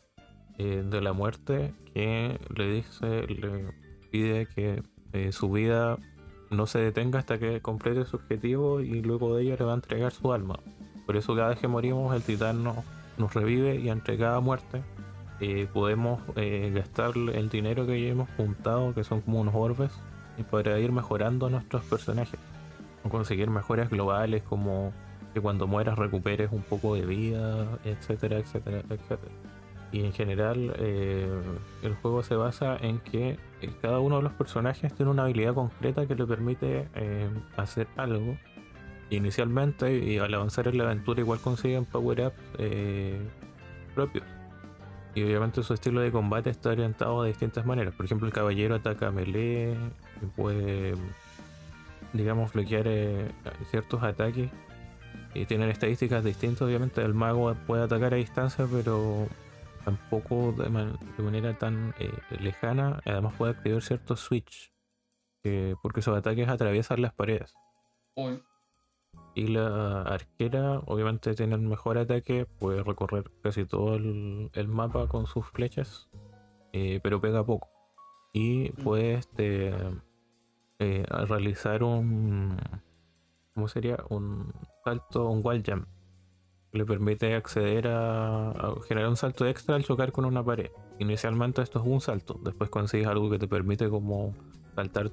[0.57, 3.73] eh, de la muerte, que le dice, le
[4.11, 4.83] pide que
[5.13, 5.99] eh, su vida
[6.51, 9.77] no se detenga hasta que complete su objetivo y luego de ello le va a
[9.77, 10.59] entregar su alma.
[11.07, 14.83] Por eso cada vez que morimos el titán nos, revive y entre cada muerte
[15.41, 19.93] eh, podemos gastar el dinero que ya hemos juntado, que son como unos orbes,
[20.39, 22.41] y para ir mejorando nuestros personajes.
[23.05, 24.93] O conseguir mejoras globales como
[25.39, 29.33] que cuando mueras recuperes un poco de vida, etcétera, etcétera, etcétera.
[29.93, 31.31] Y en general eh,
[31.83, 35.55] el juego se basa en que eh, cada uno de los personajes tiene una habilidad
[35.55, 38.37] concreta que le permite eh, hacer algo.
[39.11, 42.35] Inicialmente y al avanzar en la aventura igual consiguen power-ups
[43.95, 44.25] propios.
[45.15, 47.95] Y obviamente su estilo de combate está orientado de distintas maneras.
[47.95, 49.75] Por ejemplo, el caballero ataca melee,
[50.21, 50.95] y puede,
[52.13, 52.87] digamos, bloquear
[53.71, 54.51] ciertos ataques.
[55.35, 57.03] Y tienen estadísticas distintas, obviamente.
[57.03, 59.29] El mago puede atacar a distancia, pero
[59.85, 62.11] tampoco de, man- de manera tan eh,
[62.41, 63.01] lejana.
[63.05, 64.73] Además puede activar ciertos switch,
[65.43, 67.55] que- porque sus ataques atraviesan las paredes.
[68.17, 68.43] Uy,
[69.35, 75.07] Y la arquera, obviamente, tiene el mejor ataque, puede recorrer casi todo el, el mapa
[75.09, 76.09] con sus flechas,
[76.73, 77.69] eh, pero pega poco.
[78.33, 78.83] Y Mm.
[78.83, 79.73] puede este,
[80.81, 82.57] eh, realizar un.
[83.59, 83.99] ¿Cómo sería?
[84.09, 84.53] Un
[84.85, 85.89] salto, un wall jump.
[86.71, 88.55] Le permite acceder a,
[88.87, 90.71] generar un salto extra al chocar con una pared.
[91.01, 94.33] Inicialmente esto es un salto, después consigues algo que te permite como
[94.77, 95.11] saltar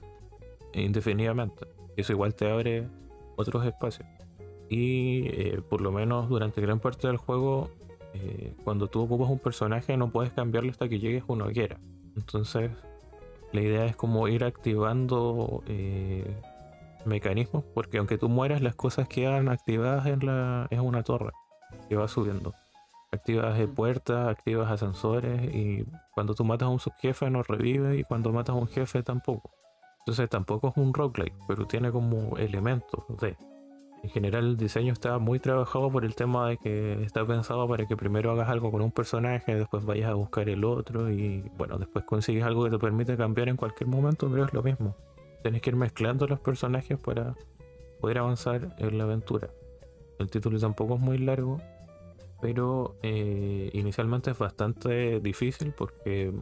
[0.76, 1.66] indefinidamente.
[1.98, 2.88] Eso igual te abre
[3.36, 4.08] otros espacios.
[4.70, 7.72] Y eh, por lo menos durante gran parte del juego,
[8.14, 11.80] eh, cuando tú ocupas un personaje no puedes cambiarlo hasta que llegues a una hoguera.
[12.16, 12.70] Entonces,
[13.54, 16.32] la idea es como ir activando eh,
[17.06, 21.32] mecanismos, porque aunque tú mueras, las cosas quedan activadas en la es una torre
[21.90, 22.54] que va subiendo.
[23.12, 23.76] Activas eh, Mm.
[23.76, 28.56] puertas, activas ascensores y cuando tú matas a un subjefe no revive y cuando matas
[28.56, 29.52] a un jefe tampoco.
[30.00, 33.38] Entonces tampoco es un roguelike, pero tiene como elementos de.
[34.04, 37.88] En general el diseño está muy trabajado por el tema de que está pensado para
[37.88, 41.80] que primero hagas algo con un personaje, después vayas a buscar el otro y bueno,
[41.80, 44.96] después consigues algo que te permite cambiar en cualquier momento, pero es lo mismo.
[45.46, 47.36] Tienes que ir mezclando los personajes para
[48.02, 49.52] poder avanzar en la aventura.
[50.18, 51.62] El título tampoco es muy largo,
[52.42, 56.34] pero eh, inicialmente es bastante difícil porque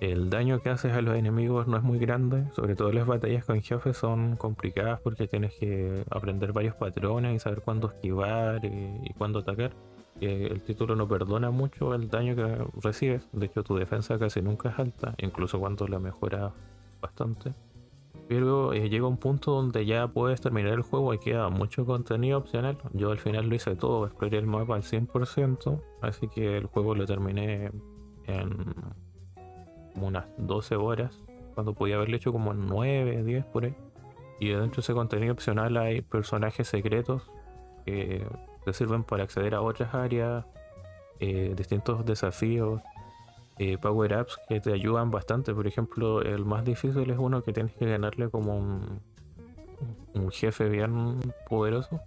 [0.00, 3.44] el daño que haces a los enemigos no es muy grande, sobre todo las batallas
[3.44, 9.14] con jefes son complicadas porque tienes que aprender varios patrones y saber cuándo esquivar y,
[9.16, 9.74] cuándo atacar.
[10.18, 14.42] Que el título no perdona mucho el daño que recibes, de hecho tu defensa casi
[14.42, 16.52] nunca es alta, incluso cuando la mejora
[17.00, 17.52] bastante.
[18.32, 22.38] Pero eh, llega un punto donde ya puedes terminar el juego y queda mucho contenido
[22.38, 22.78] opcional.
[22.94, 26.94] Yo al final lo hice todo, exploré el mapa al 100%, así que el juego
[26.94, 27.70] lo terminé
[28.24, 28.74] en
[29.96, 31.22] unas 12 horas,
[31.52, 33.74] cuando podía haberlo hecho como en 9, 10 por ahí.
[34.40, 37.30] Y dentro de ese contenido opcional hay personajes secretos
[37.84, 38.26] que
[38.64, 40.46] te sirven para acceder a otras áreas,
[41.20, 42.80] eh, distintos desafíos,
[43.58, 45.54] eh, power-ups que te ayudan bastante.
[45.54, 49.00] Por ejemplo, el más difícil es uno que tienes que ganarle como un,
[50.14, 51.18] un jefe bien
[51.48, 52.00] poderoso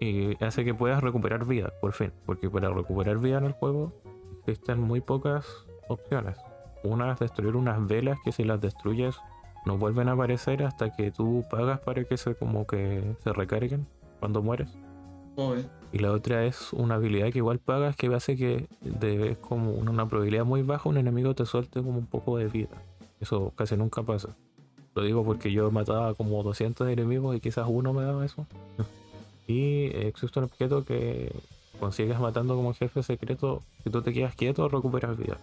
[0.00, 2.12] y hace que puedas recuperar vida, por fin.
[2.26, 3.92] Porque para recuperar vida en el juego
[4.40, 6.38] existen muy pocas opciones.
[6.82, 9.16] Una es destruir unas velas que si las destruyes
[9.66, 13.86] no vuelven a aparecer hasta que tú pagas para que se como que se recarguen
[14.20, 14.76] cuando mueres.
[15.92, 19.90] Y la otra es una habilidad que igual pagas que hace que de, como una,
[19.90, 22.82] una probabilidad muy baja un enemigo te suelte como un poco de vida.
[23.20, 24.36] Eso casi nunca pasa.
[24.94, 28.46] Lo digo porque yo mataba como 200 enemigos y quizás uno me daba eso.
[29.46, 31.32] y existe un objeto que
[31.78, 33.62] consigues matando como jefe secreto.
[33.84, 35.38] Si tú te quedas quieto, recuperas vida.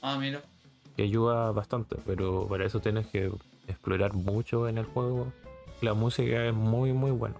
[0.00, 0.42] Ah, mira.
[0.96, 3.32] Que ayuda bastante, pero para eso tienes que
[3.66, 5.32] explorar mucho en el juego.
[5.80, 7.36] La música es muy muy buena.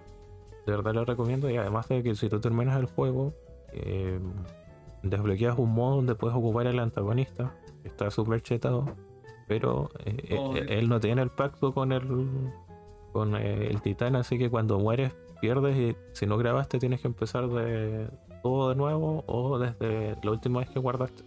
[0.65, 1.49] De verdad lo recomiendo.
[1.49, 3.33] Y además de que si tú terminas el juego,
[3.71, 4.19] eh,
[5.01, 8.85] desbloqueas un modo donde puedes ocupar al antagonista, que está súper chetado,
[9.47, 12.29] pero eh, Oh, eh, él no tiene el pacto con el,
[13.11, 17.49] con el titán, así que cuando mueres pierdes y si no grabaste tienes que empezar
[17.49, 18.07] de
[18.43, 21.23] todo de nuevo o desde la última vez que guardaste.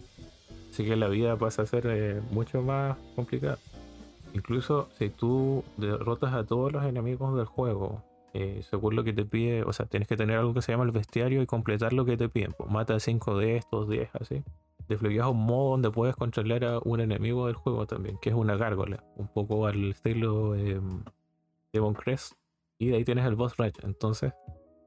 [0.71, 3.57] Así que la vida pasa a ser eh, mucho más complicada.
[4.33, 8.03] Incluso si tú derrotas a todos los enemigos del juego,
[8.39, 10.83] eh, según lo que te pide, o sea, tienes que tener algo que se llama
[10.83, 12.53] el bestiario y completar lo que te piden.
[12.55, 14.43] Pues mata 5 de estos, 10, así.
[14.87, 18.55] Desbloqueas un modo donde puedes controlar a un enemigo del juego también, que es una
[18.55, 20.79] gárgola, un poco al estilo eh,
[21.73, 22.33] Demon Crest.
[22.77, 23.73] Y de ahí tienes el boss rush.
[23.81, 24.33] Entonces,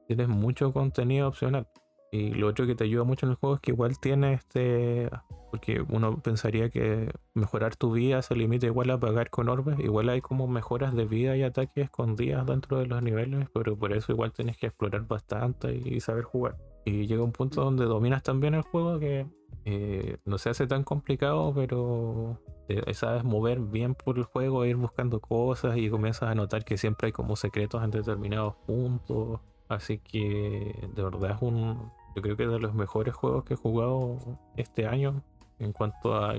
[0.07, 1.67] tienes mucho contenido opcional.
[2.13, 5.09] Y lo otro que te ayuda mucho en el juego es que igual tiene este.
[5.51, 9.77] Porque uno pensaría que mejorar tu vida se limita igual a pagar con orbes.
[9.79, 13.91] Igual hay como mejoras de vida y ataques escondidas dentro de los niveles, pero por
[13.91, 16.57] eso igual tienes que explorar bastante y saber jugar.
[16.85, 19.27] Y llega un punto donde dominas tan bien el juego que
[19.65, 24.77] eh, no se hace tan complicado, pero te sabes mover bien por el juego, ir
[24.77, 29.39] buscando cosas y comienzas a notar que siempre hay como secretos en determinados puntos.
[29.67, 33.57] Así que de verdad es un, yo creo que de los mejores juegos que he
[33.57, 34.17] jugado
[34.57, 35.23] este año
[35.61, 36.35] en cuanto a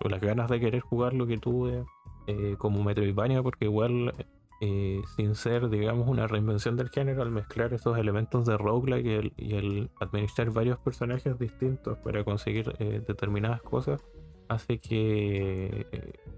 [0.00, 1.84] las ganas de querer jugar lo que tuve
[2.26, 4.14] eh, como Metroidvania, porque igual
[4.60, 9.54] eh, sin ser, digamos, una reinvención del género, al mezclar estos elementos de roguelike y
[9.54, 14.02] el, y administrar varios personajes distintos para conseguir eh, determinadas cosas,
[14.48, 15.86] hace que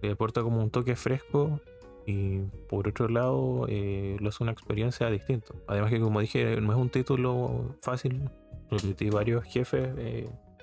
[0.03, 1.61] le aporta como un toque fresco
[2.05, 2.39] y
[2.69, 5.55] por otro lado lo hace una experiencia distinta.
[5.67, 8.31] Además que como dije, no es un título fácil,
[8.71, 9.89] repetí varios jefes,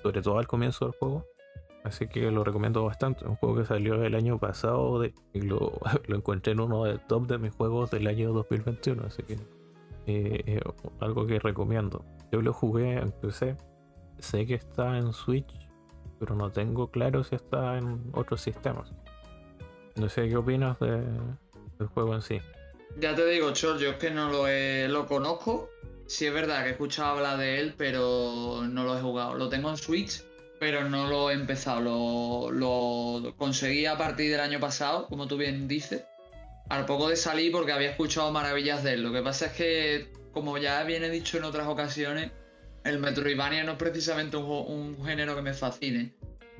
[0.02, 1.26] sobre todo al comienzo del juego.
[1.84, 3.24] Así que lo recomiendo bastante.
[3.26, 5.78] Un juego que salió el año pasado de- y lo,
[6.08, 9.04] encontré en uno del top de mis juegos del año 2021.
[9.06, 9.34] Así que
[10.06, 10.60] eh, eh,
[11.00, 12.04] algo que recomiendo.
[12.32, 13.56] Yo lo jugué en PC.
[14.18, 15.54] Sé que está en Switch,
[16.18, 18.92] pero no tengo claro si está en otros sistemas.
[19.96, 21.02] No sé qué opinas de-
[21.78, 22.38] del juego en sí.
[22.98, 25.68] Ya te digo, Chor, yo es que no lo, he- lo conozco.
[26.06, 29.34] Sí es verdad que he escuchado hablar de él, pero no lo he jugado.
[29.34, 30.22] Lo tengo en Switch,
[30.64, 32.50] pero no lo he empezado.
[32.50, 36.04] Lo, lo conseguí a partir del año pasado, como tú bien dices.
[36.70, 39.02] Al poco de salir porque había escuchado maravillas de él.
[39.02, 42.30] Lo que pasa es que, como ya bien he dicho en otras ocasiones,
[42.84, 46.14] el Metroidvania no es precisamente un, género que me fascine.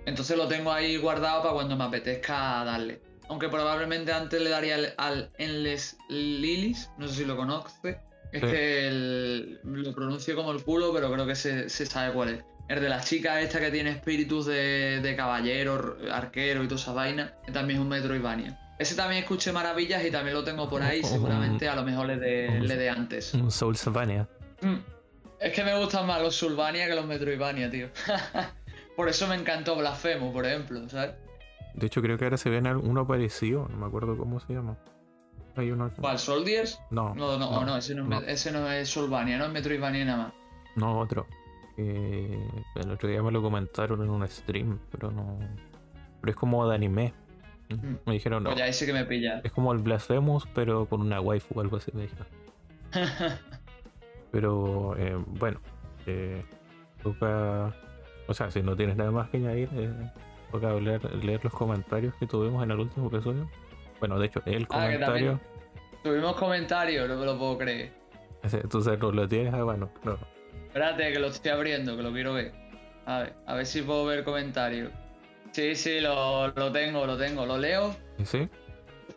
[0.04, 3.00] Entonces lo tengo ahí guardado para cuando me apetezca darle.
[3.30, 7.98] Aunque probablemente antes le daría al, al Endless Lilies, no sé si lo conoce.
[8.32, 8.46] Es Sí.
[8.48, 12.44] que el- lo pronuncio como el culo, pero creo que se, se sabe cuál es.
[12.68, 16.92] El de las chicas esta que tiene espíritus de, de caballero, arquero y toda esa
[16.92, 18.58] vaina, que también es un Metroidvania.
[18.78, 22.06] Ese también escuché maravillas y también lo tengo por ahí, Un- seguramente a lo mejor
[22.06, 23.34] le de, un- le de antes.
[23.34, 24.28] Un Soulsvania.
[24.62, 24.76] Mm.
[25.40, 27.88] Es que me gustan más los Sulvania que los Metroidvania, tío.
[28.96, 31.14] por eso me encantó Blasphemous, por ejemplo, ¿sabes?
[31.74, 33.68] De hecho, creo que ahora se viene uno parecido.
[33.68, 34.76] No me acuerdo cómo se llama.
[35.56, 35.92] Hay uno.
[36.00, 36.18] ¿Cuál?
[36.18, 36.80] ¿Soldiers?
[36.90, 38.20] No, No, no, no, ese, no es, no.
[38.22, 40.32] Ese no es no es Metroidvania nada más.
[40.76, 41.26] No, otro.
[41.76, 45.38] Eh, el otro día me lo comentaron en un stream, pero no.
[46.20, 47.12] Pero es como de anime.
[47.70, 47.94] Mm.
[48.06, 48.54] Me dijeron, no.
[48.54, 49.40] Ya ese que me pilla.
[49.42, 52.26] Es como el Blasphemous, pero con una waifu o algo así, me dijeron.
[54.30, 55.60] Pero eh, bueno,
[56.06, 56.44] eh,
[57.02, 57.72] toca.
[58.26, 59.92] O sea, si no tienes nada más que añadir, eh,
[60.50, 63.48] toca leer, leer los comentarios que tuvimos en el último episodio.
[64.00, 65.40] Bueno, de hecho, el Ah, comentario.
[66.02, 67.92] Tuvimos comentarios, no me lo puedo creer.
[68.42, 69.54] Entonces, ¿no lo tienes?
[69.54, 70.18] Ah, bueno, no.
[70.74, 72.52] Espérate, que lo estoy abriendo, que lo quiero ver.
[73.06, 74.90] A ver, a ver si puedo ver comentarios.
[75.52, 77.46] Sí, sí, lo, lo tengo, lo tengo.
[77.46, 77.94] ¿Lo leo?
[78.18, 78.48] ¿Y sí?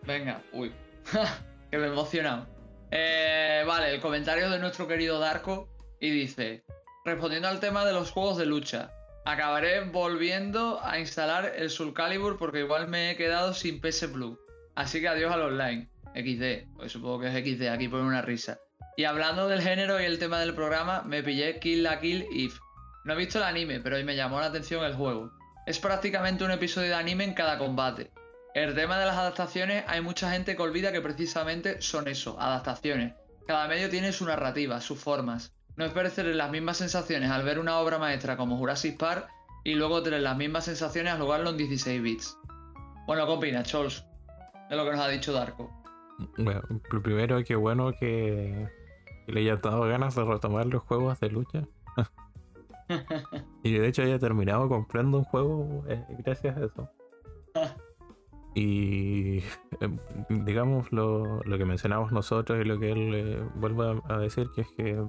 [0.03, 0.71] Venga, uy.
[1.71, 2.45] que me he emocionado.
[2.91, 5.67] Eh, vale, el comentario de nuestro querido Darko
[5.99, 6.63] y dice:
[7.03, 8.91] Respondiendo al tema de los juegos de lucha,
[9.25, 14.37] acabaré volviendo a instalar el Soul Calibur porque igual me he quedado sin PS Plus.
[14.75, 15.89] Así que adiós al online.
[16.13, 18.59] XD, pues supongo que es XD, aquí pone una risa.
[18.95, 22.57] Y hablando del género y el tema del programa, me pillé Kill la Kill If.
[23.05, 25.31] No he visto el anime, pero me llamó la atención el juego.
[25.65, 28.11] Es prácticamente un episodio de anime en cada combate.
[28.53, 33.13] El tema de las adaptaciones, hay mucha gente que olvida que precisamente son eso, adaptaciones.
[33.45, 35.53] Cada medio tiene su narrativa, sus formas.
[35.75, 39.29] No es parecer las mismas sensaciones al ver una obra maestra como Jurassic Park
[39.63, 42.37] y luego tener las mismas sensaciones al jugarlo en 16 bits.
[43.05, 44.03] Bueno, ¿qué opinas, Chols?
[44.69, 45.76] De lo que nos ha dicho Darko.
[46.37, 46.61] Bueno,
[47.03, 48.67] primero, qué bueno que,
[49.25, 51.67] que le hayan dado ganas de retomar los juegos de lucha.
[53.63, 56.89] y de hecho haya terminado comprando un juego eh, gracias a eso.
[58.59, 59.43] Y
[59.81, 59.99] em,
[60.29, 64.61] digamos lo, lo, que mencionamos nosotros y lo que él eh, vuelve a, decir, que
[64.61, 64.99] es que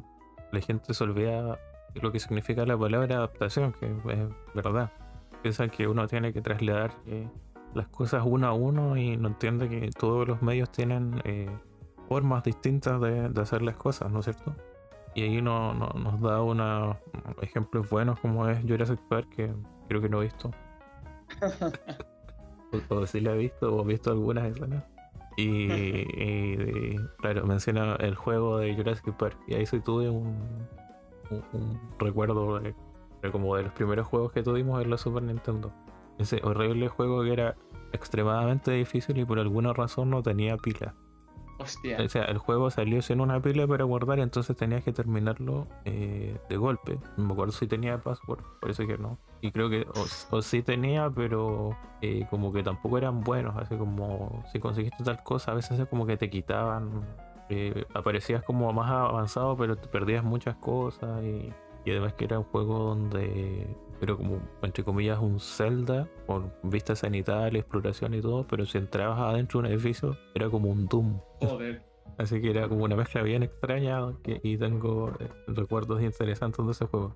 [0.52, 1.58] la gente se olvida
[1.94, 4.92] lo que significa la palabra adaptación, que es verdad.
[5.40, 6.90] Piensa que uno tiene que trasladar
[7.74, 11.50] las cosas uno a uno y no entiende que todos los medios tienen eh,
[12.08, 14.54] formas distintas de, hacer las cosas, ¿no es cierto?
[15.14, 16.96] Y ahí no, nos da unos
[17.42, 19.52] ejemplos buenos como es Jurassic Park, que
[19.88, 20.50] creo que no he visto.
[22.88, 24.84] o, si la he visto o he visto algunas escenas.
[25.36, 29.36] Y, y, claro, menciona el juego de Jurassic Park.
[29.46, 30.36] Y ahí sí tuve un,
[31.52, 32.74] un, recuerdo de,
[33.30, 35.72] como de los primeros juegos que tuvimos en la Super Nintendo.
[36.18, 37.56] Ese horrible juego que era
[37.92, 40.94] extremadamente difícil y por alguna razón no tenía pila.
[41.60, 41.98] Hostia.
[42.04, 46.38] O sea, el juego salió sin una pila para guardar, entonces tenías que terminarlo eh,
[46.48, 46.98] de golpe.
[47.16, 49.18] No me acuerdo si tenía password, parece que no.
[49.40, 49.84] Y creo que
[50.30, 53.56] o, sí tenía, pero eh, como que tampoco eran buenos.
[53.56, 57.04] Así como si conseguiste tal cosa, a veces es como que te quitaban.
[57.50, 61.24] Eh, aparecías como más avanzado, pero te perdías muchas cosas.
[61.24, 61.52] Y,
[61.84, 63.66] y además que era un juego donde
[64.00, 69.18] pero como entre comillas un Zelda con vista cenital, exploración y todo, pero si entrabas
[69.18, 71.20] adentro de un edificio era como un Doom.
[71.40, 71.82] Joder.
[72.18, 76.86] Así que era como una mezcla bien extraña y tengo eh, recuerdos interesantes de ese
[76.86, 77.14] juego.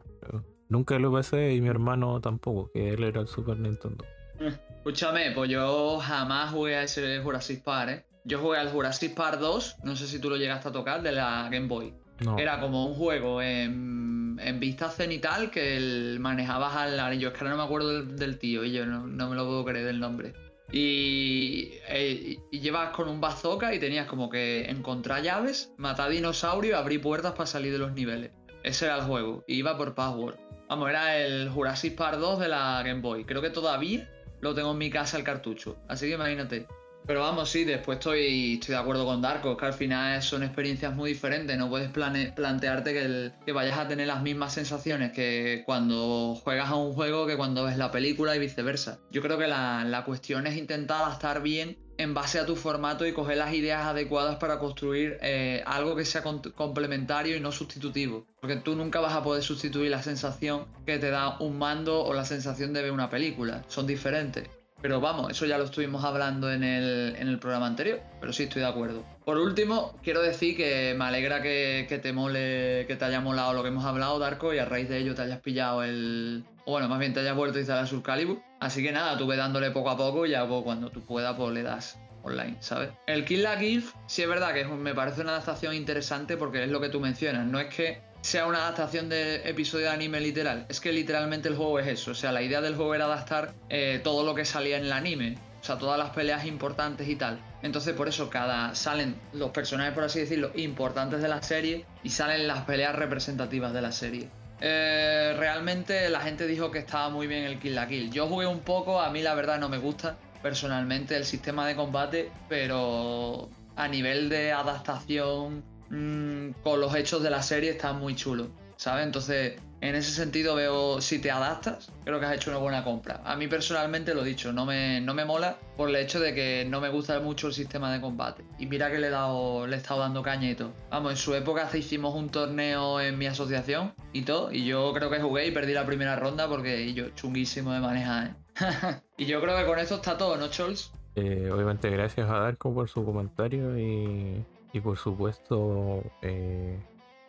[0.69, 4.05] nunca lo pasé y mi hermano tampoco, que él era el Super Nintendo.
[4.39, 8.05] Escúchame, pues yo jamás jugué a ese Jurassic Park, ¿eh?
[8.25, 11.11] Yo jugué al Jurassic Park 2, no sé si tú lo llegaste a tocar, de
[11.11, 11.93] la Game Boy.
[12.39, 17.29] Era como un juego en, vista cenital que él manejabas al anillo.
[17.29, 19.87] Es que ahora no me acuerdo del, tío y yo no, me lo puedo creer
[19.87, 20.35] del nombre.
[20.71, 26.73] Y, eh, y, llevas con un bazooka y tenías como que encontrar llaves, matar dinosaurios
[26.73, 28.31] y abrir puertas para salir de los niveles.
[28.63, 29.45] Ese era el juego.
[29.47, 30.37] Y iba por password.
[30.69, 33.25] Vamos, era el Jurassic Park 2 de la Game Boy.
[33.25, 34.09] Creo que todavía
[34.41, 35.77] lo tengo en mi casa el cartucho.
[35.89, 36.67] Así que imagínate.
[37.07, 40.95] Pero vamos, sí, después estoy, estoy de acuerdo con Darko, que al final son experiencias
[40.95, 41.59] muy diferentes.
[41.59, 46.93] No puedes plantearte que, vayas a tener las mismas sensaciones que cuando juegas a un
[46.93, 49.01] juego que cuando ves la película y viceversa.
[49.11, 53.13] Yo creo que la, cuestión es intentar adaptar bien en base a tu formato y
[53.13, 58.27] coger las ideas adecuadas para construir eh, algo que sea complementario y no sustitutivo.
[58.41, 62.15] Porque tú nunca vas a poder sustituir la sensación que te da un mando o
[62.15, 63.63] la sensación de ver una película.
[63.69, 64.49] Son diferentes.
[64.83, 68.69] Pero vamos, eso ya lo estuvimos hablando en el, programa anterior, pero sí estoy de
[68.69, 69.05] acuerdo.
[69.25, 73.63] Por último, quiero decir que me alegra que, te mole, que te haya molado lo
[73.63, 76.45] que hemos hablado, Darko, y a raíz de ello te hayas pillado el.
[76.65, 78.41] O bueno, más bien te hayas vuelto a instalar Soul Calibur.
[78.59, 81.63] Así que nada, tuve dándole poco a poco y ya cuando tú puedas, pues le
[81.63, 82.91] das online, ¿sabes?
[83.07, 86.71] El Kill la Gilf, sí es verdad que me parece una adaptación interesante porque es
[86.71, 87.47] lo que tú mencionas.
[87.47, 90.65] No es que sea una adaptación de episodio de anime literal.
[90.69, 92.13] Es que literalmente el juego es eso.
[92.13, 94.93] O sea, la idea del juego era adaptar eh, todo lo que salía en el
[94.93, 95.37] anime.
[95.61, 97.39] O sea, todas las peleas importantes y tal.
[97.63, 102.11] Entonces, por eso cada salen los personajes, por así decirlo, importantes de la serie y
[102.11, 104.29] salen las peleas representativas de la serie.
[104.61, 108.13] Eh, realmente la gente dijo que estaba muy bien el Kill la Kill.
[108.13, 111.75] Yo jugué un poco, a mí la verdad no me gusta personalmente el sistema de
[111.75, 118.17] combate, pero a nivel de adaptación Mm, con los hechos de la serie está muy
[118.17, 119.05] chulo, ¿sabes?
[119.05, 123.21] Entonces, en ese sentido veo, si te adaptas, creo que has hecho una buena compra.
[123.27, 126.35] A mí personalmente lo he dicho, no me, no me mola por el hecho de
[126.35, 128.43] que no me gusta mucho el sistema de combate.
[128.59, 130.73] Y mira que le he, dado, le he estado dando caña y todo.
[130.91, 135.11] Vamos, en su época hicimos un torneo en mi asociación y todo, y yo creo
[135.11, 138.35] que jugué y perdí la primera ronda porque yo chunguísimo de manejar, ¿eh?
[139.19, 140.91] y yo creo que con esto está todo, ¿no, Chols?
[141.17, 144.43] Eh, obviamente gracias a Darko por su comentario y
[144.73, 146.79] y por supuesto, eh,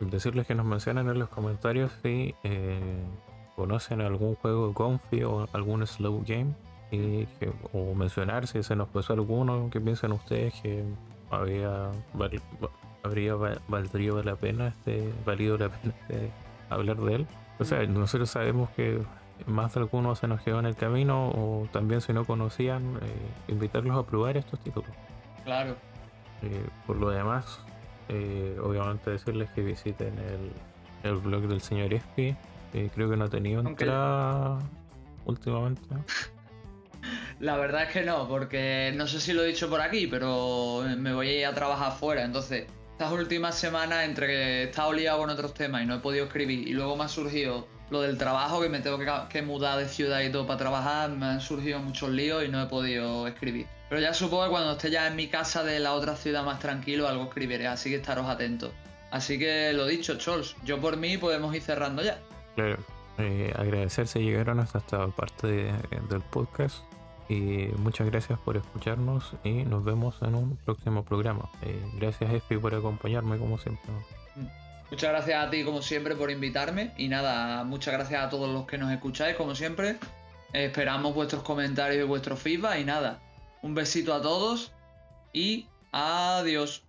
[0.00, 3.04] decirles que nos mencionen en los comentarios si eh,
[3.54, 6.54] conocen algún juego Confi o algún slow game.
[6.90, 7.26] Y
[7.72, 10.84] o mencionar si se nos pasó alguno que piensan ustedes que
[11.30, 11.90] había
[13.02, 13.34] habría
[13.66, 16.30] valdría la pena este valido la pena este,
[16.70, 17.26] hablar de él
[17.58, 19.02] o sea nosotros sabemos que
[19.46, 23.50] más de algunos se nos quedó en el camino o también si no conocían eh,
[23.52, 24.90] invitarlos a probar estos títulos.
[25.44, 25.74] Claro
[26.42, 27.60] eh, por lo demás,
[28.08, 32.36] eh, obviamente decirles que visiten el, el blog del señor Espi.
[32.94, 34.58] creo que no ha tenido entrada
[35.24, 35.82] últimamente.
[37.40, 40.82] La verdad es que no, porque no sé si lo he dicho por aquí, pero
[40.96, 42.24] me voy a ir a trabajar fuera.
[42.24, 45.98] Entonces, estas últimas semanas, entre que he estado liado con otros temas y no he
[45.98, 49.42] podido escribir, y luego me ha surgido lo del trabajo, que me tengo que, que
[49.42, 52.66] mudar de ciudad y todo para trabajar, me han surgido muchos líos y no he
[52.66, 53.66] podido escribir.
[53.94, 56.58] Pero ya supongo que cuando esté ya en mi casa de la otra ciudad más
[56.58, 58.72] tranquilo, algo escribiré, así que estaros atentos.
[59.12, 62.18] Así que lo dicho, Chols, yo por mí podemos ir cerrando ya.
[62.56, 62.78] Claro,
[63.18, 66.78] eh, agradecer si llegaron hasta esta parte del podcast.
[67.28, 71.48] Y muchas gracias por escucharnos y nos vemos en un próximo programa.
[71.62, 73.92] Eh, gracias Espi por acompañarme como siempre.
[74.90, 78.66] Muchas gracias a ti como siempre por invitarme y nada, muchas gracias a todos los
[78.66, 79.98] que nos escucháis como siempre.
[80.52, 83.20] Esperamos vuestros comentarios y vuestros feedback y nada,
[83.64, 84.72] un besito a todos
[85.32, 86.83] y adiós.